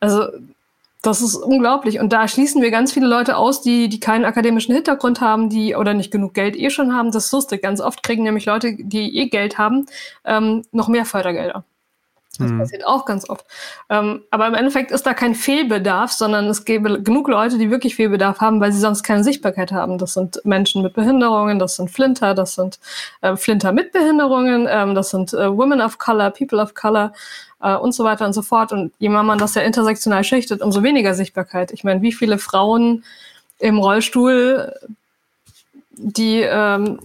Also 0.00 0.28
das 1.06 1.20
ist 1.20 1.36
unglaublich. 1.36 2.00
Und 2.00 2.12
da 2.12 2.26
schließen 2.26 2.62
wir 2.62 2.70
ganz 2.70 2.92
viele 2.92 3.06
Leute 3.06 3.36
aus, 3.36 3.60
die, 3.60 3.88
die 3.88 4.00
keinen 4.00 4.24
akademischen 4.24 4.74
Hintergrund 4.74 5.20
haben, 5.20 5.50
die 5.50 5.76
oder 5.76 5.94
nicht 5.94 6.10
genug 6.10 6.34
Geld 6.34 6.56
eh 6.56 6.70
schon 6.70 6.94
haben. 6.94 7.10
Das 7.10 7.26
ist 7.26 7.32
lustig. 7.32 7.62
Ganz 7.62 7.80
oft 7.80 8.02
kriegen 8.02 8.22
nämlich 8.22 8.46
Leute, 8.46 8.76
die 8.78 9.18
eh 9.18 9.28
Geld 9.28 9.58
haben, 9.58 9.86
ähm, 10.24 10.62
noch 10.72 10.88
mehr 10.88 11.04
Fördergelder. 11.04 11.64
Das 12.38 12.50
mhm. 12.50 12.58
passiert 12.58 12.86
auch 12.86 13.04
ganz 13.04 13.28
oft. 13.28 13.46
Ähm, 13.88 14.22
aber 14.30 14.48
im 14.48 14.54
Endeffekt 14.54 14.90
ist 14.90 15.06
da 15.06 15.14
kein 15.14 15.34
Fehlbedarf, 15.34 16.12
sondern 16.12 16.46
es 16.46 16.64
gäbe 16.64 17.02
genug 17.02 17.28
Leute, 17.28 17.58
die 17.58 17.70
wirklich 17.70 17.94
Fehlbedarf 17.94 18.40
haben, 18.40 18.60
weil 18.60 18.72
sie 18.72 18.80
sonst 18.80 19.02
keine 19.02 19.22
Sichtbarkeit 19.22 19.72
haben. 19.72 19.98
Das 19.98 20.14
sind 20.14 20.40
Menschen 20.44 20.82
mit 20.82 20.94
Behinderungen, 20.94 21.58
das 21.58 21.76
sind 21.76 21.90
Flinter, 21.90 22.34
das 22.34 22.54
sind 22.54 22.80
äh, 23.20 23.36
Flinter 23.36 23.72
mit 23.72 23.92
Behinderungen, 23.92 24.66
ähm, 24.68 24.94
das 24.94 25.10
sind 25.10 25.32
äh, 25.32 25.56
Women 25.56 25.80
of 25.80 25.98
Color, 25.98 26.30
People 26.30 26.60
of 26.60 26.74
Color 26.74 27.12
äh, 27.64 27.76
und 27.76 27.92
so 27.92 28.04
weiter 28.04 28.26
und 28.26 28.34
so 28.34 28.42
fort. 28.42 28.72
Und 28.72 28.92
je 28.98 29.08
mehr 29.08 29.22
man 29.22 29.38
das 29.38 29.54
ja 29.54 29.62
intersektional 29.62 30.22
schichtet, 30.22 30.60
umso 30.60 30.82
weniger 30.82 31.14
Sichtbarkeit. 31.14 31.72
Ich 31.72 31.82
meine, 31.82 32.02
wie 32.02 32.12
viele 32.12 32.38
Frauen 32.38 33.04
im 33.58 33.78
Rollstuhl, 33.78 34.72
die 35.96 36.40
ähm, 36.40 36.98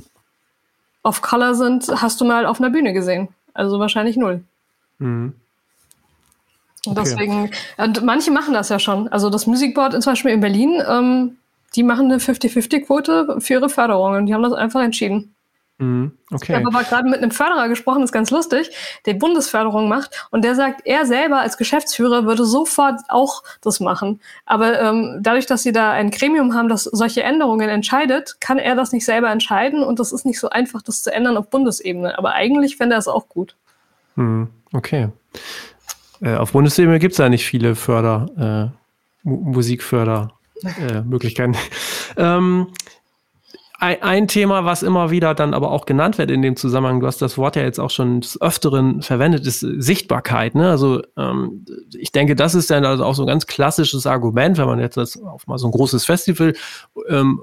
of 1.04 1.22
Color 1.22 1.56
sind, 1.56 1.88
hast 2.02 2.19
du 2.19 2.26
mal 2.26 2.45
auf 2.45 2.60
einer 2.60 2.69
Bühne 2.69 2.93
gesehen? 2.93 3.30
Also 3.54 3.80
wahrscheinlich 3.80 4.17
null. 4.17 4.43
Mhm. 5.00 5.34
Und 6.86 6.98
okay. 6.98 7.10
deswegen, 7.10 7.52
und 7.78 8.04
manche 8.04 8.32
machen 8.32 8.54
das 8.54 8.69
ja 8.69 8.80
schon. 8.80 9.08
Also 9.10 9.30
das 9.30 9.48
Musikboard 9.48 10.02
zum 10.02 10.12
Beispiel 10.12 10.32
in 10.32 10.39
Berlin, 10.39 10.82
ähm, 10.88 11.38
die 11.76 11.84
machen 11.84 12.06
eine 12.06 12.17
50-50-Quote 12.17 13.39
für 13.39 13.54
ihre 13.54 13.69
Förderungen. 13.69 14.26
Die 14.26 14.34
haben 14.34 14.43
das 14.43 14.54
einfach 14.54 14.82
entschieden. 14.82 15.34
Mhm, 15.79 16.11
okay. 16.29 16.51
Ich 16.51 16.57
habe 16.57 16.67
aber 16.67 16.83
gerade 16.83 17.09
mit 17.09 17.19
einem 17.19 17.31
Förderer 17.31 17.69
gesprochen, 17.69 18.01
das 18.01 18.09
ist 18.09 18.13
ganz 18.13 18.31
lustig, 18.31 18.69
der 19.05 19.13
Bundesförderung 19.13 19.87
macht 19.87 20.27
und 20.29 20.43
der 20.43 20.53
sagt, 20.53 20.81
er 20.85 21.05
selber 21.05 21.39
als 21.39 21.55
Geschäftsführer 21.57 22.25
würde 22.25 22.45
sofort 22.45 22.99
auch 23.07 23.43
das 23.61 23.79
machen. 23.79 24.19
Aber 24.45 24.77
ähm, 24.81 25.19
dadurch, 25.21 25.45
dass 25.45 25.63
sie 25.63 25.71
da 25.71 25.91
ein 25.91 26.11
Gremium 26.11 26.53
haben, 26.53 26.67
das 26.67 26.83
solche 26.83 27.23
Änderungen 27.23 27.69
entscheidet, 27.69 28.41
kann 28.41 28.57
er 28.57 28.75
das 28.75 28.91
nicht 28.91 29.05
selber 29.05 29.31
entscheiden 29.31 29.81
und 29.81 29.99
das 29.99 30.11
ist 30.11 30.25
nicht 30.25 30.41
so 30.41 30.49
einfach, 30.49 30.81
das 30.81 31.01
zu 31.01 31.13
ändern 31.13 31.37
auf 31.37 31.49
Bundesebene. 31.49 32.17
Aber 32.17 32.33
eigentlich 32.33 32.75
fände 32.75 32.95
er 32.95 32.99
es 32.99 33.07
auch 33.07 33.29
gut. 33.29 33.55
Mhm, 34.17 34.49
okay. 34.73 35.07
Äh, 36.21 36.35
auf 36.35 36.51
Bundesebene 36.51 36.99
gibt 36.99 37.13
es 37.13 37.19
ja 37.19 37.29
nicht 37.29 37.45
viele 37.45 37.75
Förder, 37.75 38.73
äh, 39.23 39.23
Musikfördermöglichkeiten. 39.23 41.53
Äh, 41.53 41.57
ähm, 42.17 42.67
ein, 43.79 44.01
ein, 44.01 44.27
Thema, 44.27 44.65
was 44.65 44.83
immer 44.83 45.09
wieder 45.09 45.33
dann 45.33 45.53
aber 45.53 45.71
auch 45.71 45.85
genannt 45.85 46.17
wird 46.17 46.29
in 46.31 46.41
dem 46.41 46.57
Zusammenhang, 46.57 46.99
du 46.99 47.07
hast 47.07 47.21
das 47.21 47.37
Wort 47.37 47.55
ja 47.55 47.63
jetzt 47.63 47.79
auch 47.79 47.89
schon 47.89 48.19
des 48.19 48.39
Öfteren 48.41 49.01
verwendet, 49.01 49.47
ist 49.47 49.61
Sichtbarkeit. 49.61 50.53
Ne? 50.53 50.69
Also 50.69 51.01
ähm, 51.17 51.65
ich 51.97 52.11
denke, 52.11 52.35
das 52.35 52.55
ist 52.55 52.69
dann 52.69 52.85
also 52.85 53.05
auch 53.05 53.15
so 53.15 53.23
ein 53.23 53.27
ganz 53.27 53.47
klassisches 53.47 54.05
Argument, 54.05 54.57
wenn 54.57 54.67
man 54.67 54.79
jetzt 54.79 54.97
das 54.97 55.21
auf 55.21 55.47
mal 55.47 55.57
so 55.57 55.67
ein 55.67 55.71
großes 55.71 56.05
Festival 56.05 56.53
ähm, 57.07 57.41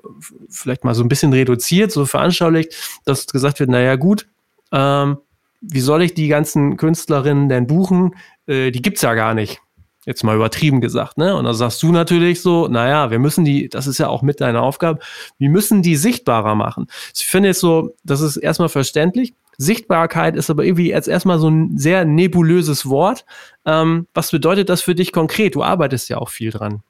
vielleicht 0.50 0.84
mal 0.84 0.94
so 0.94 1.02
ein 1.02 1.08
bisschen 1.08 1.32
reduziert, 1.32 1.90
so 1.90 2.04
veranschaulicht, 2.04 3.00
dass 3.06 3.26
gesagt 3.26 3.58
wird, 3.58 3.70
naja 3.70 3.96
gut, 3.96 4.28
ähm, 4.72 5.16
wie 5.62 5.80
soll 5.80 6.02
ich 6.02 6.12
die 6.12 6.28
ganzen 6.28 6.76
Künstlerinnen 6.76 7.48
denn 7.48 7.66
buchen? 7.66 8.14
Äh, 8.46 8.70
die 8.72 8.82
gibt's 8.82 9.02
ja 9.02 9.14
gar 9.14 9.32
nicht. 9.32 9.60
Jetzt 10.06 10.22
mal 10.22 10.36
übertrieben 10.36 10.80
gesagt, 10.80 11.18
ne? 11.18 11.34
Und 11.36 11.44
dann 11.44 11.54
sagst 11.54 11.82
du 11.82 11.90
natürlich 11.90 12.40
so, 12.40 12.68
naja, 12.68 13.10
wir 13.10 13.18
müssen 13.18 13.44
die, 13.44 13.68
das 13.68 13.88
ist 13.88 13.98
ja 13.98 14.08
auch 14.08 14.22
mit 14.22 14.40
deiner 14.40 14.62
Aufgabe, 14.62 15.00
wir 15.36 15.50
müssen 15.50 15.82
die 15.82 15.96
sichtbarer 15.96 16.54
machen. 16.54 16.86
Ich 17.14 17.26
finde 17.26 17.48
jetzt 17.48 17.60
so, 17.60 17.94
das 18.04 18.20
ist 18.20 18.36
erstmal 18.36 18.68
verständlich. 18.68 19.34
Sichtbarkeit 19.58 20.36
ist 20.36 20.48
aber 20.48 20.64
irgendwie 20.64 20.90
jetzt 20.90 21.08
erstmal 21.08 21.38
so 21.38 21.48
ein 21.48 21.76
sehr 21.76 22.04
nebulöses 22.04 22.88
Wort. 22.88 23.24
Ähm, 23.64 24.06
was 24.14 24.30
bedeutet 24.30 24.68
das 24.68 24.80
für 24.80 24.94
dich 24.94 25.12
konkret? 25.12 25.54
Du 25.54 25.62
arbeitest 25.62 26.08
ja 26.08 26.18
auch 26.18 26.28
viel 26.28 26.50
dran. 26.50 26.82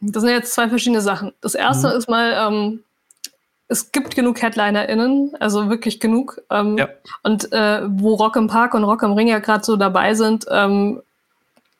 Das 0.00 0.22
sind 0.22 0.32
jetzt 0.32 0.52
zwei 0.52 0.68
verschiedene 0.68 1.00
Sachen. 1.00 1.32
Das 1.40 1.54
erste 1.54 1.88
mhm. 1.88 1.94
ist 1.94 2.08
mal, 2.08 2.48
ähm, 2.48 2.80
es 3.68 3.92
gibt 3.92 4.16
genug 4.16 4.42
HeadlinerInnen, 4.42 5.36
also 5.38 5.70
wirklich 5.70 6.00
genug. 6.00 6.40
Ähm, 6.50 6.76
ja. 6.76 6.88
Und 7.22 7.52
äh, 7.52 7.82
wo 7.88 8.14
Rock 8.14 8.36
im 8.36 8.48
Park 8.48 8.74
und 8.74 8.84
Rock 8.84 9.02
im 9.02 9.12
Ring 9.12 9.28
ja 9.28 9.38
gerade 9.38 9.64
so 9.64 9.76
dabei 9.76 10.14
sind, 10.14 10.44
ähm, 10.50 11.00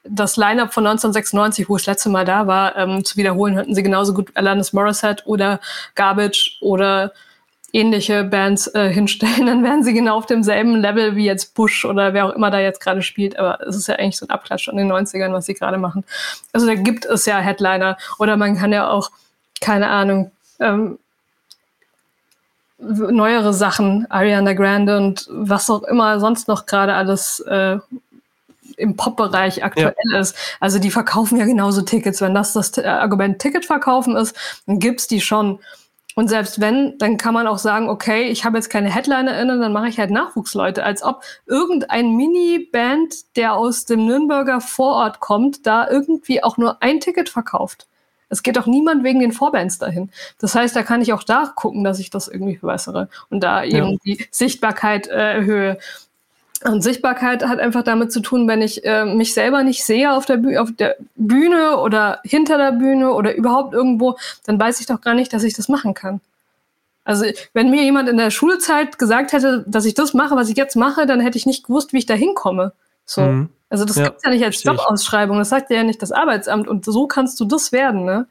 das 0.05 0.37
Line-Up 0.37 0.73
von 0.73 0.87
1996, 0.87 1.69
wo 1.69 1.77
ich 1.77 1.83
das 1.85 1.95
letzte 1.95 2.09
Mal 2.09 2.25
da 2.25 2.47
war, 2.47 2.77
ähm, 2.77 3.05
zu 3.05 3.17
wiederholen, 3.17 3.57
hätten 3.57 3.75
sie 3.75 3.83
genauso 3.83 4.15
gut 4.15 4.31
Alanis 4.35 4.73
Morissette 4.73 5.25
oder 5.27 5.61
Garbage 5.95 6.59
oder 6.61 7.13
ähnliche 7.73 8.25
Bands 8.25 8.67
äh, 8.69 8.89
hinstellen, 8.93 9.47
dann 9.47 9.63
wären 9.63 9.85
sie 9.85 9.93
genau 9.93 10.17
auf 10.17 10.27
demselben 10.27 10.77
Level 10.77 11.17
wie 11.17 11.27
jetzt 11.27 11.55
Bush 11.55 11.85
oder 11.85 12.15
wer 12.15 12.27
auch 12.27 12.35
immer 12.35 12.51
da 12.51 12.61
jetzt 12.61 12.81
gerade 12.81 13.03
spielt. 13.03 13.39
Aber 13.39 13.61
es 13.67 13.77
ist 13.77 13.89
ja 13.89 13.97
eigentlich 13.97 14.17
so 14.17 14.27
ein 14.27 14.31
Abklatsch 14.31 14.69
an 14.69 14.77
den 14.77 14.91
90ern, 14.91 15.33
was 15.33 15.47
sie 15.47 15.55
gerade 15.55 15.79
machen. 15.79 16.05
Also 16.53 16.67
da 16.67 16.75
gibt 16.75 17.05
es 17.05 17.27
ja 17.27 17.39
Headliner. 17.39 17.97
Oder 18.19 18.37
man 18.37 18.57
kann 18.57 18.73
ja 18.73 18.91
auch, 18.91 19.11
keine 19.61 19.89
Ahnung, 19.89 20.33
ähm, 20.59 20.99
neuere 22.79 23.53
Sachen, 23.53 24.11
Ariana 24.11 24.55
Grande 24.55 24.97
und 24.97 25.29
was 25.31 25.69
auch 25.69 25.83
immer 25.83 26.19
sonst 26.19 26.49
noch 26.49 26.65
gerade 26.65 26.95
alles 26.95 27.41
äh, 27.41 27.79
im 28.81 28.97
Pop-Bereich 28.97 29.62
aktuell 29.64 29.95
ja. 30.11 30.19
ist. 30.19 30.37
Also 30.61 30.79
die 30.79 30.90
verkaufen 30.90 31.38
ja 31.38 31.45
genauso 31.45 31.83
Tickets. 31.83 32.21
Wenn 32.21 32.35
das 32.35 32.53
das 32.53 32.77
Argument 32.79 33.38
Ticket 33.38 33.64
verkaufen 33.64 34.16
ist, 34.16 34.35
dann 34.66 34.79
gibt's 34.79 35.07
die 35.07 35.21
schon. 35.21 35.61
Und 36.16 36.29
selbst 36.29 36.61
wenn, 36.61 36.99
dann 36.99 37.16
kann 37.16 37.35
man 37.35 37.47
auch 37.47 37.59
sagen, 37.59 37.88
okay, 37.88 38.25
ich 38.25 38.45
habe 38.45 38.57
jetzt 38.59 38.69
keine 38.69 38.93
HeadlinerInnen, 38.93 39.61
dann 39.61 39.73
mache 39.73 39.88
ich 39.88 39.99
halt 39.99 40.11
Nachwuchsleute, 40.11 40.85
als 40.85 41.03
ob 41.03 41.23
irgendein 41.47 42.16
Mini-Band, 42.16 43.37
der 43.37 43.55
aus 43.55 43.85
dem 43.85 44.07
Nürnberger 44.07 44.61
Vorort 44.61 45.21
kommt, 45.21 45.66
da 45.66 45.88
irgendwie 45.88 46.43
auch 46.43 46.57
nur 46.57 46.83
ein 46.83 47.01
Ticket 47.01 47.29
verkauft. 47.29 47.87
Es 48.29 48.43
geht 48.43 48.59
auch 48.59 48.66
niemand 48.66 49.05
wegen 49.05 49.21
den 49.21 49.33
Vorbands 49.33 49.79
dahin. 49.79 50.11
Das 50.38 50.55
heißt, 50.55 50.75
da 50.75 50.83
kann 50.83 51.03
ich 51.03 51.12
auch 51.12 51.25
da 51.25 51.53
gucken, 51.55 51.85
dass 51.85 51.99
ich 51.99 52.11
das 52.11 52.29
irgendwie 52.29 52.57
verbessere 52.57 53.09
und 53.29 53.40
da 53.40 53.64
eben 53.64 53.93
ja. 53.93 53.97
die 54.05 54.27
Sichtbarkeit 54.31 55.09
äh, 55.09 55.35
erhöhe. 55.35 55.79
Und 56.62 56.83
Sichtbarkeit 56.83 57.46
hat 57.46 57.59
einfach 57.59 57.83
damit 57.83 58.12
zu 58.12 58.20
tun, 58.20 58.46
wenn 58.46 58.61
ich 58.61 58.85
äh, 58.85 59.07
mich 59.07 59.33
selber 59.33 59.62
nicht 59.62 59.83
sehe 59.83 60.12
auf 60.12 60.27
der, 60.27 60.40
auf 60.61 60.70
der 60.77 60.96
Bühne 61.16 61.79
oder 61.79 62.20
hinter 62.23 62.59
der 62.59 62.73
Bühne 62.73 63.12
oder 63.12 63.35
überhaupt 63.35 63.73
irgendwo, 63.73 64.18
dann 64.44 64.61
weiß 64.61 64.81
ich 64.81 64.87
doch 64.87 65.01
gar 65.01 65.14
nicht, 65.14 65.33
dass 65.33 65.42
ich 65.42 65.55
das 65.55 65.68
machen 65.68 65.94
kann. 65.94 66.20
Also 67.05 67.25
wenn 67.55 67.70
mir 67.70 67.83
jemand 67.83 68.11
in 68.11 68.18
der 68.18 68.31
Schulzeit 68.31 68.99
gesagt 68.99 69.33
hätte, 69.33 69.64
dass 69.66 69.87
ich 69.87 69.94
das 69.94 70.12
mache, 70.12 70.37
was 70.37 70.51
ich 70.51 70.57
jetzt 70.57 70.77
mache, 70.77 71.07
dann 71.07 71.20
hätte 71.20 71.38
ich 71.38 71.46
nicht 71.46 71.64
gewusst, 71.64 71.94
wie 71.94 71.99
ich 71.99 72.07
da 72.07 72.14
hinkomme. 72.14 72.73
So. 73.07 73.23
Mhm. 73.23 73.49
Also 73.70 73.85
das 73.85 73.96
ja, 73.96 74.05
gibt's 74.05 74.23
ja 74.25 74.31
nicht 74.31 74.44
als 74.44 74.62
Jobausschreibung, 74.62 75.38
das 75.38 75.49
sagt 75.49 75.70
ja 75.70 75.83
nicht 75.83 76.03
das 76.03 76.12
Arbeitsamt 76.12 76.68
und 76.68 76.85
so 76.85 77.07
kannst 77.07 77.40
du 77.40 77.44
das 77.44 77.73
werden, 77.73 78.05
ne? 78.05 78.27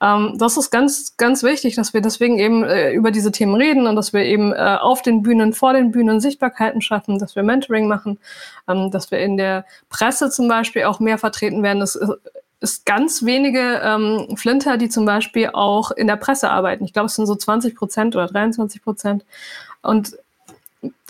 Ähm, 0.00 0.34
das 0.38 0.56
ist 0.56 0.70
ganz, 0.70 1.16
ganz 1.16 1.42
wichtig, 1.42 1.74
dass 1.74 1.92
wir 1.92 2.00
deswegen 2.00 2.38
eben 2.38 2.64
äh, 2.64 2.92
über 2.92 3.10
diese 3.10 3.32
Themen 3.32 3.54
reden 3.54 3.86
und 3.86 3.96
dass 3.96 4.12
wir 4.12 4.22
eben 4.22 4.52
äh, 4.52 4.78
auf 4.80 5.02
den 5.02 5.22
Bühnen, 5.22 5.52
vor 5.52 5.72
den 5.72 5.90
Bühnen 5.90 6.20
Sichtbarkeiten 6.20 6.80
schaffen, 6.80 7.18
dass 7.18 7.34
wir 7.34 7.42
Mentoring 7.42 7.88
machen, 7.88 8.18
ähm, 8.68 8.90
dass 8.90 9.10
wir 9.10 9.18
in 9.18 9.36
der 9.36 9.64
Presse 9.88 10.30
zum 10.30 10.48
Beispiel 10.48 10.84
auch 10.84 11.00
mehr 11.00 11.18
vertreten 11.18 11.62
werden. 11.62 11.82
Es 11.82 11.98
ist 12.60 12.86
ganz 12.86 13.24
wenige 13.24 13.80
ähm, 13.84 14.36
Flinter, 14.36 14.76
die 14.76 14.88
zum 14.88 15.04
Beispiel 15.04 15.50
auch 15.52 15.90
in 15.90 16.06
der 16.06 16.16
Presse 16.16 16.50
arbeiten. 16.50 16.84
Ich 16.84 16.92
glaube, 16.92 17.06
es 17.06 17.14
sind 17.14 17.26
so 17.26 17.34
20 17.34 17.74
Prozent 17.74 18.14
oder 18.14 18.26
23 18.26 18.82
Prozent. 18.82 19.24
Und 19.82 20.16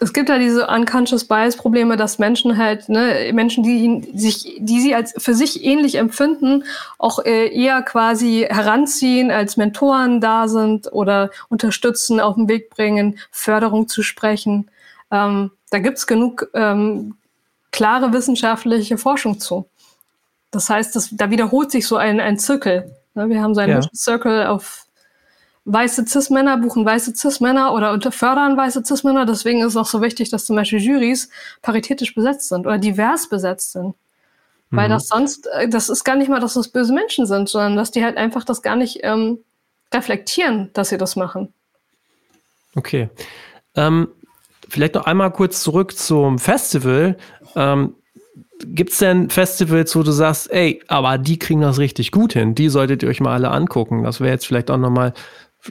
es 0.01 0.13
gibt 0.13 0.29
ja 0.29 0.39
diese 0.39 0.67
unconscious 0.67 1.25
bias 1.25 1.57
Probleme, 1.57 1.97
dass 1.97 2.19
Menschen 2.19 2.57
halt, 2.57 2.89
ne, 2.89 3.31
Menschen, 3.35 3.63
die 3.65 4.13
sich, 4.15 4.57
die 4.59 4.81
sie 4.81 4.95
als 4.95 5.15
für 5.19 5.35
sich 5.35 5.65
ähnlich 5.65 5.97
empfinden, 5.97 6.65
auch 6.99 7.19
äh, 7.25 7.49
eher 7.49 7.83
quasi 7.83 8.47
heranziehen, 8.49 9.31
als 9.31 9.57
Mentoren 9.57 10.21
da 10.21 10.49
sind 10.49 10.91
oder 10.93 11.31
unterstützen, 11.49 12.21
auf 12.21 12.37
den 12.37 12.49
Weg 12.49 12.71
bringen, 12.71 13.19
Förderung 13.31 13.89
zu 13.89 14.03
sprechen. 14.03 14.71
Ähm, 15.11 15.51
da 15.71 15.79
gibt's 15.81 16.07
genug 16.07 16.49
ähm, 16.55 17.17
klare 17.71 18.13
wissenschaftliche 18.13 18.97
Forschung 18.99 19.39
zu. 19.41 19.69
Das 20.51 20.71
heißt, 20.71 20.97
das, 20.97 21.11
da 21.13 21.31
wiederholt 21.31 21.71
sich 21.71 21.87
so 21.87 21.97
ein, 21.97 22.21
ein 22.21 22.39
Zirkel. 22.39 22.95
Ne, 23.15 23.29
wir 23.29 23.43
haben 23.43 23.55
so 23.55 23.61
einen 23.61 23.83
ja. 23.83 23.89
Circle 23.95 24.47
auf 24.47 24.87
weiße 25.71 26.07
Cis-Männer 26.07 26.57
buchen 26.57 26.85
weiße 26.85 27.15
Cis-Männer 27.15 27.75
oder 27.75 27.93
unterfördern 27.93 28.57
weiße 28.57 28.83
Cis-Männer. 28.85 29.27
Deswegen 29.27 29.61
ist 29.61 29.69
es 29.69 29.77
auch 29.77 29.87
so 29.87 30.01
wichtig, 30.01 30.31
dass 30.31 30.47
zum 30.47 30.57
Beispiel 30.57 30.81
Juries 30.81 31.29
paritätisch 31.61 32.15
besetzt 32.15 32.49
sind 32.49 32.67
oder 32.67 32.79
divers 32.79 33.29
besetzt 33.29 33.73
sind. 33.73 33.95
Mhm. 34.71 34.77
Weil 34.77 34.89
das 34.89 35.09
sonst, 35.09 35.47
äh, 35.53 35.69
das 35.69 35.91
ist 35.91 36.05
gar 36.05 36.17
nicht 36.17 36.29
mal, 36.29 36.41
dass 36.41 36.55
das 36.55 36.69
böse 36.69 36.95
Menschen 36.95 37.27
sind, 37.27 37.49
sondern 37.49 37.77
dass 37.77 37.91
die 37.91 38.03
halt 38.03 38.17
einfach 38.17 38.45
das 38.45 38.63
gar 38.63 38.77
nicht 38.77 39.01
ähm, 39.03 39.39
reflektieren, 39.93 40.71
dass 40.73 40.89
sie 40.89 40.99
das 40.99 41.17
machen. 41.17 41.53
Okay. 42.75 43.11
Ähm, 43.75 44.09
vielleicht 44.69 44.95
noch 44.95 45.07
einmal 45.07 45.31
kurz 45.33 45.63
zurück 45.63 45.97
zum 45.97 46.39
Festival. 46.39 47.19
Ähm, 47.57 47.95
Gibt 48.65 48.91
es 48.91 48.99
denn 48.99 49.31
Festivals, 49.31 49.95
wo 49.95 50.03
du 50.03 50.11
sagst, 50.11 50.51
ey, 50.51 50.83
aber 50.89 51.17
die 51.17 51.39
kriegen 51.39 51.61
das 51.61 51.79
richtig 51.79 52.11
gut 52.11 52.33
hin, 52.33 52.57
die 52.57 52.69
solltet 52.69 53.05
ihr 53.05 53.09
euch 53.09 53.21
mal 53.21 53.33
alle 53.33 53.51
angucken? 53.51 54.03
Das 54.03 54.21
wäre 54.21 54.33
jetzt 54.33 54.47
vielleicht 54.47 54.71
auch 54.71 54.79
nochmal 54.79 55.13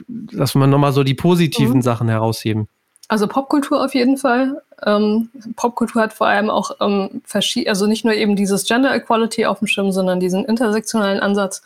dass 0.06 0.54
wir 0.54 0.66
nochmal 0.66 0.92
so 0.92 1.02
die 1.02 1.14
positiven 1.14 1.76
mhm. 1.76 1.82
Sachen 1.82 2.08
herausheben. 2.08 2.68
Also 3.08 3.26
Popkultur 3.26 3.82
auf 3.82 3.94
jeden 3.94 4.18
Fall. 4.18 4.62
Ähm, 4.84 5.30
Popkultur 5.56 6.02
hat 6.02 6.12
vor 6.12 6.26
allem 6.26 6.50
auch 6.50 6.72
ähm, 6.80 7.22
also 7.66 7.86
nicht 7.86 8.04
nur 8.04 8.14
eben 8.14 8.36
dieses 8.36 8.66
Gender 8.66 8.94
Equality 8.94 9.46
auf 9.46 9.60
dem 9.60 9.66
Schirm, 9.66 9.92
sondern 9.92 10.20
diesen 10.20 10.44
intersektionalen 10.44 11.20
Ansatz. 11.20 11.62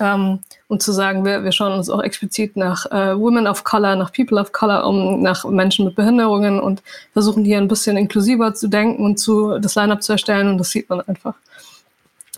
Ähm, 0.00 0.40
und 0.68 0.82
zu 0.82 0.92
sagen, 0.92 1.26
wir, 1.26 1.44
wir 1.44 1.52
schauen 1.52 1.74
uns 1.74 1.90
auch 1.90 2.02
explizit 2.02 2.56
nach 2.56 2.86
äh, 2.86 3.18
Women 3.18 3.46
of 3.46 3.62
Color, 3.62 3.96
nach 3.96 4.10
People 4.10 4.40
of 4.40 4.52
Color 4.52 4.86
um, 4.86 5.20
nach 5.20 5.44
Menschen 5.44 5.84
mit 5.84 5.94
Behinderungen 5.94 6.58
und 6.58 6.82
versuchen 7.12 7.44
hier 7.44 7.58
ein 7.58 7.68
bisschen 7.68 7.98
inklusiver 7.98 8.54
zu 8.54 8.68
denken 8.68 9.04
und 9.04 9.18
zu, 9.18 9.58
das 9.58 9.74
Line-Up 9.74 10.02
zu 10.02 10.12
erstellen 10.12 10.48
und 10.48 10.58
das 10.58 10.70
sieht 10.70 10.88
man 10.88 11.02
einfach. 11.02 11.34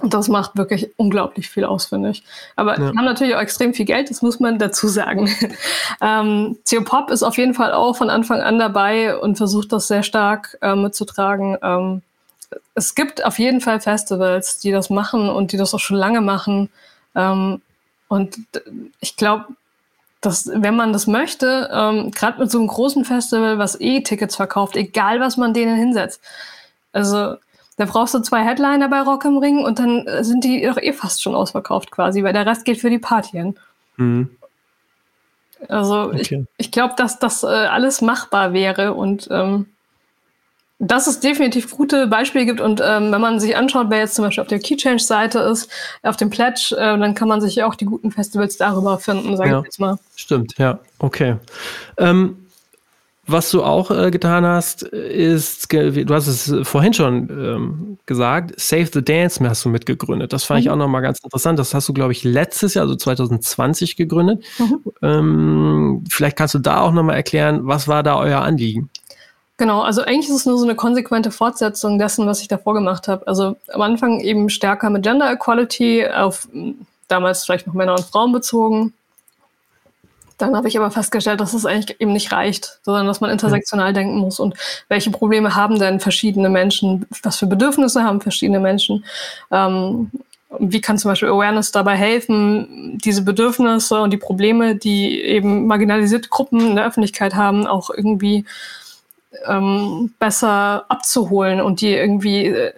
Und 0.00 0.12
das 0.12 0.28
macht 0.28 0.56
wirklich 0.56 0.90
unglaublich 0.96 1.48
viel 1.48 1.64
aus, 1.64 1.86
finde 1.86 2.10
ich. 2.10 2.24
Aber 2.56 2.78
ja. 2.78 2.86
haben 2.86 3.04
natürlich 3.04 3.36
auch 3.36 3.40
extrem 3.40 3.74
viel 3.74 3.84
Geld, 3.84 4.10
das 4.10 4.22
muss 4.22 4.40
man 4.40 4.58
dazu 4.58 4.88
sagen. 4.88 5.30
ähm, 6.00 6.58
Pop 6.84 7.10
ist 7.10 7.22
auf 7.22 7.38
jeden 7.38 7.54
Fall 7.54 7.72
auch 7.72 7.96
von 7.96 8.10
Anfang 8.10 8.40
an 8.40 8.58
dabei 8.58 9.16
und 9.16 9.36
versucht 9.36 9.72
das 9.72 9.86
sehr 9.86 10.02
stark 10.02 10.58
äh, 10.62 10.74
mitzutragen. 10.74 11.56
Ähm, 11.62 12.02
es 12.74 12.96
gibt 12.96 13.24
auf 13.24 13.38
jeden 13.38 13.60
Fall 13.60 13.80
Festivals, 13.80 14.58
die 14.58 14.72
das 14.72 14.90
machen 14.90 15.28
und 15.28 15.52
die 15.52 15.56
das 15.56 15.74
auch 15.74 15.80
schon 15.80 15.96
lange 15.96 16.20
machen. 16.20 16.70
Ähm, 17.14 17.62
und 18.08 18.38
ich 19.00 19.16
glaube, 19.16 19.46
dass 20.20 20.50
wenn 20.52 20.74
man 20.74 20.92
das 20.92 21.06
möchte, 21.06 21.70
ähm, 21.72 22.10
gerade 22.10 22.40
mit 22.40 22.50
so 22.50 22.58
einem 22.58 22.66
großen 22.66 23.04
Festival, 23.04 23.58
was 23.58 23.80
eh 23.80 24.02
Tickets 24.02 24.34
verkauft, 24.34 24.74
egal 24.74 25.20
was 25.20 25.36
man 25.36 25.54
denen 25.54 25.76
hinsetzt. 25.76 26.20
Also 26.92 27.36
Da 27.76 27.86
brauchst 27.86 28.14
du 28.14 28.20
zwei 28.20 28.44
Headliner 28.44 28.88
bei 28.88 29.00
Rock 29.00 29.24
im 29.24 29.38
Ring 29.38 29.64
und 29.64 29.78
dann 29.78 30.06
äh, 30.06 30.22
sind 30.22 30.44
die 30.44 30.62
doch 30.62 30.76
eh 30.76 30.92
fast 30.92 31.22
schon 31.22 31.34
ausverkauft 31.34 31.90
quasi, 31.90 32.22
weil 32.22 32.32
der 32.32 32.46
Rest 32.46 32.64
geht 32.64 32.80
für 32.80 32.90
die 32.90 32.98
Partien. 32.98 33.58
Mhm. 33.96 34.30
Also 35.68 36.04
okay. 36.04 36.20
ich, 36.20 36.66
ich 36.66 36.70
glaube, 36.70 36.94
dass 36.96 37.18
das 37.18 37.42
äh, 37.42 37.46
alles 37.46 38.00
machbar 38.00 38.52
wäre 38.52 38.94
und 38.94 39.28
ähm, 39.30 39.66
dass 40.78 41.06
es 41.06 41.20
definitiv 41.20 41.70
gute 41.70 42.06
Beispiele 42.06 42.46
gibt 42.46 42.60
und 42.60 42.80
ähm, 42.84 43.12
wenn 43.12 43.20
man 43.20 43.40
sich 43.40 43.56
anschaut, 43.56 43.86
wer 43.88 43.98
jetzt 43.98 44.16
zum 44.16 44.24
Beispiel 44.24 44.42
auf 44.42 44.48
der 44.48 44.58
Keychange-Seite 44.58 45.38
ist, 45.38 45.70
auf 46.02 46.16
dem 46.16 46.30
Pledge, 46.30 46.74
äh, 46.76 46.98
dann 46.98 47.14
kann 47.14 47.28
man 47.28 47.40
sich 47.40 47.56
ja 47.56 47.66
auch 47.66 47.74
die 47.74 47.84
guten 47.84 48.10
Festivals 48.10 48.56
darüber 48.56 48.98
finden, 48.98 49.36
sage 49.36 49.50
ja, 49.50 49.58
ich 49.60 49.64
jetzt 49.64 49.80
mal. 49.80 49.98
Stimmt, 50.16 50.58
ja, 50.58 50.78
okay. 50.98 51.36
Ähm, 51.96 52.43
was 53.26 53.50
du 53.50 53.62
auch 53.62 53.90
äh, 53.90 54.10
getan 54.10 54.44
hast, 54.44 54.82
ist, 54.82 55.72
du 55.72 56.14
hast 56.14 56.26
es 56.26 56.52
vorhin 56.68 56.92
schon 56.92 57.28
ähm, 57.30 57.98
gesagt, 58.06 58.58
Save 58.60 58.86
the 58.92 59.02
Dance 59.02 59.46
hast 59.48 59.64
du 59.64 59.68
mitgegründet. 59.68 60.32
Das 60.32 60.44
fand 60.44 60.60
mhm. 60.60 60.62
ich 60.62 60.70
auch 60.70 60.76
nochmal 60.76 61.02
ganz 61.02 61.20
interessant. 61.22 61.58
Das 61.58 61.74
hast 61.74 61.88
du, 61.88 61.94
glaube 61.94 62.12
ich, 62.12 62.24
letztes 62.24 62.74
Jahr, 62.74 62.84
also 62.84 62.96
2020 62.96 63.96
gegründet. 63.96 64.44
Mhm. 64.58 64.80
Ähm, 65.02 66.04
vielleicht 66.10 66.36
kannst 66.36 66.54
du 66.54 66.58
da 66.58 66.80
auch 66.80 66.92
nochmal 66.92 67.16
erklären, 67.16 67.60
was 67.62 67.88
war 67.88 68.02
da 68.02 68.18
euer 68.18 68.40
Anliegen? 68.40 68.90
Genau, 69.56 69.82
also 69.82 70.02
eigentlich 70.02 70.28
ist 70.28 70.36
es 70.36 70.46
nur 70.46 70.58
so 70.58 70.64
eine 70.64 70.74
konsequente 70.74 71.30
Fortsetzung 71.30 71.98
dessen, 71.98 72.26
was 72.26 72.40
ich 72.40 72.48
davor 72.48 72.74
gemacht 72.74 73.06
habe. 73.06 73.26
Also 73.28 73.56
am 73.72 73.82
Anfang 73.82 74.20
eben 74.20 74.50
stärker 74.50 74.90
mit 74.90 75.04
Gender 75.04 75.30
Equality 75.32 76.08
auf 76.08 76.48
damals 77.06 77.44
vielleicht 77.44 77.66
noch 77.66 77.74
Männer 77.74 77.92
und 77.92 78.04
Frauen 78.04 78.32
bezogen. 78.32 78.92
Dann 80.38 80.56
habe 80.56 80.68
ich 80.68 80.76
aber 80.76 80.90
festgestellt, 80.90 81.40
dass 81.40 81.54
es 81.54 81.66
eigentlich 81.66 82.00
eben 82.00 82.12
nicht 82.12 82.32
reicht, 82.32 82.80
sondern 82.82 83.06
dass 83.06 83.20
man 83.20 83.30
intersektional 83.30 83.90
mhm. 83.90 83.94
denken 83.94 84.16
muss 84.18 84.40
und 84.40 84.54
welche 84.88 85.10
Probleme 85.10 85.54
haben 85.54 85.78
denn 85.78 86.00
verschiedene 86.00 86.48
Menschen, 86.48 87.06
was 87.22 87.38
für 87.38 87.46
Bedürfnisse 87.46 88.02
haben 88.02 88.20
verschiedene 88.20 88.60
Menschen. 88.60 89.04
Ähm, 89.50 90.10
wie 90.58 90.80
kann 90.80 90.98
zum 90.98 91.10
Beispiel 91.10 91.28
Awareness 91.28 91.72
dabei 91.72 91.96
helfen, 91.96 92.98
diese 93.04 93.22
Bedürfnisse 93.22 94.00
und 94.00 94.12
die 94.12 94.18
Probleme, 94.18 94.76
die 94.76 95.20
eben 95.20 95.66
marginalisierte 95.66 96.28
Gruppen 96.28 96.60
in 96.60 96.76
der 96.76 96.86
Öffentlichkeit 96.86 97.34
haben, 97.34 97.66
auch 97.66 97.90
irgendwie 97.90 98.44
ähm, 99.46 100.12
besser 100.18 100.84
abzuholen 100.88 101.60
und 101.60 101.80
die 101.80 101.94
irgendwie 101.94 102.46
äh, 102.46 102.72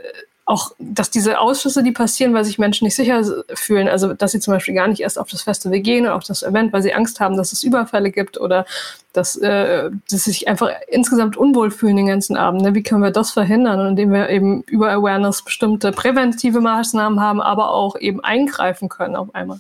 auch, 0.47 0.71
dass 0.79 1.11
diese 1.11 1.41
Ausschüsse, 1.41 1.83
die 1.83 1.91
passieren, 1.91 2.33
weil 2.33 2.45
sich 2.45 2.57
Menschen 2.59 2.85
nicht 2.85 2.95
sicher 2.95 3.25
fühlen, 3.55 3.89
also 3.89 4.15
dass 4.15 4.31
sie 4.31 4.39
zum 4.39 4.55
Beispiel 4.55 4.75
gar 4.75 4.87
nicht 4.87 5.01
erst 5.01 5.19
auf 5.19 5.29
das 5.29 5.43
Festival 5.43 5.81
gehen 5.81 6.05
oder 6.05 6.15
auf 6.15 6.23
das 6.23 6.45
Event, 6.45 6.73
weil 6.73 6.83
sie 6.83 6.95
Angst 6.95 7.19
haben, 7.19 7.37
dass 7.37 7.53
es 7.53 7.65
Überfälle 7.65 8.13
gibt 8.13 8.41
oder 8.41 8.65
dass, 9.13 9.35
äh, 9.35 9.91
dass 10.09 10.25
sie 10.25 10.31
sich 10.31 10.47
einfach 10.47 10.71
insgesamt 10.87 11.37
unwohl 11.37 11.73
fühlen 11.73 11.97
den 11.97 12.07
ganzen 12.07 12.37
Abend. 12.37 12.63
Ne? 12.63 12.75
Wie 12.75 12.85
können 12.85 13.03
wir 13.03 13.11
das 13.11 13.33
verhindern? 13.33 13.81
Und 13.81 13.89
indem 13.89 14.13
wir 14.13 14.31
eben 14.31 14.63
über 14.63 14.93
Awareness 14.93 15.43
bestimmte 15.43 15.91
präventive 15.91 16.61
Maßnahmen 16.61 17.21
haben, 17.21 17.41
aber 17.41 17.71
auch 17.71 17.97
eben 17.97 18.23
eingreifen 18.23 18.89
können 18.89 19.17
auf 19.17 19.35
einmal 19.35 19.59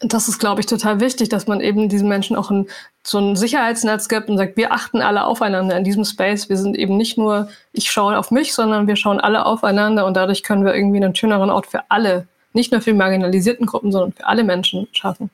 das 0.00 0.28
ist, 0.28 0.38
glaube 0.38 0.60
ich, 0.60 0.66
total 0.66 1.00
wichtig, 1.00 1.28
dass 1.28 1.46
man 1.46 1.60
eben 1.60 1.88
diesen 1.88 2.08
Menschen 2.08 2.34
auch 2.34 2.50
ein, 2.50 2.66
so 3.02 3.18
ein 3.18 3.36
Sicherheitsnetz 3.36 4.08
gibt 4.08 4.30
und 4.30 4.38
sagt, 4.38 4.56
wir 4.56 4.72
achten 4.72 5.02
alle 5.02 5.24
aufeinander 5.24 5.76
in 5.76 5.84
diesem 5.84 6.04
Space. 6.04 6.48
Wir 6.48 6.56
sind 6.56 6.76
eben 6.76 6.96
nicht 6.96 7.18
nur, 7.18 7.48
ich 7.72 7.90
schaue 7.90 8.18
auf 8.18 8.30
mich, 8.30 8.54
sondern 8.54 8.86
wir 8.86 8.96
schauen 8.96 9.20
alle 9.20 9.44
aufeinander 9.44 10.06
und 10.06 10.14
dadurch 10.14 10.42
können 10.42 10.64
wir 10.64 10.74
irgendwie 10.74 11.02
einen 11.02 11.14
schöneren 11.14 11.50
Ort 11.50 11.66
für 11.66 11.82
alle, 11.90 12.26
nicht 12.54 12.72
nur 12.72 12.80
für 12.80 12.94
marginalisierten 12.94 13.66
Gruppen, 13.66 13.92
sondern 13.92 14.12
für 14.12 14.26
alle 14.26 14.42
Menschen 14.42 14.88
schaffen. 14.92 15.28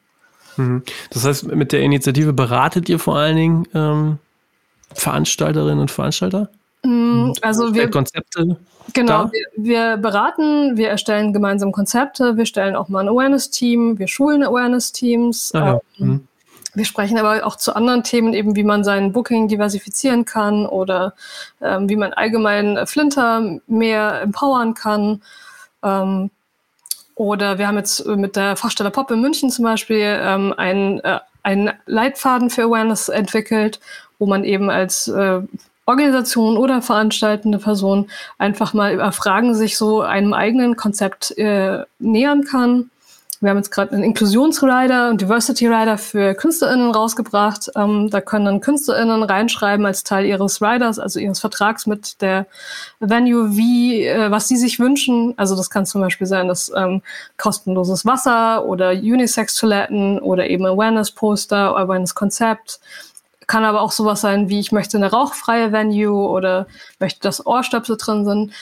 Mhm. 0.57 0.83
Das 1.11 1.25
heißt, 1.25 1.47
mit 1.47 1.73
der 1.73 1.81
Initiative 1.81 2.33
beratet 2.33 2.89
ihr 2.89 2.99
vor 2.99 3.17
allen 3.17 3.37
Dingen 3.37 3.69
ähm, 3.73 4.19
Veranstalterinnen 4.93 5.79
und 5.79 5.91
Veranstalter? 5.93 6.49
Mm, 6.83 7.33
also 7.43 7.75
wir 7.75 7.91
Konzepte. 7.91 8.57
Genau, 8.93 9.31
wir, 9.33 9.47
wir, 9.57 9.97
beraten, 9.97 10.77
wir 10.77 10.89
erstellen 10.89 11.33
gemeinsam 11.33 11.73
Konzepte, 11.73 12.37
wir 12.37 12.47
stellen 12.47 12.77
auch 12.77 12.89
mal 12.89 13.01
ein 13.01 13.09
Awareness-Team, 13.09 13.99
wir 13.99 14.07
schulen 14.07 14.43
Awareness-Teams. 14.43 15.55
Ah, 15.55 15.59
ja. 15.59 15.81
ähm, 15.99 16.07
mhm. 16.07 16.29
Wir 16.77 16.85
sprechen 16.85 17.17
aber 17.17 17.47
auch 17.47 17.57
zu 17.57 17.75
anderen 17.75 18.03
Themen, 18.03 18.35
eben 18.35 18.55
wie 18.55 18.63
man 18.63 18.85
sein 18.85 19.13
Booking 19.13 19.49
diversifizieren 19.49 20.27
kann 20.27 20.67
oder 20.67 21.15
ähm, 21.63 21.89
wie 21.89 21.97
man 21.97 22.13
allgemein 22.13 22.87
Flinter 22.87 23.61
mehr 23.67 24.21
empowern 24.21 24.75
kann. 24.75 25.23
Ähm, 25.83 26.31
oder 27.15 27.57
wir 27.57 27.67
haben 27.67 27.79
jetzt 27.79 28.07
mit 28.07 28.37
der 28.37 28.57
Fachstelle 28.57 28.91
Pop 28.91 29.11
in 29.11 29.23
München 29.23 29.51
zum 29.51 29.65
Beispiel 29.65 30.19
ähm, 30.21 30.53
einen, 30.59 31.01
äh, 31.01 31.21
einen 31.43 31.73
Leitfaden 31.87 32.51
für 32.51 32.65
Awareness 32.65 33.09
entwickelt, 33.09 33.81
wo 34.19 34.27
man 34.27 34.45
eben 34.45 34.69
als 34.69 35.09
äh, 35.09 35.41
Organisation 35.87 36.57
oder 36.57 36.83
veranstaltende 36.83 37.59
Person 37.59 38.11
einfach 38.39 38.75
mal 38.75 38.93
über 38.93 39.13
Fragen 39.13 39.55
sich 39.55 39.79
so 39.79 40.03
einem 40.03 40.35
eigenen 40.35 40.77
Konzept 40.77 41.37
äh, 41.39 41.85
nähern 41.99 42.45
kann. 42.45 42.91
Wir 43.41 43.51
haben 43.51 43.59
jetzt 43.59 43.71
gerade 43.71 43.93
einen 43.93 44.03
Inklusionsrider 44.03 45.11
und 45.11 45.21
Diversity 45.21 45.67
Rider 45.67 45.99
für 45.99 46.35
KünstlerInnen 46.35 46.91
rausgebracht. 46.91 47.71
Ähm, 47.77 48.09
da 48.11 48.23
können 48.23 48.47
dann 48.47 48.61
KünstlerInnen 48.61 49.23
reinschreiben 49.23 49.85
als 49.85 50.05
Teil 50.05 50.25
ihres 50.25 50.63
Riders, 50.63 50.99
also 50.99 51.21
ihres 51.21 51.41
Vertrags 51.41 51.87
mit 51.87 52.23
der 52.23 52.47
Venue, 52.99 53.55
wie, 53.57 54.07
äh, 54.07 54.31
was 54.31 54.49
sie 54.49 54.57
sich 54.57 54.81
wünschen. 54.81 55.35
Also 55.37 55.55
das 55.55 55.69
kann 55.69 55.85
zum 55.85 56.01
Beispiel 56.01 56.27
sein, 56.27 56.49
dass 56.49 56.73
ähm, 56.75 57.03
kostenloses 57.37 58.07
Wasser 58.07 58.65
oder 58.65 58.91
Unisex-Toiletten 58.91 60.19
oder 60.19 60.49
eben 60.49 60.65
Awareness-Poster, 60.65 61.77
Awareness-Konzept 61.77 62.81
kann 63.47 63.65
aber 63.65 63.81
auch 63.81 63.93
sowas 63.93 64.21
sein 64.21 64.49
wie, 64.49 64.61
ich 64.61 64.73
möchte 64.73 64.97
eine 64.97 65.11
rauchfreie 65.11 65.73
Venue 65.73 66.29
oder 66.29 66.67
möchte, 66.99 67.21
dass 67.21 67.47
Ohrstöpsel 67.47 67.97
drin 67.97 68.25
sind. 68.25 68.53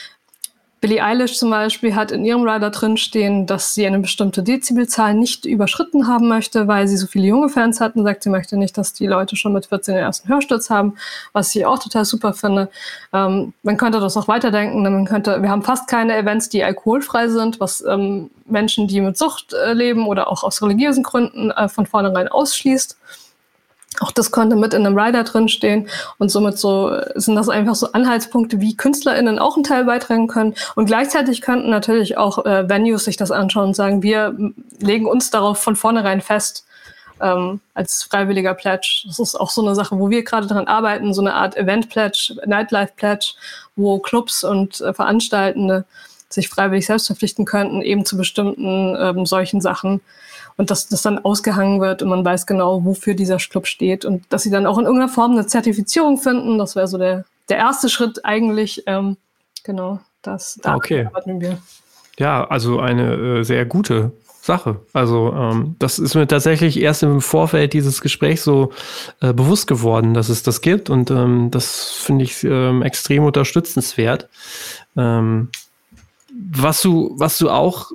Billie 0.85 1.03
Eilish 1.03 1.39
zum 1.39 1.49
Beispiel 1.49 1.95
hat 1.95 2.13
in 2.13 2.27
ihrem 2.27 2.47
Rider 2.47 2.69
drin 2.69 2.99
stehen, 2.99 3.47
dass 3.47 3.75
sie 3.75 3.87
eine 3.87 4.01
bestimmte 4.01 4.43
Dezibelzahl 4.43 5.15
nicht 5.15 5.47
überschritten 5.47 6.09
haben 6.09 6.29
möchte, 6.29 6.69
weil 6.69 6.89
sie 6.89 6.99
so 6.99 7.07
viele 7.07 7.27
junge 7.27 7.49
Fans 7.49 7.81
hat 7.81 7.97
und 7.97 8.05
sagt, 8.05 8.23
sie 8.23 8.29
möchte 8.29 8.59
nicht, 8.59 8.77
dass 8.77 8.93
die 8.93 9.07
Leute 9.07 9.35
schon 9.35 9.55
mit 9.55 9.65
14 9.65 9.95
den 9.95 10.05
ersten 10.05 10.29
Hörsturz 10.29 10.69
haben, 10.69 10.97
was 11.33 11.57
ich 11.57 11.65
auch 11.65 11.79
total 11.79 12.05
super 12.05 12.35
finde. 12.35 12.69
Ähm, 13.15 13.55
man 13.63 13.79
könnte 13.79 13.99
das 13.99 14.15
auch 14.19 14.29
weiterdenken, 14.29 14.83
man 14.83 15.07
könnte, 15.07 15.41
wir 15.41 15.49
haben 15.49 15.63
fast 15.63 15.89
keine 15.89 16.19
Events, 16.19 16.51
die 16.51 16.63
alkoholfrei 16.63 17.29
sind, 17.29 17.61
was 17.61 17.83
ähm, 17.89 18.31
Menschen, 18.45 18.87
die 18.87 19.01
mit 19.01 19.17
Sucht 19.17 19.55
äh, 19.55 19.73
leben 19.73 20.07
oder 20.07 20.31
auch 20.31 20.45
aus 20.45 20.61
religiösen 20.61 21.03
Gründen 21.03 21.51
äh, 21.51 21.71
von 21.71 21.87
vornherein 21.87 22.29
ausschließt. 22.29 22.99
Auch 24.01 24.11
das 24.11 24.31
konnte 24.31 24.57
mit 24.57 24.75
in 24.75 24.85
einem 24.85 24.99
Rider 24.99 25.23
drinstehen 25.23 25.89
und 26.19 26.29
somit 26.29 26.59
so 26.59 26.97
sind 27.15 27.37
das 27.37 27.49
einfach 27.49 27.77
so 27.77 27.93
Anhaltspunkte, 27.93 28.61
wie 28.61 28.77
KünstlerInnen 28.77 29.39
auch 29.39 29.55
einen 29.55 29.65
Teil 29.65 29.85
beitragen 29.85 30.27
können. 30.27 30.55
Und 30.75 30.87
gleichzeitig 30.87 31.41
könnten 31.43 31.71
natürlich 31.71 32.17
auch 32.17 32.45
äh, 32.45 32.69
Venues 32.69 33.05
sich 33.05 33.17
das 33.17 33.31
anschauen 33.31 33.69
und 33.69 33.77
sagen, 33.77 34.03
wir 34.03 34.37
legen 34.81 35.07
uns 35.07 35.31
darauf 35.31 35.59
von 35.59 35.77
vornherein 35.77 36.21
fest, 36.21 36.67
ähm, 37.21 37.61
als 37.75 38.03
freiwilliger 38.03 38.55
Pledge. 38.55 39.05
Das 39.07 39.19
ist 39.19 39.37
auch 39.37 39.51
so 39.51 39.65
eine 39.65 39.75
Sache, 39.75 39.99
wo 39.99 40.11
wir 40.11 40.25
gerade 40.25 40.47
dran 40.47 40.67
arbeiten, 40.67 41.15
so 41.15 41.21
eine 41.21 41.35
Art 41.35 41.57
Event-Pledge, 41.57 42.37
Nightlife-Pledge, 42.47 43.35
wo 43.77 43.99
Clubs 43.99 44.45
und 44.45 44.81
äh, 44.81 44.93
Veranstaltende 44.93 45.85
sich 46.29 46.49
freiwillig 46.49 46.87
selbst 46.87 47.07
verpflichten 47.07 47.45
könnten, 47.45 47.81
eben 47.81 48.05
zu 48.05 48.17
bestimmten 48.17 48.97
ähm, 48.99 49.25
solchen 49.25 49.61
Sachen 49.61 50.01
und 50.57 50.71
dass 50.71 50.89
das 50.89 51.03
dann 51.03 51.19
ausgehangen 51.19 51.81
wird 51.81 52.03
und 52.03 52.09
man 52.09 52.25
weiß 52.25 52.47
genau, 52.47 52.85
wofür 52.85 53.15
dieser 53.15 53.39
Club 53.39 53.67
steht 53.67 54.05
und 54.05 54.25
dass 54.33 54.43
sie 54.43 54.51
dann 54.51 54.67
auch 54.67 54.79
in 54.79 54.85
irgendeiner 54.85 55.13
Form 55.13 55.33
eine 55.33 55.47
Zertifizierung 55.47 56.19
finden. 56.19 56.59
Das 56.59 56.77
wäre 56.77 56.89
so 56.89 56.99
der, 56.99 57.25
der 57.49 57.59
erste 57.59 57.89
Schritt 57.89 58.25
eigentlich. 58.25 58.85
Ähm, 58.87 59.17
genau, 59.65 60.01
das 60.23 60.59
da 60.63 60.77
okay. 60.77 61.09
wir. 61.27 61.59
Ja, 62.19 62.47
also 62.47 62.79
eine 62.79 63.15
äh, 63.15 63.43
sehr 63.43 63.65
gute 63.65 64.13
Sache. 64.45 64.81
Also 64.93 65.33
ähm, 65.33 65.75
das 65.79 65.99
ist 65.99 66.15
mir 66.15 66.29
tatsächlich 66.29 66.79
erst 66.79 67.03
im 67.03 67.21
Vorfeld 67.21 67.73
dieses 67.73 68.01
Gesprächs 68.03 68.45
so 68.45 68.73
äh, 69.21 69.33
bewusst 69.33 69.67
geworden, 69.67 70.15
dass 70.15 70.29
es 70.29 70.43
das 70.43 70.61
gibt 70.61 70.91
und 70.91 71.11
ähm, 71.11 71.51
das 71.51 71.93
finde 71.93 72.25
ich 72.25 72.45
ähm, 72.45 72.83
extrem 72.83 73.25
unterstützenswert. 73.25 74.29
Ähm, 74.97 75.49
was 76.31 76.83
du, 76.83 77.15
was 77.17 77.39
du 77.39 77.49
auch 77.49 77.93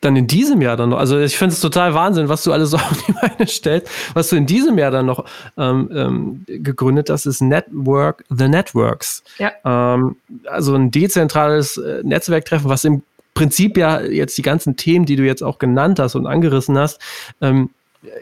dann 0.00 0.16
in 0.16 0.26
diesem 0.26 0.62
Jahr 0.62 0.76
dann 0.76 0.90
noch, 0.90 0.98
also 0.98 1.18
ich 1.18 1.36
finde 1.36 1.54
es 1.54 1.60
total 1.60 1.94
Wahnsinn, 1.94 2.28
was 2.28 2.44
du 2.44 2.52
alles 2.52 2.70
so 2.70 2.76
auf 2.76 3.04
die 3.06 3.12
Beine 3.12 3.48
stellst, 3.48 3.88
was 4.14 4.28
du 4.28 4.36
in 4.36 4.46
diesem 4.46 4.78
Jahr 4.78 4.90
dann 4.90 5.06
noch 5.06 5.24
ähm, 5.56 5.90
ähm, 5.92 6.44
gegründet 6.46 7.10
hast, 7.10 7.26
ist 7.26 7.40
Network 7.40 8.24
the 8.28 8.48
Networks. 8.48 9.24
Ja. 9.38 9.52
Ähm, 9.64 10.16
also 10.46 10.74
ein 10.74 10.90
dezentrales 10.90 11.76
äh, 11.76 12.02
Netzwerktreffen, 12.04 12.68
was 12.68 12.84
im 12.84 13.02
Prinzip 13.34 13.76
ja 13.76 14.00
jetzt 14.00 14.36
die 14.38 14.42
ganzen 14.42 14.76
Themen, 14.76 15.04
die 15.04 15.16
du 15.16 15.24
jetzt 15.24 15.42
auch 15.42 15.58
genannt 15.58 15.98
hast 15.98 16.14
und 16.14 16.26
angerissen 16.26 16.78
hast, 16.78 17.00
ähm, 17.40 17.70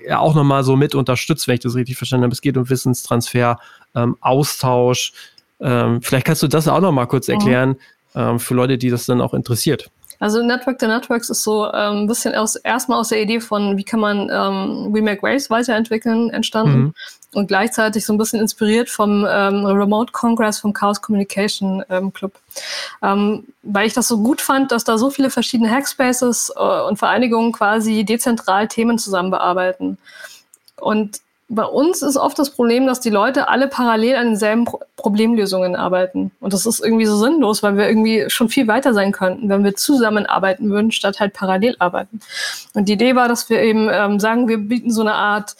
ja 0.07 0.19
auch 0.19 0.35
nochmal 0.35 0.65
so 0.65 0.77
mit 0.77 0.95
unterstützt, 0.95 1.47
wenn 1.49 1.55
ich 1.55 1.61
das 1.61 1.75
richtig 1.75 1.97
verstanden 1.97 2.25
habe. 2.25 2.33
Es 2.33 2.41
geht 2.41 2.57
um 2.57 2.69
Wissenstransfer, 2.69 3.59
ähm, 3.95 4.17
Austausch. 4.21 5.13
Ähm, 5.61 6.01
vielleicht 6.03 6.27
kannst 6.27 6.43
du 6.43 6.49
das 6.49 6.69
auch 6.69 6.81
nochmal 6.81 7.07
kurz 7.07 7.29
mhm. 7.29 7.35
erklären 7.35 7.77
mhm. 8.15 8.39
für 8.39 8.55
Leute, 8.55 8.79
die 8.79 8.91
das 8.91 9.07
dann 9.07 9.21
auch 9.21 9.35
interessiert. 9.35 9.91
Also 10.19 10.43
Network 10.43 10.81
the 10.81 10.87
Networks 10.87 11.31
ist 11.31 11.43
so 11.43 11.67
ähm, 11.67 12.03
ein 12.03 12.07
bisschen 12.07 12.35
aus, 12.35 12.57
erstmal 12.57 12.99
aus 12.99 13.09
der 13.09 13.23
Idee 13.23 13.41
von, 13.41 13.77
wie 13.77 13.85
kann 13.85 14.01
man 14.01 14.31
ähm, 14.31 14.95
We 14.95 15.03
Make 15.03 15.23
Waves 15.23 15.51
weiterentwickeln, 15.51 16.31
entstanden. 16.31 16.79
Mhm. 16.79 16.95
Und 17.35 17.49
gleichzeitig 17.49 18.07
so 18.07 18.15
ein 18.15 18.19
bisschen 18.19 18.41
inspiriert 18.41 18.89
vom 18.89 19.27
ähm, 19.29 19.67
Remote 19.67 20.13
Congress 20.13 20.59
vom 20.59 20.73
Chaos 20.73 21.03
Communication 21.03 21.85
ähm, 21.91 22.13
Club. 22.13 22.33
Ähm, 23.03 23.45
weil 23.63 23.87
ich 23.87 23.93
das 23.93 24.09
so 24.09 24.19
gut 24.19 24.41
fand, 24.41 24.73
dass 24.73 24.85
da 24.85 24.97
so 24.97 25.11
viele 25.11 25.29
verschiedene 25.29 25.71
Hackspaces 25.71 26.53
äh, 26.57 26.81
und 26.83 26.99
Vereinigungen 26.99 27.53
quasi 27.53 28.05
dezentral 28.05 28.69
Themen 28.69 28.99
zusammen 28.99 29.31
bearbeiten. 29.31 29.99
Und 30.81 31.21
bei 31.49 31.65
uns 31.65 32.03
ist 32.03 32.17
oft 32.17 32.39
das 32.39 32.51
Problem, 32.51 32.87
dass 32.87 33.01
die 33.01 33.11
Leute 33.11 33.49
alle 33.49 33.69
parallel 33.69 34.17
an 34.17 34.27
denselben 34.27 34.65
Pro 34.65 34.81
Problemlösungen 34.97 35.77
arbeiten. 35.77 36.33
Und 36.41 36.53
das 36.53 36.67
ist 36.67 36.81
irgendwie 36.85 37.07
so 37.07 37.17
sinnlos, 37.17 37.63
weil 37.63 37.77
wir 37.77 37.87
irgendwie 37.87 38.25
schon 38.29 38.49
viel 38.49 38.67
weiter 38.67 38.93
sein 38.93 39.13
könnten, 39.13 39.49
wenn 39.49 39.63
wir 39.63 39.77
zusammenarbeiten 39.77 40.69
würden, 40.71 40.91
statt 40.91 41.21
halt 41.21 41.33
parallel 41.33 41.77
arbeiten. 41.79 42.19
Und 42.75 42.89
die 42.89 42.95
Idee 42.95 43.15
war, 43.15 43.29
dass 43.29 43.49
wir 43.49 43.63
eben 43.63 43.89
ähm, 43.93 44.19
sagen, 44.19 44.49
wir 44.49 44.59
bieten 44.59 44.91
so 44.91 45.03
eine 45.03 45.15
Art 45.15 45.55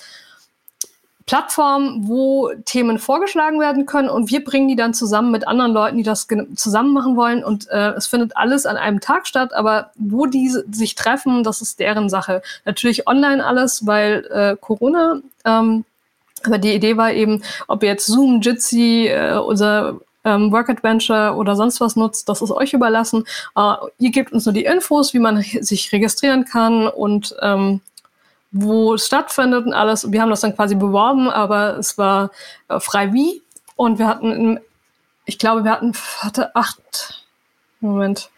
Plattform, 1.27 2.07
wo 2.07 2.53
Themen 2.65 3.01
vorgeschlagen 3.01 3.59
werden 3.59 3.85
können 3.85 4.09
und 4.09 4.31
wir 4.31 4.45
bringen 4.45 4.69
die 4.69 4.77
dann 4.77 4.95
zusammen 4.95 5.33
mit 5.33 5.47
anderen 5.49 5.73
Leuten, 5.73 5.97
die 5.97 6.05
das 6.05 6.29
zusammen 6.55 6.93
machen 6.93 7.17
wollen 7.17 7.43
und 7.43 7.69
äh, 7.69 7.91
es 7.91 8.07
findet 8.07 8.37
alles 8.37 8.65
an 8.65 8.77
einem 8.77 9.01
Tag 9.01 9.27
statt, 9.27 9.53
aber 9.53 9.91
wo 9.97 10.27
die 10.27 10.49
sich 10.49 10.95
treffen, 10.95 11.43
das 11.43 11.63
ist 11.63 11.81
deren 11.81 12.09
Sache. 12.09 12.43
Natürlich 12.65 13.09
online 13.09 13.45
alles, 13.45 13.87
weil 13.87 14.25
äh, 14.31 14.57
Corona, 14.61 15.21
ähm, 15.47 15.85
aber 16.45 16.59
die 16.59 16.75
Idee 16.75 16.97
war 16.97 17.13
eben, 17.13 17.43
ob 17.67 17.83
ihr 17.83 17.89
jetzt 17.91 18.07
Zoom, 18.07 18.41
Jitsi, 18.41 19.09
äh, 19.09 19.39
unser 19.39 20.01
ähm, 20.25 20.53
Work 20.53 20.69
Adventure 20.69 21.35
oder 21.35 21.57
sonst 21.57 21.81
was 21.81 21.97
nutzt, 21.97 22.29
das 22.29 22.43
ist 22.43 22.51
euch 22.51 22.73
überlassen. 22.75 23.25
Äh, 23.57 23.75
ihr 23.99 24.11
gebt 24.11 24.33
uns 24.33 24.45
nur 24.45 24.53
die 24.53 24.65
Infos, 24.65 25.15
wie 25.15 25.19
man 25.19 25.41
sich 25.41 25.93
registrieren 25.93 26.45
kann 26.45 26.89
und 26.89 27.35
ähm, 27.41 27.81
wo 28.51 28.95
es 28.95 29.07
stattfindet 29.07 29.67
und 29.67 29.73
alles. 29.73 30.11
Wir 30.11 30.21
haben 30.21 30.31
das 30.31 30.41
dann 30.41 30.55
quasi 30.55 30.75
beworben, 30.75 31.29
aber 31.29 31.79
es 31.79 31.97
war 31.97 32.31
äh, 32.69 32.81
frei 32.81 33.13
wie. 33.13 33.43
Und 33.77 33.99
wir 33.99 34.09
hatten, 34.09 34.59
ich 35.27 35.39
glaube, 35.39 35.65
wir 35.65 35.71
hatten 35.71 35.93
hatte 36.21 36.55
acht, 36.57 37.25
Moment. 37.81 38.31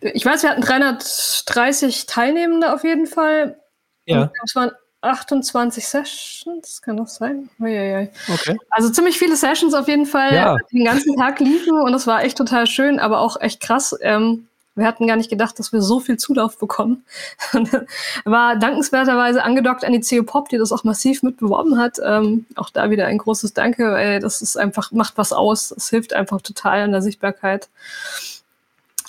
Ich 0.00 0.24
weiß, 0.24 0.42
wir 0.42 0.50
hatten 0.50 0.62
330 0.62 2.06
Teilnehmende 2.06 2.72
auf 2.72 2.84
jeden 2.84 3.06
Fall. 3.06 3.58
Ja. 4.04 4.30
Es 4.44 4.54
waren 4.54 4.70
28 5.06 5.86
Sessions, 5.86 6.82
kann 6.82 6.96
das 6.96 7.16
sein? 7.16 7.48
Uiuiui. 7.60 8.08
Okay. 8.32 8.56
Also 8.70 8.90
ziemlich 8.90 9.18
viele 9.18 9.36
Sessions 9.36 9.74
auf 9.74 9.88
jeden 9.88 10.06
Fall, 10.06 10.34
ja. 10.34 10.56
den 10.72 10.84
ganzen 10.84 11.16
Tag 11.16 11.40
liefen 11.40 11.80
und 11.80 11.94
es 11.94 12.06
war 12.06 12.22
echt 12.24 12.38
total 12.38 12.66
schön, 12.66 12.98
aber 12.98 13.20
auch 13.20 13.40
echt 13.40 13.60
krass. 13.60 13.96
Ähm, 14.00 14.46
wir 14.76 14.86
hatten 14.86 15.06
gar 15.06 15.16
nicht 15.16 15.30
gedacht, 15.30 15.58
dass 15.58 15.72
wir 15.72 15.80
so 15.80 16.00
viel 16.00 16.18
Zulauf 16.18 16.58
bekommen. 16.58 17.04
War 18.24 18.56
dankenswerterweise 18.56 19.42
angedockt 19.42 19.84
an 19.84 19.92
die 19.92 20.02
CO 20.02 20.22
Pop, 20.22 20.50
die 20.50 20.58
das 20.58 20.70
auch 20.70 20.84
massiv 20.84 21.22
mitbeworben 21.22 21.78
hat. 21.78 21.98
Ähm, 22.04 22.44
auch 22.56 22.68
da 22.68 22.90
wieder 22.90 23.06
ein 23.06 23.16
großes 23.16 23.54
Danke, 23.54 23.90
weil 23.92 24.20
das 24.20 24.42
ist 24.42 24.58
einfach, 24.58 24.92
macht 24.92 25.16
was 25.16 25.32
aus. 25.32 25.70
Es 25.70 25.88
hilft 25.88 26.12
einfach 26.12 26.42
total 26.42 26.82
an 26.82 26.92
der 26.92 27.00
Sichtbarkeit. 27.00 27.70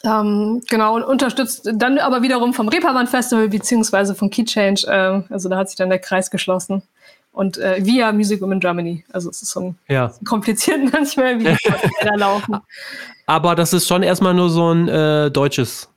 Ähm, 0.07 0.61
genau, 0.69 0.95
und 0.95 1.03
unterstützt 1.03 1.69
dann 1.73 1.97
aber 1.97 2.21
wiederum 2.21 2.53
vom 2.53 2.69
Reeperbahn 2.69 3.07
Festival 3.07 3.49
beziehungsweise 3.49 4.15
von 4.15 4.29
Key 4.29 4.45
Change. 4.45 4.87
Äh, 4.87 5.33
also 5.33 5.49
da 5.49 5.57
hat 5.57 5.69
sich 5.69 5.77
dann 5.77 5.89
der 5.89 5.99
Kreis 5.99 6.31
geschlossen. 6.31 6.81
Und 7.33 7.57
äh, 7.57 7.85
via 7.85 8.11
Music 8.13 8.41
Women 8.41 8.59
Germany. 8.59 9.03
Also 9.11 9.29
es 9.29 9.41
ist 9.41 9.51
so 9.51 9.59
ein, 9.59 9.77
ja. 9.87 10.11
kompliziert 10.25 10.79
manchmal, 10.93 11.39
wie 11.39 11.43
die 11.43 11.57
da 12.03 12.15
laufen. 12.15 12.57
Aber 13.25 13.53
das 13.53 13.73
ist 13.73 13.87
schon 13.87 14.01
erstmal 14.01 14.33
nur 14.33 14.49
so 14.49 14.73
ein 14.73 14.87
äh, 14.87 15.29
deutsches 15.29 15.89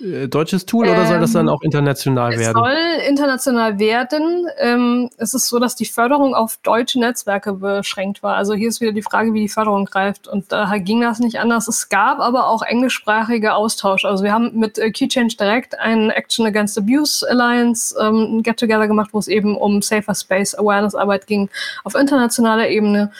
äh, 0.00 0.28
deutsches 0.28 0.66
Tool 0.66 0.88
oder 0.88 1.06
soll 1.06 1.20
das 1.20 1.32
dann 1.32 1.46
ähm, 1.46 1.52
auch 1.52 1.62
international 1.62 2.32
es 2.32 2.40
werden? 2.40 2.56
Es 2.56 2.62
soll 2.62 3.08
international 3.08 3.78
werden. 3.78 4.46
Ähm, 4.58 5.10
es 5.18 5.34
ist 5.34 5.48
so, 5.48 5.58
dass 5.58 5.76
die 5.76 5.86
Förderung 5.86 6.34
auf 6.34 6.58
deutsche 6.62 6.98
Netzwerke 6.98 7.52
beschränkt 7.52 8.22
war. 8.22 8.36
Also 8.36 8.54
hier 8.54 8.68
ist 8.68 8.80
wieder 8.80 8.92
die 8.92 9.02
Frage, 9.02 9.32
wie 9.34 9.42
die 9.42 9.48
Förderung 9.48 9.84
greift. 9.84 10.26
Und 10.26 10.50
daher 10.52 10.80
ging 10.80 11.00
das 11.00 11.20
nicht 11.20 11.38
anders. 11.38 11.68
Es 11.68 11.88
gab 11.88 12.18
aber 12.20 12.48
auch 12.48 12.62
englischsprachige 12.62 13.54
Austausch. 13.54 14.04
Also 14.04 14.24
wir 14.24 14.32
haben 14.32 14.58
mit 14.58 14.78
äh, 14.78 14.90
Keychange 14.90 15.34
Direct 15.38 15.78
einen 15.78 16.10
Action 16.10 16.46
Against 16.46 16.76
Abuse 16.78 17.28
Alliance 17.28 17.94
ähm, 18.00 18.42
Get-Together 18.42 18.88
gemacht, 18.88 19.10
wo 19.12 19.18
es 19.18 19.28
eben 19.28 19.56
um 19.56 19.82
Safer 19.82 20.14
Space 20.14 20.54
Awareness 20.54 20.94
Arbeit 20.94 21.26
ging 21.26 21.48
auf 21.84 21.94
internationaler 21.94 22.68
Ebene. 22.68 23.12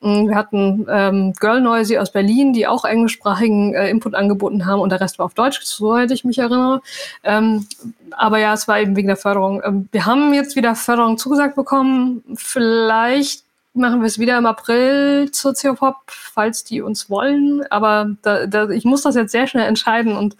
Mm, 0.00 0.28
wir 0.28 0.34
hatten 0.34 0.86
ähm, 0.90 1.32
Girl 1.38 1.60
Noisy 1.60 1.98
aus 1.98 2.12
Berlin, 2.12 2.52
die 2.52 2.66
auch 2.66 2.84
englischsprachigen 2.84 3.74
äh, 3.74 3.90
Input 3.90 4.14
angeboten 4.14 4.66
haben 4.66 4.80
und 4.80 4.90
der 4.90 5.00
Rest 5.00 5.18
war 5.18 5.26
auf 5.26 5.34
Deutsch, 5.34 5.60
soweit 5.62 6.10
ich 6.10 6.24
mich 6.24 6.38
erinnere. 6.38 6.80
Ähm, 7.22 7.66
aber 8.12 8.38
ja, 8.38 8.54
es 8.54 8.66
war 8.66 8.80
eben 8.80 8.96
wegen 8.96 9.08
der 9.08 9.16
Förderung. 9.16 9.62
Ähm, 9.64 9.88
wir 9.92 10.06
haben 10.06 10.32
jetzt 10.32 10.56
wieder 10.56 10.74
Förderung 10.74 11.18
zugesagt 11.18 11.54
bekommen. 11.54 12.22
Vielleicht 12.36 13.44
machen 13.72 14.00
wir 14.00 14.06
es 14.06 14.18
wieder 14.18 14.36
im 14.36 14.46
April 14.46 15.30
zur 15.30 15.54
CO-Pop, 15.54 15.96
falls 16.06 16.64
die 16.64 16.82
uns 16.82 17.08
wollen. 17.08 17.62
Aber 17.70 18.10
da, 18.22 18.46
da, 18.46 18.68
ich 18.68 18.84
muss 18.84 19.02
das 19.02 19.14
jetzt 19.14 19.32
sehr 19.32 19.46
schnell 19.46 19.66
entscheiden 19.66 20.16
und 20.16 20.36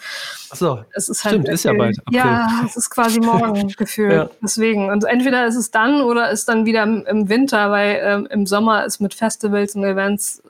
Ach 0.50 0.56
so, 0.56 0.84
es 0.92 1.08
ist 1.08 1.24
halt 1.24 1.34
stimmt, 1.34 1.48
ist 1.48 1.64
ja 1.64 1.72
bald. 1.72 1.98
April. 2.00 2.18
Ja, 2.18 2.62
es 2.66 2.76
ist 2.76 2.90
quasi 2.90 3.20
morgen 3.20 3.68
gefühlt. 3.68 4.12
Ja. 4.12 4.30
Deswegen. 4.42 4.90
Und 4.90 5.04
entweder 5.04 5.46
ist 5.46 5.56
es 5.56 5.70
dann 5.70 6.02
oder 6.02 6.30
ist 6.30 6.48
dann 6.48 6.66
wieder 6.66 6.82
im, 6.82 7.06
im 7.06 7.28
Winter, 7.28 7.70
weil 7.70 8.00
ähm, 8.02 8.28
im 8.30 8.46
Sommer 8.46 8.84
ist 8.84 9.00
mit 9.00 9.14
Festivals 9.14 9.76
und 9.76 9.84
Events 9.84 10.42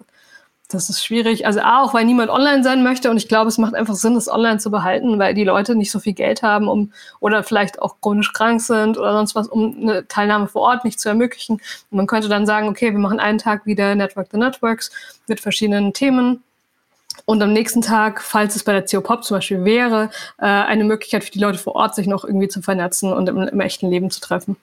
das 0.70 0.88
ist 0.88 1.04
schwierig. 1.04 1.46
Also 1.46 1.60
A, 1.60 1.82
auch 1.82 1.94
weil 1.94 2.04
niemand 2.04 2.30
online 2.30 2.62
sein 2.62 2.82
möchte 2.82 3.10
und 3.10 3.16
ich 3.16 3.28
glaube, 3.28 3.48
es 3.48 3.58
macht 3.58 3.74
einfach 3.74 3.94
Sinn, 3.94 4.14
das 4.14 4.28
online 4.28 4.58
zu 4.58 4.70
behalten, 4.70 5.18
weil 5.18 5.34
die 5.34 5.44
Leute 5.44 5.74
nicht 5.74 5.90
so 5.90 5.98
viel 5.98 6.12
Geld 6.12 6.42
haben, 6.42 6.68
um 6.68 6.92
oder 7.20 7.42
vielleicht 7.42 7.82
auch 7.82 8.00
chronisch 8.00 8.32
krank 8.32 8.60
sind 8.60 8.96
oder 8.96 9.12
sonst 9.12 9.34
was, 9.34 9.48
um 9.48 9.76
eine 9.80 10.06
Teilnahme 10.08 10.46
vor 10.46 10.62
Ort 10.62 10.84
nicht 10.84 11.00
zu 11.00 11.08
ermöglichen. 11.08 11.60
Und 11.90 11.96
man 11.96 12.06
könnte 12.06 12.28
dann 12.28 12.46
sagen, 12.46 12.68
okay, 12.68 12.92
wir 12.92 12.98
machen 12.98 13.20
einen 13.20 13.38
Tag 13.38 13.66
wieder 13.66 13.94
Network 13.94 14.28
the 14.30 14.38
Networks 14.38 14.90
mit 15.26 15.40
verschiedenen 15.40 15.92
Themen. 15.92 16.42
Und 17.24 17.42
am 17.42 17.52
nächsten 17.52 17.82
Tag, 17.82 18.22
falls 18.22 18.56
es 18.56 18.64
bei 18.64 18.72
der 18.72 18.84
CO-Pop 18.84 19.24
zum 19.24 19.36
Beispiel 19.36 19.64
wäre, 19.64 20.10
äh, 20.38 20.46
eine 20.46 20.84
Möglichkeit 20.84 21.24
für 21.24 21.30
die 21.30 21.38
Leute 21.38 21.58
vor 21.58 21.74
Ort, 21.74 21.94
sich 21.94 22.06
noch 22.06 22.24
irgendwie 22.24 22.48
zu 22.48 22.62
vernetzen 22.62 23.12
und 23.12 23.28
im, 23.28 23.36
im 23.42 23.60
echten 23.60 23.90
Leben 23.90 24.10
zu 24.10 24.20
treffen. 24.20 24.56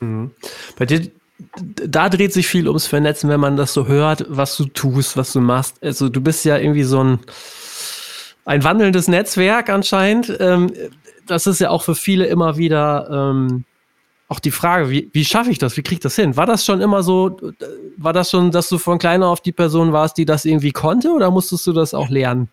Mhm. 0.00 0.30
Bei 0.78 0.86
dir 0.86 1.10
da 1.58 2.08
dreht 2.08 2.32
sich 2.32 2.46
viel 2.46 2.66
ums 2.68 2.86
Vernetzen, 2.86 3.28
wenn 3.28 3.40
man 3.40 3.56
das 3.56 3.72
so 3.72 3.86
hört, 3.86 4.24
was 4.28 4.56
du 4.56 4.66
tust, 4.66 5.16
was 5.16 5.32
du 5.32 5.40
machst. 5.40 5.82
Also 5.82 6.08
du 6.08 6.20
bist 6.20 6.44
ja 6.44 6.56
irgendwie 6.56 6.84
so 6.84 7.02
ein, 7.02 7.18
ein 8.44 8.64
wandelndes 8.64 9.08
Netzwerk 9.08 9.68
anscheinend. 9.68 10.34
Ähm, 10.40 10.72
das 11.26 11.46
ist 11.46 11.60
ja 11.60 11.70
auch 11.70 11.82
für 11.82 11.94
viele 11.94 12.26
immer 12.26 12.56
wieder 12.56 13.08
ähm, 13.10 13.64
auch 14.28 14.40
die 14.40 14.50
Frage, 14.50 14.90
wie, 14.90 15.08
wie 15.12 15.24
schaffe 15.24 15.50
ich 15.50 15.58
das? 15.58 15.76
Wie 15.76 15.82
kriege 15.82 15.96
ich 15.96 16.00
das 16.00 16.16
hin? 16.16 16.36
War 16.36 16.46
das 16.46 16.64
schon 16.64 16.80
immer 16.80 17.02
so, 17.02 17.36
war 17.96 18.12
das 18.12 18.30
schon, 18.30 18.50
dass 18.50 18.68
du 18.68 18.78
von 18.78 18.98
kleiner 18.98 19.28
auf 19.28 19.40
die 19.40 19.52
Person 19.52 19.92
warst, 19.92 20.16
die 20.16 20.24
das 20.24 20.44
irgendwie 20.44 20.72
konnte 20.72 21.10
oder 21.10 21.30
musstest 21.30 21.66
du 21.66 21.72
das 21.72 21.94
auch 21.94 22.08
lernen? 22.08 22.48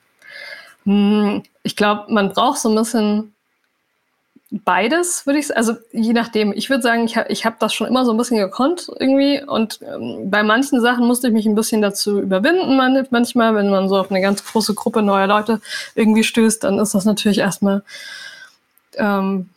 Hm, 0.85 1.41
ich 1.63 1.75
glaube, 1.75 2.11
man 2.13 2.29
braucht 2.29 2.59
so 2.59 2.69
ein 2.69 2.75
bisschen 2.75 3.32
beides, 4.65 5.25
würde 5.25 5.39
ich 5.39 5.55
also 5.55 5.73
je 5.91 6.13
nachdem. 6.13 6.53
Ich 6.53 6.69
würde 6.69 6.83
sagen, 6.83 7.05
ich 7.05 7.17
habe 7.17 7.31
ich 7.31 7.45
hab 7.45 7.59
das 7.59 7.73
schon 7.73 7.87
immer 7.87 8.05
so 8.05 8.11
ein 8.11 8.17
bisschen 8.17 8.37
gekonnt 8.37 8.89
irgendwie 8.99 9.43
und 9.43 9.79
ähm, 9.81 10.29
bei 10.29 10.43
manchen 10.43 10.79
Sachen 10.79 11.07
musste 11.07 11.27
ich 11.27 11.33
mich 11.33 11.45
ein 11.45 11.55
bisschen 11.55 11.81
dazu 11.81 12.19
überwinden. 12.19 12.77
Man, 12.77 13.07
manchmal, 13.09 13.55
wenn 13.55 13.69
man 13.69 13.89
so 13.89 13.97
auf 13.97 14.11
eine 14.11 14.21
ganz 14.21 14.45
große 14.45 14.75
Gruppe 14.75 15.01
neuer 15.01 15.27
Leute 15.27 15.59
irgendwie 15.95 16.23
stößt, 16.23 16.63
dann 16.63 16.79
ist 16.79 16.93
das 16.93 17.05
natürlich 17.05 17.39
erstmal 17.39 17.83
ähm, 18.95 19.49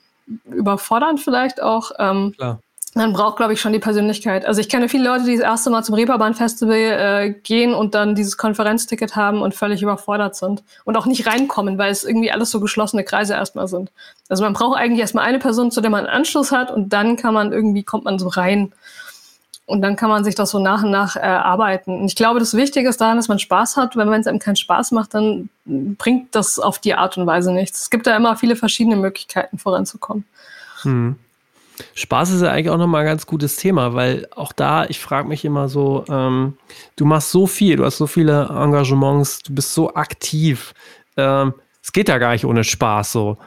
überfordernd 0.51 1.21
vielleicht 1.21 1.63
auch. 1.63 1.93
Ähm, 1.99 2.33
Klar 2.37 2.61
man 2.97 3.13
braucht, 3.13 3.37
glaube 3.37 3.53
ich, 3.53 3.61
schon 3.61 3.75
die 3.75 3.79
Persönlichkeit. 3.79 4.47
Also 4.47 4.59
ich 4.59 4.71
kenne 4.71 4.89
viele 4.89 5.05
Leute, 5.05 5.25
die 5.25 5.37
das 5.37 5.45
erste 5.45 5.69
Mal 5.69 5.85
zum 5.85 5.95
Reeperbahn-Festival 5.97 6.77
äh, 6.77 7.31
gehen 7.43 7.75
und 7.75 7.95
dann 7.95 8.15
dieses 8.15 8.39
Konferenzticket 8.39 9.17
haben 9.17 9.43
und 9.43 9.55
völlig 9.55 9.83
überfordert 9.83 10.35
sind 10.35 10.63
und 10.85 10.97
auch 10.97 11.05
nicht 11.05 11.27
reinkommen, 11.27 11.77
weil 11.77 11.93
es 11.93 12.05
irgendwie 12.05 12.33
alles 12.33 12.51
so 12.51 12.59
geschlossene 12.59 13.05
Kreise 13.05 13.35
erstmal 13.35 13.69
sind. 13.69 13.93
Also 14.31 14.45
man 14.45 14.55
braucht 14.55 14.79
eigentlich 14.79 15.01
erstmal 15.01 15.27
eine 15.27 15.39
Person, 15.39 15.71
zu 15.71 15.83
der 15.83 15.91
man 15.91 16.07
einen 16.07 16.17
Anschluss 16.17 16.53
hat 16.53 16.71
und 16.71 16.91
dann 16.91 17.17
kann 17.17 17.35
man 17.35 17.53
irgendwie, 17.53 17.83
kommt 17.83 18.07
man 18.07 18.19
so 18.19 18.29
rein. 18.29 18.73
Und 19.67 19.83
dann 19.83 19.97
kann 19.97 20.09
man 20.09 20.25
sich 20.25 20.35
das 20.35 20.51
so 20.51 20.59
nach 20.59 20.83
und 20.83 20.91
nach 20.91 21.17
erarbeiten. 21.17 21.97
Äh, 21.97 22.01
und 22.01 22.07
ich 22.07 22.17
glaube, 22.17 22.39
das 22.39 22.55
Wichtige 22.55 22.89
ist 22.89 23.01
daran, 23.03 23.19
dass 23.19 23.29
man 23.29 23.39
Spaß 23.39 23.77
hat. 23.77 23.97
Wenn 23.97 24.11
es 24.15 24.27
einem 24.27 24.39
keinen 24.39 24.57
Spaß 24.57 24.93
macht, 24.93 25.13
dann 25.13 25.51
bringt 25.67 26.35
das 26.35 26.59
auf 26.59 26.79
die 26.79 26.95
Art 26.95 27.19
und 27.19 27.27
Weise 27.27 27.53
nichts. 27.53 27.83
Es 27.83 27.91
gibt 27.91 28.07
da 28.07 28.17
immer 28.17 28.37
viele 28.37 28.57
verschiedene 28.57 28.97
Möglichkeiten 28.97 29.59
voranzukommen. 29.59 30.25
Hm. 30.83 31.17
Spaß 31.95 32.31
ist 32.31 32.43
ja 32.43 32.51
eigentlich 32.51 32.71
auch 32.71 32.79
nochmal 32.79 33.03
ein 33.03 33.07
ganz 33.07 33.27
gutes 33.27 33.57
Thema, 33.57 33.95
weil 33.95 34.29
auch 34.35 34.53
da, 34.53 34.87
ich 34.87 35.01
frage 35.01 35.29
mich 35.29 35.45
immer 35.45 35.69
so, 35.69 36.05
ähm, 36.09 36.57
du 36.97 37.05
machst 37.05 37.31
so 37.31 37.47
viel, 37.47 37.77
du 37.77 37.85
hast 37.85 37.99
so 37.99 38.07
viele 38.07 38.49
Engagements, 38.49 39.41
du 39.41 39.55
bist 39.55 39.75
so 39.75 39.95
aktiv. 39.95 40.75
Ähm, 41.17 41.55
es 41.83 41.93
geht 41.93 42.09
ja 42.09 42.19
gar 42.19 42.33
nicht 42.33 42.45
ohne 42.45 42.65
Spaß 42.65 43.13
so. 43.13 43.39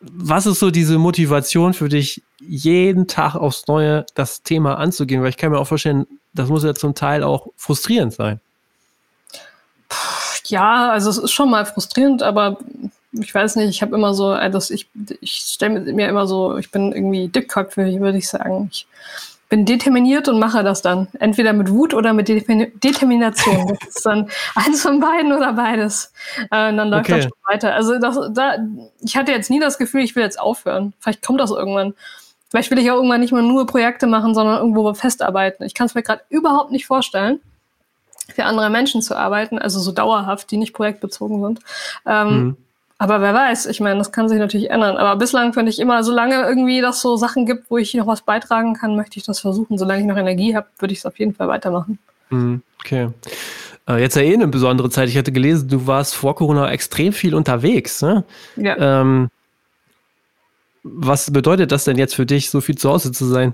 Was 0.00 0.46
ist 0.46 0.58
so 0.58 0.70
diese 0.70 0.98
Motivation 0.98 1.74
für 1.74 1.88
dich, 1.88 2.22
jeden 2.40 3.06
Tag 3.06 3.34
aufs 3.36 3.66
Neue 3.68 4.04
das 4.14 4.42
Thema 4.42 4.78
anzugehen? 4.78 5.22
Weil 5.22 5.30
ich 5.30 5.36
kann 5.36 5.52
mir 5.52 5.58
auch 5.58 5.66
vorstellen, 5.66 6.06
das 6.34 6.48
muss 6.48 6.64
ja 6.64 6.74
zum 6.74 6.94
Teil 6.94 7.22
auch 7.22 7.48
frustrierend 7.56 8.12
sein. 8.12 8.40
Ja, 10.46 10.90
also 10.90 11.10
es 11.10 11.18
ist 11.18 11.32
schon 11.32 11.50
mal 11.50 11.66
frustrierend, 11.66 12.22
aber 12.22 12.58
ich 13.20 13.34
weiß 13.34 13.56
nicht, 13.56 13.68
ich 13.68 13.82
habe 13.82 13.94
immer 13.94 14.14
so, 14.14 14.28
also 14.28 14.72
ich, 14.72 14.88
ich 15.20 15.32
stelle 15.32 15.80
mir 15.80 16.08
immer 16.08 16.26
so, 16.26 16.56
ich 16.56 16.70
bin 16.70 16.92
irgendwie 16.92 17.28
dickköpfig, 17.28 18.00
würde 18.00 18.18
ich 18.18 18.28
sagen. 18.28 18.68
Ich 18.72 18.86
bin 19.48 19.64
determiniert 19.64 20.28
und 20.28 20.38
mache 20.38 20.64
das 20.64 20.82
dann. 20.82 21.08
Entweder 21.20 21.52
mit 21.52 21.70
Wut 21.70 21.94
oder 21.94 22.12
mit 22.12 22.28
Determination. 22.28 23.76
Das 23.80 23.96
ist 23.96 24.06
dann 24.06 24.28
eins 24.54 24.82
von 24.82 25.00
beiden 25.00 25.32
oder 25.32 25.52
beides. 25.52 26.12
Äh, 26.50 26.70
und 26.70 26.76
dann 26.78 26.88
läuft 26.88 27.08
okay. 27.08 27.16
das 27.16 27.24
schon 27.24 27.32
weiter. 27.44 27.74
Also 27.74 27.98
das, 27.98 28.18
da, 28.32 28.56
ich 29.00 29.16
hatte 29.16 29.32
jetzt 29.32 29.50
nie 29.50 29.60
das 29.60 29.78
Gefühl, 29.78 30.02
ich 30.02 30.16
will 30.16 30.24
jetzt 30.24 30.40
aufhören. 30.40 30.94
Vielleicht 30.98 31.24
kommt 31.24 31.40
das 31.40 31.50
irgendwann. 31.50 31.94
Vielleicht 32.50 32.70
will 32.70 32.78
ich 32.78 32.90
auch 32.90 32.96
irgendwann 32.96 33.20
nicht 33.20 33.32
mehr 33.32 33.42
nur 33.42 33.66
Projekte 33.66 34.06
machen, 34.06 34.34
sondern 34.34 34.58
irgendwo 34.58 34.92
festarbeiten. 34.94 35.64
Ich 35.64 35.74
kann 35.74 35.86
es 35.86 35.94
mir 35.94 36.02
gerade 36.02 36.22
überhaupt 36.28 36.70
nicht 36.72 36.86
vorstellen, 36.86 37.40
für 38.34 38.44
andere 38.44 38.70
Menschen 38.70 39.02
zu 39.02 39.16
arbeiten, 39.16 39.58
also 39.58 39.78
so 39.78 39.92
dauerhaft, 39.92 40.50
die 40.50 40.56
nicht 40.56 40.72
projektbezogen 40.72 41.40
sind. 41.42 41.60
Ähm, 42.04 42.28
mhm. 42.28 42.56
Aber 42.98 43.20
wer 43.20 43.34
weiß, 43.34 43.66
ich 43.66 43.80
meine, 43.80 43.98
das 43.98 44.10
kann 44.10 44.28
sich 44.28 44.38
natürlich 44.38 44.70
ändern. 44.70 44.96
Aber 44.96 45.16
bislang 45.16 45.52
finde 45.52 45.70
ich 45.70 45.78
immer, 45.78 46.02
solange 46.02 46.36
irgendwie 46.42 46.80
das 46.80 47.02
so 47.02 47.16
Sachen 47.16 47.44
gibt, 47.44 47.70
wo 47.70 47.76
ich 47.76 47.92
noch 47.94 48.06
was 48.06 48.22
beitragen 48.22 48.74
kann, 48.74 48.96
möchte 48.96 49.18
ich 49.18 49.26
das 49.26 49.40
versuchen. 49.40 49.76
Solange 49.76 50.00
ich 50.00 50.06
noch 50.06 50.16
Energie 50.16 50.56
habe, 50.56 50.66
würde 50.78 50.92
ich 50.92 51.00
es 51.00 51.06
auf 51.06 51.18
jeden 51.18 51.34
Fall 51.34 51.48
weitermachen. 51.48 51.98
Mhm, 52.30 52.62
okay. 52.80 53.10
Äh, 53.86 54.00
jetzt 54.00 54.16
ja 54.16 54.22
eh 54.22 54.32
eine 54.32 54.48
besondere 54.48 54.88
Zeit. 54.88 55.10
Ich 55.10 55.18
hatte 55.18 55.30
gelesen, 55.30 55.68
du 55.68 55.86
warst 55.86 56.14
vor 56.14 56.34
Corona 56.34 56.70
extrem 56.70 57.12
viel 57.12 57.34
unterwegs. 57.34 58.00
Ne? 58.00 58.24
Ja. 58.56 59.02
Ähm, 59.02 59.28
was 60.82 61.30
bedeutet 61.30 61.72
das 61.72 61.84
denn 61.84 61.98
jetzt 61.98 62.14
für 62.14 62.26
dich, 62.26 62.48
so 62.48 62.62
viel 62.62 62.78
zu 62.78 62.88
Hause 62.88 63.12
zu 63.12 63.26
sein? 63.26 63.52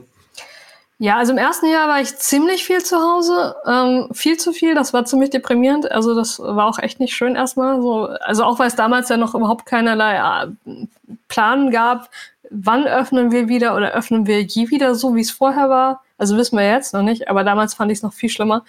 Ja, 1.02 1.16
also 1.16 1.32
im 1.32 1.38
ersten 1.38 1.66
Jahr 1.66 1.88
war 1.88 2.00
ich 2.00 2.16
ziemlich 2.16 2.62
viel 2.62 2.80
zu 2.80 2.96
Hause, 2.96 3.56
ähm, 3.66 4.08
viel 4.12 4.36
zu 4.36 4.52
viel. 4.52 4.76
Das 4.76 4.92
war 4.92 5.04
ziemlich 5.04 5.30
deprimierend. 5.30 5.90
Also 5.90 6.14
das 6.14 6.38
war 6.38 6.68
auch 6.68 6.78
echt 6.78 7.00
nicht 7.00 7.12
schön 7.12 7.34
erstmal. 7.34 7.82
So, 7.82 8.04
also 8.20 8.44
auch 8.44 8.60
weil 8.60 8.68
es 8.68 8.76
damals 8.76 9.08
ja 9.08 9.16
noch 9.16 9.34
überhaupt 9.34 9.66
keinerlei 9.66 10.44
äh, 10.44 10.86
Plan 11.26 11.72
gab, 11.72 12.08
wann 12.50 12.86
öffnen 12.86 13.32
wir 13.32 13.48
wieder 13.48 13.74
oder 13.74 13.90
öffnen 13.90 14.28
wir 14.28 14.42
je 14.42 14.70
wieder 14.70 14.94
so, 14.94 15.16
wie 15.16 15.22
es 15.22 15.32
vorher 15.32 15.68
war. 15.68 16.04
Also 16.18 16.36
wissen 16.36 16.56
wir 16.56 16.70
jetzt 16.70 16.94
noch 16.94 17.02
nicht, 17.02 17.26
aber 17.26 17.42
damals 17.42 17.74
fand 17.74 17.90
ich 17.90 17.98
es 17.98 18.04
noch 18.04 18.12
viel 18.12 18.30
schlimmer. 18.30 18.64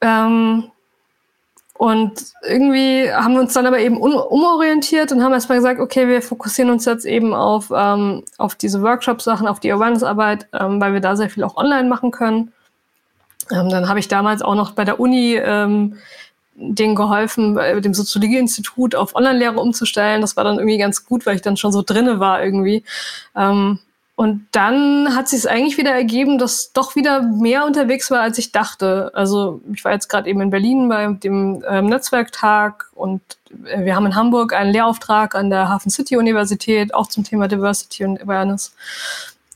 Ähm, 0.00 0.70
und 1.84 2.12
irgendwie 2.40 3.12
haben 3.12 3.34
wir 3.34 3.42
uns 3.42 3.52
dann 3.52 3.66
aber 3.66 3.78
eben 3.78 3.98
umorientiert 3.98 5.12
und 5.12 5.22
haben 5.22 5.34
erstmal 5.34 5.58
gesagt, 5.58 5.80
okay, 5.80 6.08
wir 6.08 6.22
fokussieren 6.22 6.70
uns 6.70 6.86
jetzt 6.86 7.04
eben 7.04 7.34
auf, 7.34 7.70
ähm, 7.76 8.24
auf 8.38 8.54
diese 8.54 8.80
Workshop-Sachen, 8.80 9.46
auf 9.46 9.60
die 9.60 9.70
Awareness-Arbeit, 9.70 10.48
ähm, 10.54 10.80
weil 10.80 10.94
wir 10.94 11.00
da 11.00 11.14
sehr 11.14 11.28
viel 11.28 11.44
auch 11.44 11.58
online 11.58 11.86
machen 11.86 12.10
können. 12.10 12.54
Ähm, 13.50 13.68
dann 13.68 13.86
habe 13.86 13.98
ich 13.98 14.08
damals 14.08 14.40
auch 14.40 14.54
noch 14.54 14.70
bei 14.70 14.86
der 14.86 14.98
Uni 14.98 15.34
ähm, 15.34 15.98
denen 16.54 16.94
geholfen, 16.94 17.54
bei 17.54 17.78
dem 17.80 17.92
Soziologie-Institut 17.92 18.94
auf 18.94 19.14
Online-Lehre 19.14 19.60
umzustellen. 19.60 20.22
Das 20.22 20.38
war 20.38 20.44
dann 20.44 20.56
irgendwie 20.56 20.78
ganz 20.78 21.04
gut, 21.04 21.26
weil 21.26 21.36
ich 21.36 21.42
dann 21.42 21.58
schon 21.58 21.70
so 21.70 21.82
drinne 21.82 22.18
war 22.18 22.42
irgendwie. 22.42 22.82
Ähm, 23.36 23.78
und 24.16 24.46
dann 24.52 25.16
hat 25.16 25.28
sich 25.28 25.40
es 25.40 25.46
eigentlich 25.46 25.76
wieder 25.76 25.90
ergeben, 25.90 26.38
dass 26.38 26.72
doch 26.72 26.94
wieder 26.94 27.22
mehr 27.22 27.64
unterwegs 27.64 28.12
war, 28.12 28.20
als 28.20 28.38
ich 28.38 28.52
dachte. 28.52 29.10
Also 29.12 29.60
ich 29.72 29.84
war 29.84 29.90
jetzt 29.90 30.08
gerade 30.08 30.30
eben 30.30 30.40
in 30.40 30.50
Berlin 30.50 30.88
bei 30.88 31.06
dem 31.08 31.64
ähm, 31.68 31.86
Netzwerktag 31.86 32.90
und 32.94 33.22
äh, 33.66 33.84
wir 33.84 33.96
haben 33.96 34.06
in 34.06 34.14
Hamburg 34.14 34.52
einen 34.52 34.70
Lehrauftrag 34.70 35.34
an 35.34 35.50
der 35.50 35.68
Hafen 35.68 35.90
City 35.90 36.16
Universität, 36.16 36.94
auch 36.94 37.08
zum 37.08 37.24
Thema 37.24 37.48
Diversity 37.48 38.04
und 38.04 38.22
Awareness. 38.22 38.72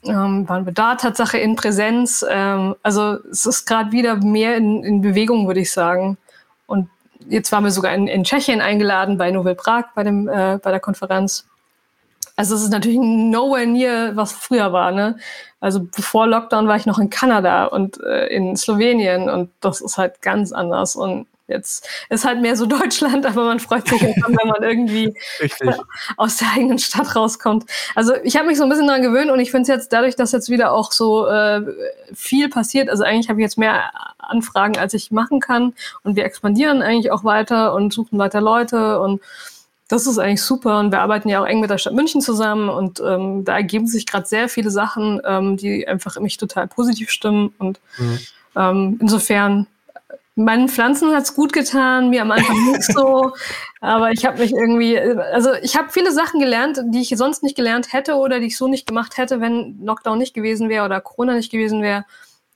Ähm, 0.03 0.49
waren 0.49 0.67
wir 0.67 0.73
da 0.73 0.97
Tatsache 0.97 1.39
in 1.39 1.55
Präsenz. 1.55 2.25
Ähm, 2.29 2.75
also 2.83 3.19
es 3.31 3.47
ist 3.47 3.65
gerade 3.65 3.93
wieder 3.93 4.17
mehr 4.17 4.57
in, 4.57 4.83
in 4.83 5.03
Bewegung, 5.03 5.47
würde 5.47 5.61
ich 5.61 5.71
sagen. 5.71 6.19
Und 6.67 6.91
jetzt 7.29 7.53
waren 7.53 7.63
wir 7.63 7.71
sogar 7.71 7.95
in, 7.95 8.09
in 8.09 8.25
Tschechien 8.25 8.61
eingeladen 8.61 9.19
bei 9.19 9.31
Novel 9.31 9.55
Prag 9.55 9.85
bei, 9.95 10.03
dem, 10.03 10.27
äh, 10.27 10.59
bei 10.61 10.73
der 10.73 10.81
Konferenz. 10.81 11.47
Also 12.39 12.55
es 12.55 12.62
ist 12.62 12.70
natürlich 12.70 13.01
nowhere 13.01 13.66
near, 13.66 14.14
was 14.14 14.30
früher 14.30 14.72
war. 14.72 14.93
Ne? 14.93 15.16
Also 15.59 15.80
bevor 15.80 16.28
Lockdown 16.28 16.68
war 16.68 16.76
ich 16.76 16.86
noch 16.86 17.01
in 17.01 17.11
Kanada 17.11 17.64
und 17.64 18.01
äh, 18.01 18.28
in 18.28 18.57
Slowenien 18.57 19.28
und 19.28 19.51
das 19.61 19.80
ist 19.80 19.99
halt 19.99 20.22
ganz 20.22 20.53
anders. 20.53 20.95
Und 20.95 21.26
jetzt 21.49 21.89
ist 22.11 22.24
halt 22.24 22.41
mehr 22.41 22.55
so 22.55 22.66
Deutschland, 22.78 23.26
aber 23.26 23.43
man 23.43 23.59
freut 23.59 23.89
sich 23.89 24.01
wenn 24.01 24.49
man 24.49 24.62
irgendwie 24.62 25.12
Richtig. 25.41 25.68
aus 26.16 26.36
der 26.36 26.53
eigenen 26.55 26.78
Stadt 26.78 27.16
rauskommt. 27.16 27.64
Also 27.97 28.14
ich 28.22 28.36
habe 28.36 28.47
mich 28.47 28.57
so 28.57 28.62
ein 28.62 28.68
bisschen 28.68 28.86
daran 28.86 29.03
gewöhnt 29.03 29.32
und 29.32 29.41
ich 29.41 29.51
finde 29.51 29.62
es 29.62 29.68
jetzt 29.68 29.93
dadurch, 29.93 30.14
dass 30.14 30.30
jetzt 30.30 30.49
wieder 30.49 30.70
auch 30.70 30.93
so 30.93 31.26
äh, 31.26 31.62
viel 32.14 32.49
passiert, 32.49 32.89
also 32.89 33.03
eigentlich 33.03 33.28
habe 33.28 33.41
ich 33.41 33.45
jetzt 33.47 33.59
mehr 33.59 33.91
Anfragen, 34.18 34.78
als 34.78 34.95
ich 34.95 35.11
machen 35.11 35.41
kann 35.41 35.74
und 36.05 36.14
wir 36.14 36.24
expandieren 36.24 36.82
eigentlich 36.82 37.11
auch 37.11 37.24
weiter 37.24 37.74
und 37.74 37.93
suchen 37.93 38.16
weiter 38.16 38.41
Leute 38.41 39.01
und 39.01 39.20
das 39.89 40.07
ist 40.07 40.18
eigentlich 40.18 40.43
super 40.43 40.78
und 40.78 40.93
wir 40.93 41.01
arbeiten 41.01 41.28
ja 41.28 41.41
auch 41.41 41.47
eng 41.47 41.61
mit 41.61 41.70
der 41.70 41.78
Stadt 41.78 41.95
München 41.95 42.20
zusammen 42.20 42.68
und 42.68 43.01
ähm, 43.01 43.45
da 43.45 43.57
ergeben 43.57 43.86
sich 43.86 44.07
gerade 44.07 44.26
sehr 44.26 44.49
viele 44.49 44.70
Sachen, 44.70 45.20
ähm, 45.24 45.57
die 45.57 45.89
einfach 45.89 46.20
mich 46.20 46.36
total 46.36 46.68
positiv 46.68 47.11
stimmen 47.11 47.55
und 47.59 47.80
mhm. 47.97 48.18
ähm, 48.55 48.99
insofern 49.01 49.66
meinen 50.34 50.68
Pflanzen 50.68 51.12
hat's 51.14 51.34
gut 51.34 51.53
getan, 51.53 52.11
mir 52.11 52.22
am 52.22 52.30
Anfang 52.30 52.72
nicht 52.72 52.84
so, 52.84 53.32
aber 53.80 54.12
ich 54.12 54.24
habe 54.24 54.39
mich 54.39 54.53
irgendwie, 54.53 54.99
also 54.99 55.53
ich 55.62 55.76
habe 55.76 55.89
viele 55.91 56.12
Sachen 56.12 56.39
gelernt, 56.39 56.80
die 56.84 57.01
ich 57.01 57.09
sonst 57.16 57.43
nicht 57.43 57.57
gelernt 57.57 57.93
hätte 57.93 58.14
oder 58.14 58.41
die 58.41 58.47
ich 58.47 58.57
so 58.57 58.68
nicht 58.68 58.86
gemacht 58.86 59.16
hätte, 59.16 59.41
wenn 59.41 59.80
Lockdown 59.82 60.18
nicht 60.18 60.34
gewesen 60.34 60.68
wäre 60.68 60.84
oder 60.84 61.01
Corona 61.01 61.34
nicht 61.34 61.51
gewesen 61.51 61.82
wäre. 61.82 62.05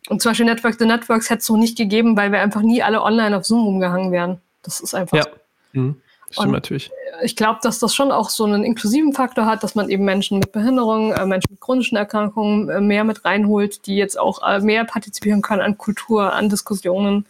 Und 0.09 0.20
zum 0.20 0.30
Beispiel 0.30 0.47
Network 0.47 0.78
the 0.78 0.87
Networks 0.87 1.30
hätte 1.30 1.41
es 1.41 1.47
so 1.47 1.57
nicht 1.57 1.78
gegeben, 1.78 2.16
weil 2.16 2.33
wir 2.33 2.41
einfach 2.41 2.62
nie 2.62 2.83
alle 2.83 3.03
online 3.03 3.37
auf 3.37 3.45
Zoom 3.45 3.64
rumgehangen 3.64 4.12
wären. 4.12 4.41
Das 4.62 4.80
ist 4.80 4.95
einfach. 4.95 5.16
Ja. 5.16 5.24
Mhm. 5.72 6.02
Stimmt 6.33 6.47
und 6.47 6.53
natürlich. 6.53 6.91
Ich 7.22 7.37
glaube, 7.37 7.61
dass 7.62 7.78
das 7.78 7.95
schon 7.95 8.11
auch 8.11 8.30
so 8.30 8.45
einen 8.45 8.64
inklusiven 8.64 9.12
Faktor 9.12 9.47
hat, 9.47 9.62
dass 9.62 9.74
man 9.74 9.89
eben 9.91 10.05
Menschen 10.05 10.39
mit 10.39 10.51
Behinderungen, 10.51 11.12
äh, 11.12 11.26
Menschen 11.26 11.49
mit 11.51 11.61
chronischen 11.61 11.97
Erkrankungen 11.97 12.70
äh, 12.70 12.80
mehr 12.80 13.05
mit 13.05 13.24
reinholt, 13.24 13.87
die 13.87 13.97
jetzt 13.97 14.18
auch 14.18 14.43
äh, 14.43 14.61
mehr 14.61 14.85
partizipieren 14.85 15.43
können 15.43 15.61
an 15.61 15.78
Kultur, 15.78 16.33
an 16.33 16.49
Diskussionen 16.49 17.26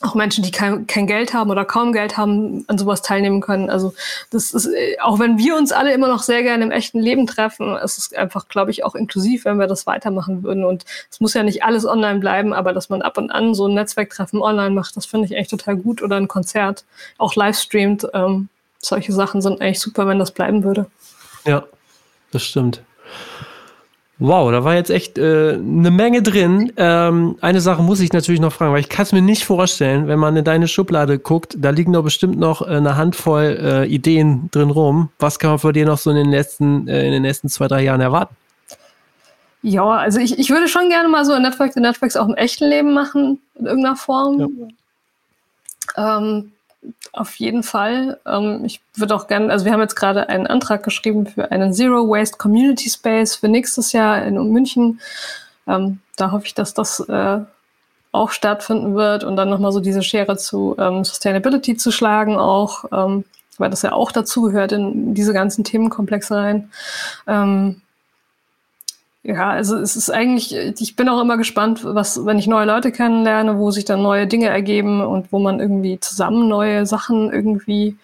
auch 0.00 0.14
Menschen, 0.14 0.44
die 0.44 0.50
kein, 0.50 0.86
kein 0.86 1.06
Geld 1.06 1.34
haben 1.34 1.50
oder 1.50 1.64
kaum 1.64 1.92
Geld 1.92 2.16
haben, 2.16 2.64
an 2.68 2.78
sowas 2.78 3.02
teilnehmen 3.02 3.40
können. 3.40 3.68
Also 3.68 3.94
das 4.30 4.52
ist, 4.52 4.66
äh, 4.66 4.96
auch 5.00 5.18
wenn 5.18 5.38
wir 5.38 5.56
uns 5.56 5.72
alle 5.72 5.92
immer 5.92 6.08
noch 6.08 6.22
sehr 6.22 6.42
gerne 6.42 6.64
im 6.64 6.70
echten 6.70 7.00
Leben 7.00 7.26
treffen, 7.26 7.76
es 7.76 7.98
ist 7.98 8.16
einfach, 8.16 8.48
glaube 8.48 8.70
ich, 8.70 8.84
auch 8.84 8.94
inklusiv, 8.94 9.44
wenn 9.44 9.58
wir 9.58 9.66
das 9.66 9.86
weitermachen 9.86 10.42
würden. 10.42 10.64
Und 10.64 10.84
es 11.10 11.20
muss 11.20 11.34
ja 11.34 11.42
nicht 11.42 11.64
alles 11.64 11.84
online 11.84 12.20
bleiben, 12.20 12.52
aber 12.52 12.72
dass 12.72 12.88
man 12.88 13.02
ab 13.02 13.18
und 13.18 13.30
an 13.30 13.54
so 13.54 13.66
ein 13.66 13.74
Netzwerktreffen 13.74 14.40
online 14.40 14.70
macht, 14.70 14.96
das 14.96 15.06
finde 15.06 15.26
ich 15.26 15.32
echt 15.32 15.50
total 15.50 15.76
gut. 15.76 16.00
Oder 16.02 16.16
ein 16.16 16.28
Konzert, 16.28 16.84
auch 17.18 17.34
live 17.34 17.58
streamt. 17.58 18.06
Ähm, 18.14 18.48
solche 18.80 19.12
Sachen 19.12 19.42
sind 19.42 19.60
eigentlich 19.60 19.80
super, 19.80 20.06
wenn 20.06 20.18
das 20.18 20.30
bleiben 20.30 20.62
würde. 20.62 20.86
Ja, 21.44 21.64
das 22.30 22.44
stimmt. 22.44 22.82
Wow, 24.20 24.50
da 24.50 24.64
war 24.64 24.74
jetzt 24.74 24.90
echt 24.90 25.16
äh, 25.16 25.52
eine 25.52 25.92
Menge 25.92 26.22
drin. 26.22 26.72
Ähm, 26.76 27.36
eine 27.40 27.60
Sache 27.60 27.82
muss 27.82 28.00
ich 28.00 28.12
natürlich 28.12 28.40
noch 28.40 28.52
fragen, 28.52 28.72
weil 28.72 28.80
ich 28.80 28.88
kann 28.88 29.04
es 29.04 29.12
mir 29.12 29.22
nicht 29.22 29.44
vorstellen, 29.44 30.08
wenn 30.08 30.18
man 30.18 30.36
in 30.36 30.44
deine 30.44 30.66
Schublade 30.66 31.20
guckt, 31.20 31.54
da 31.56 31.70
liegen 31.70 31.92
doch 31.92 32.02
bestimmt 32.02 32.36
noch 32.36 32.62
äh, 32.62 32.70
eine 32.70 32.96
Handvoll 32.96 33.58
äh, 33.62 33.86
Ideen 33.86 34.48
drin 34.50 34.70
rum. 34.70 35.10
Was 35.20 35.38
kann 35.38 35.50
man 35.50 35.58
von 35.60 35.72
dir 35.72 35.86
noch 35.86 35.98
so 35.98 36.10
in 36.10 36.16
den 36.16 36.30
letzten, 36.30 36.88
äh, 36.88 37.06
in 37.06 37.12
den 37.12 37.22
nächsten 37.22 37.48
zwei, 37.48 37.68
drei 37.68 37.84
Jahren 37.84 38.00
erwarten? 38.00 38.34
Ja, 39.62 39.88
also 39.88 40.18
ich, 40.18 40.36
ich 40.36 40.50
würde 40.50 40.66
schon 40.66 40.88
gerne 40.88 41.08
mal 41.08 41.24
so 41.24 41.32
ein 41.32 41.42
Network 41.42 41.76
Networks 41.76 42.16
auch 42.16 42.28
im 42.28 42.34
echten 42.34 42.64
Leben 42.64 42.92
machen, 42.94 43.40
in 43.54 43.66
irgendeiner 43.66 43.96
Form. 43.96 44.68
Ja. 45.96 46.18
Ähm, 46.18 46.52
auf 47.12 47.36
jeden 47.36 47.62
Fall. 47.62 48.20
Ähm, 48.26 48.64
ich 48.64 48.80
würde 48.94 49.14
auch 49.14 49.26
gerne, 49.26 49.50
also 49.50 49.64
wir 49.64 49.72
haben 49.72 49.80
jetzt 49.80 49.96
gerade 49.96 50.28
einen 50.28 50.46
Antrag 50.46 50.82
geschrieben 50.82 51.26
für 51.26 51.50
einen 51.50 51.72
Zero 51.72 52.08
Waste 52.08 52.36
Community 52.36 52.88
Space 52.90 53.36
für 53.36 53.48
nächstes 53.48 53.92
Jahr 53.92 54.22
in 54.22 54.34
München. 54.52 55.00
Ähm, 55.66 56.00
da 56.16 56.32
hoffe 56.32 56.46
ich, 56.46 56.54
dass 56.54 56.74
das 56.74 57.00
äh, 57.00 57.40
auch 58.12 58.30
stattfinden 58.30 58.94
wird 58.94 59.24
und 59.24 59.36
dann 59.36 59.50
nochmal 59.50 59.72
so 59.72 59.80
diese 59.80 60.02
Schere 60.02 60.36
zu 60.36 60.76
ähm, 60.78 61.04
Sustainability 61.04 61.76
zu 61.76 61.90
schlagen 61.90 62.36
auch, 62.36 62.84
ähm, 62.92 63.24
weil 63.58 63.70
das 63.70 63.82
ja 63.82 63.92
auch 63.92 64.12
dazugehört 64.12 64.72
in 64.72 65.14
diese 65.14 65.32
ganzen 65.32 65.64
Themenkomplexe 65.64 66.36
rein. 66.36 66.70
Ja, 69.28 69.50
also 69.50 69.76
es 69.76 69.94
ist 69.94 70.08
eigentlich, 70.08 70.54
ich 70.54 70.96
bin 70.96 71.06
auch 71.10 71.20
immer 71.20 71.36
gespannt, 71.36 71.80
was, 71.84 72.24
wenn 72.24 72.38
ich 72.38 72.46
neue 72.46 72.64
Leute 72.64 72.90
kennenlerne, 72.90 73.58
wo 73.58 73.70
sich 73.70 73.84
dann 73.84 74.00
neue 74.00 74.26
Dinge 74.26 74.46
ergeben 74.46 75.02
und 75.02 75.30
wo 75.32 75.38
man 75.38 75.60
irgendwie 75.60 76.00
zusammen 76.00 76.48
neue 76.48 76.86
Sachen 76.86 77.30
irgendwie 77.30 77.98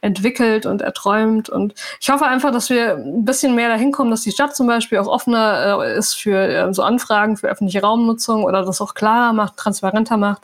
entwickelt 0.00 0.66
und 0.66 0.82
erträumt. 0.82 1.48
Und 1.48 1.74
ich 2.00 2.08
hoffe 2.10 2.26
einfach, 2.26 2.52
dass 2.52 2.70
wir 2.70 2.96
ein 2.96 3.24
bisschen 3.24 3.54
mehr 3.54 3.68
dahin 3.68 3.92
kommen, 3.92 4.10
dass 4.10 4.22
die 4.22 4.32
Stadt 4.32 4.54
zum 4.54 4.66
Beispiel 4.66 4.98
auch 4.98 5.08
offener 5.08 5.80
äh, 5.82 5.98
ist 5.98 6.14
für 6.14 6.38
äh, 6.38 6.74
so 6.74 6.82
Anfragen 6.82 7.36
für 7.36 7.48
öffentliche 7.48 7.82
Raumnutzung 7.82 8.44
oder 8.44 8.64
das 8.64 8.80
auch 8.80 8.94
klarer 8.94 9.32
macht, 9.32 9.56
transparenter 9.56 10.16
macht 10.16 10.42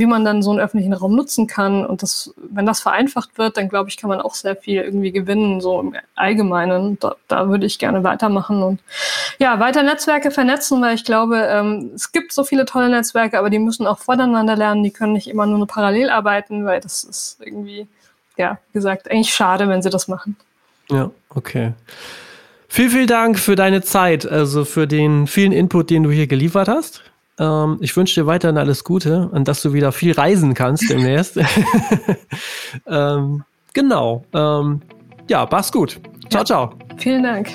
wie 0.00 0.06
man 0.06 0.24
dann 0.24 0.42
so 0.42 0.50
einen 0.50 0.60
öffentlichen 0.60 0.94
Raum 0.94 1.14
nutzen 1.14 1.46
kann. 1.46 1.84
Und 1.84 2.02
das, 2.02 2.34
wenn 2.36 2.64
das 2.64 2.80
vereinfacht 2.80 3.36
wird, 3.36 3.56
dann 3.56 3.68
glaube 3.68 3.90
ich, 3.90 3.98
kann 3.98 4.08
man 4.08 4.20
auch 4.20 4.34
sehr 4.34 4.56
viel 4.56 4.80
irgendwie 4.80 5.12
gewinnen, 5.12 5.60
so 5.60 5.78
im 5.80 5.94
Allgemeinen. 6.14 6.98
Da, 6.98 7.16
da 7.28 7.48
würde 7.48 7.66
ich 7.66 7.78
gerne 7.78 8.02
weitermachen 8.02 8.62
und 8.62 8.80
ja, 9.38 9.60
weiter 9.60 9.82
Netzwerke 9.82 10.30
vernetzen, 10.30 10.80
weil 10.80 10.94
ich 10.94 11.04
glaube, 11.04 11.36
ähm, 11.36 11.92
es 11.94 12.12
gibt 12.12 12.32
so 12.32 12.44
viele 12.44 12.64
tolle 12.64 12.88
Netzwerke, 12.88 13.38
aber 13.38 13.50
die 13.50 13.58
müssen 13.58 13.86
auch 13.86 13.98
voneinander 13.98 14.56
lernen. 14.56 14.82
Die 14.82 14.90
können 14.90 15.12
nicht 15.12 15.28
immer 15.28 15.46
nur 15.46 15.66
parallel 15.66 16.08
arbeiten, 16.08 16.64
weil 16.64 16.80
das 16.80 17.04
ist 17.04 17.36
irgendwie 17.44 17.86
ja, 18.36 18.58
wie 18.72 18.78
gesagt, 18.78 19.10
eigentlich 19.10 19.34
schade, 19.34 19.68
wenn 19.68 19.82
sie 19.82 19.90
das 19.90 20.08
machen. 20.08 20.36
Ja, 20.90 21.10
okay. 21.30 21.72
Vielen, 22.68 22.90
vielen 22.90 23.06
Dank 23.06 23.38
für 23.38 23.56
deine 23.56 23.82
Zeit, 23.82 24.26
also 24.26 24.64
für 24.64 24.86
den 24.86 25.26
vielen 25.26 25.52
Input, 25.52 25.90
den 25.90 26.04
du 26.04 26.10
hier 26.10 26.26
geliefert 26.26 26.68
hast. 26.68 27.02
Ähm, 27.38 27.78
ich 27.80 27.96
wünsche 27.96 28.20
dir 28.20 28.26
weiterhin 28.26 28.58
alles 28.58 28.84
Gute 28.84 29.28
und 29.32 29.48
dass 29.48 29.62
du 29.62 29.72
wieder 29.72 29.92
viel 29.92 30.12
reisen 30.12 30.54
kannst 30.54 30.88
demnächst. 30.88 31.38
ähm, 32.86 33.44
genau. 33.72 34.24
Ähm, 34.32 34.82
ja, 35.28 35.48
mach's 35.50 35.72
gut. 35.72 36.00
Ciao, 36.28 36.42
ja. 36.42 36.44
ciao. 36.44 36.74
Vielen 36.98 37.22
Dank. 37.22 37.48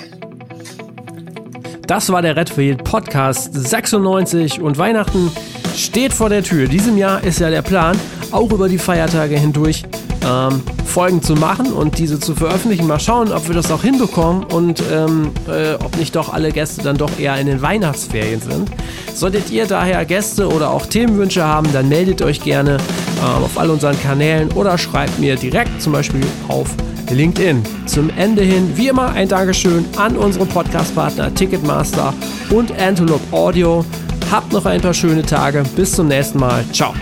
Das 1.86 2.10
war 2.10 2.20
der 2.20 2.34
Redfield 2.34 2.82
Podcast 2.82 3.54
96 3.54 4.60
und 4.60 4.76
Weihnachten 4.76 5.30
steht 5.76 6.12
vor 6.12 6.28
der 6.28 6.42
Tür. 6.42 6.66
Diesem 6.66 6.98
Jahr 6.98 7.22
ist 7.22 7.38
ja 7.38 7.48
der 7.48 7.62
Plan, 7.62 7.96
auch 8.32 8.50
über 8.50 8.68
die 8.68 8.78
Feiertage 8.78 9.38
hindurch 9.38 9.84
ähm, 10.26 10.62
Folgen 10.84 11.22
zu 11.22 11.34
machen 11.34 11.72
und 11.72 11.98
diese 11.98 12.18
zu 12.18 12.34
veröffentlichen. 12.34 12.86
Mal 12.86 13.00
schauen, 13.00 13.32
ob 13.32 13.48
wir 13.48 13.54
das 13.54 13.70
auch 13.70 13.82
hinbekommen 13.82 14.44
und 14.44 14.82
ähm, 14.92 15.30
äh, 15.48 15.74
ob 15.74 15.96
nicht 15.96 16.16
doch 16.16 16.32
alle 16.32 16.50
Gäste 16.50 16.82
dann 16.82 16.96
doch 16.96 17.18
eher 17.18 17.36
in 17.38 17.46
den 17.46 17.62
Weihnachtsferien 17.62 18.40
sind. 18.40 18.70
Solltet 19.14 19.50
ihr 19.50 19.66
daher 19.66 20.04
Gäste 20.04 20.48
oder 20.48 20.70
auch 20.70 20.86
Themenwünsche 20.86 21.44
haben, 21.44 21.72
dann 21.72 21.88
meldet 21.88 22.22
euch 22.22 22.40
gerne 22.42 22.78
ähm, 23.18 23.44
auf 23.44 23.58
all 23.58 23.70
unseren 23.70 24.00
Kanälen 24.02 24.50
oder 24.52 24.76
schreibt 24.78 25.18
mir 25.18 25.36
direkt 25.36 25.80
zum 25.80 25.92
Beispiel 25.92 26.22
auf 26.48 26.68
LinkedIn. 27.10 27.62
Zum 27.86 28.10
Ende 28.16 28.42
hin, 28.42 28.72
wie 28.74 28.88
immer, 28.88 29.12
ein 29.12 29.28
Dankeschön 29.28 29.84
an 29.96 30.16
unsere 30.16 30.46
Podcast-Partner 30.46 31.34
Ticketmaster 31.34 32.12
und 32.50 32.76
Antelope 32.78 33.24
Audio. 33.32 33.84
Habt 34.30 34.52
noch 34.52 34.66
ein 34.66 34.80
paar 34.80 34.94
schöne 34.94 35.22
Tage. 35.22 35.62
Bis 35.76 35.92
zum 35.92 36.08
nächsten 36.08 36.40
Mal. 36.40 36.64
Ciao. 36.72 36.94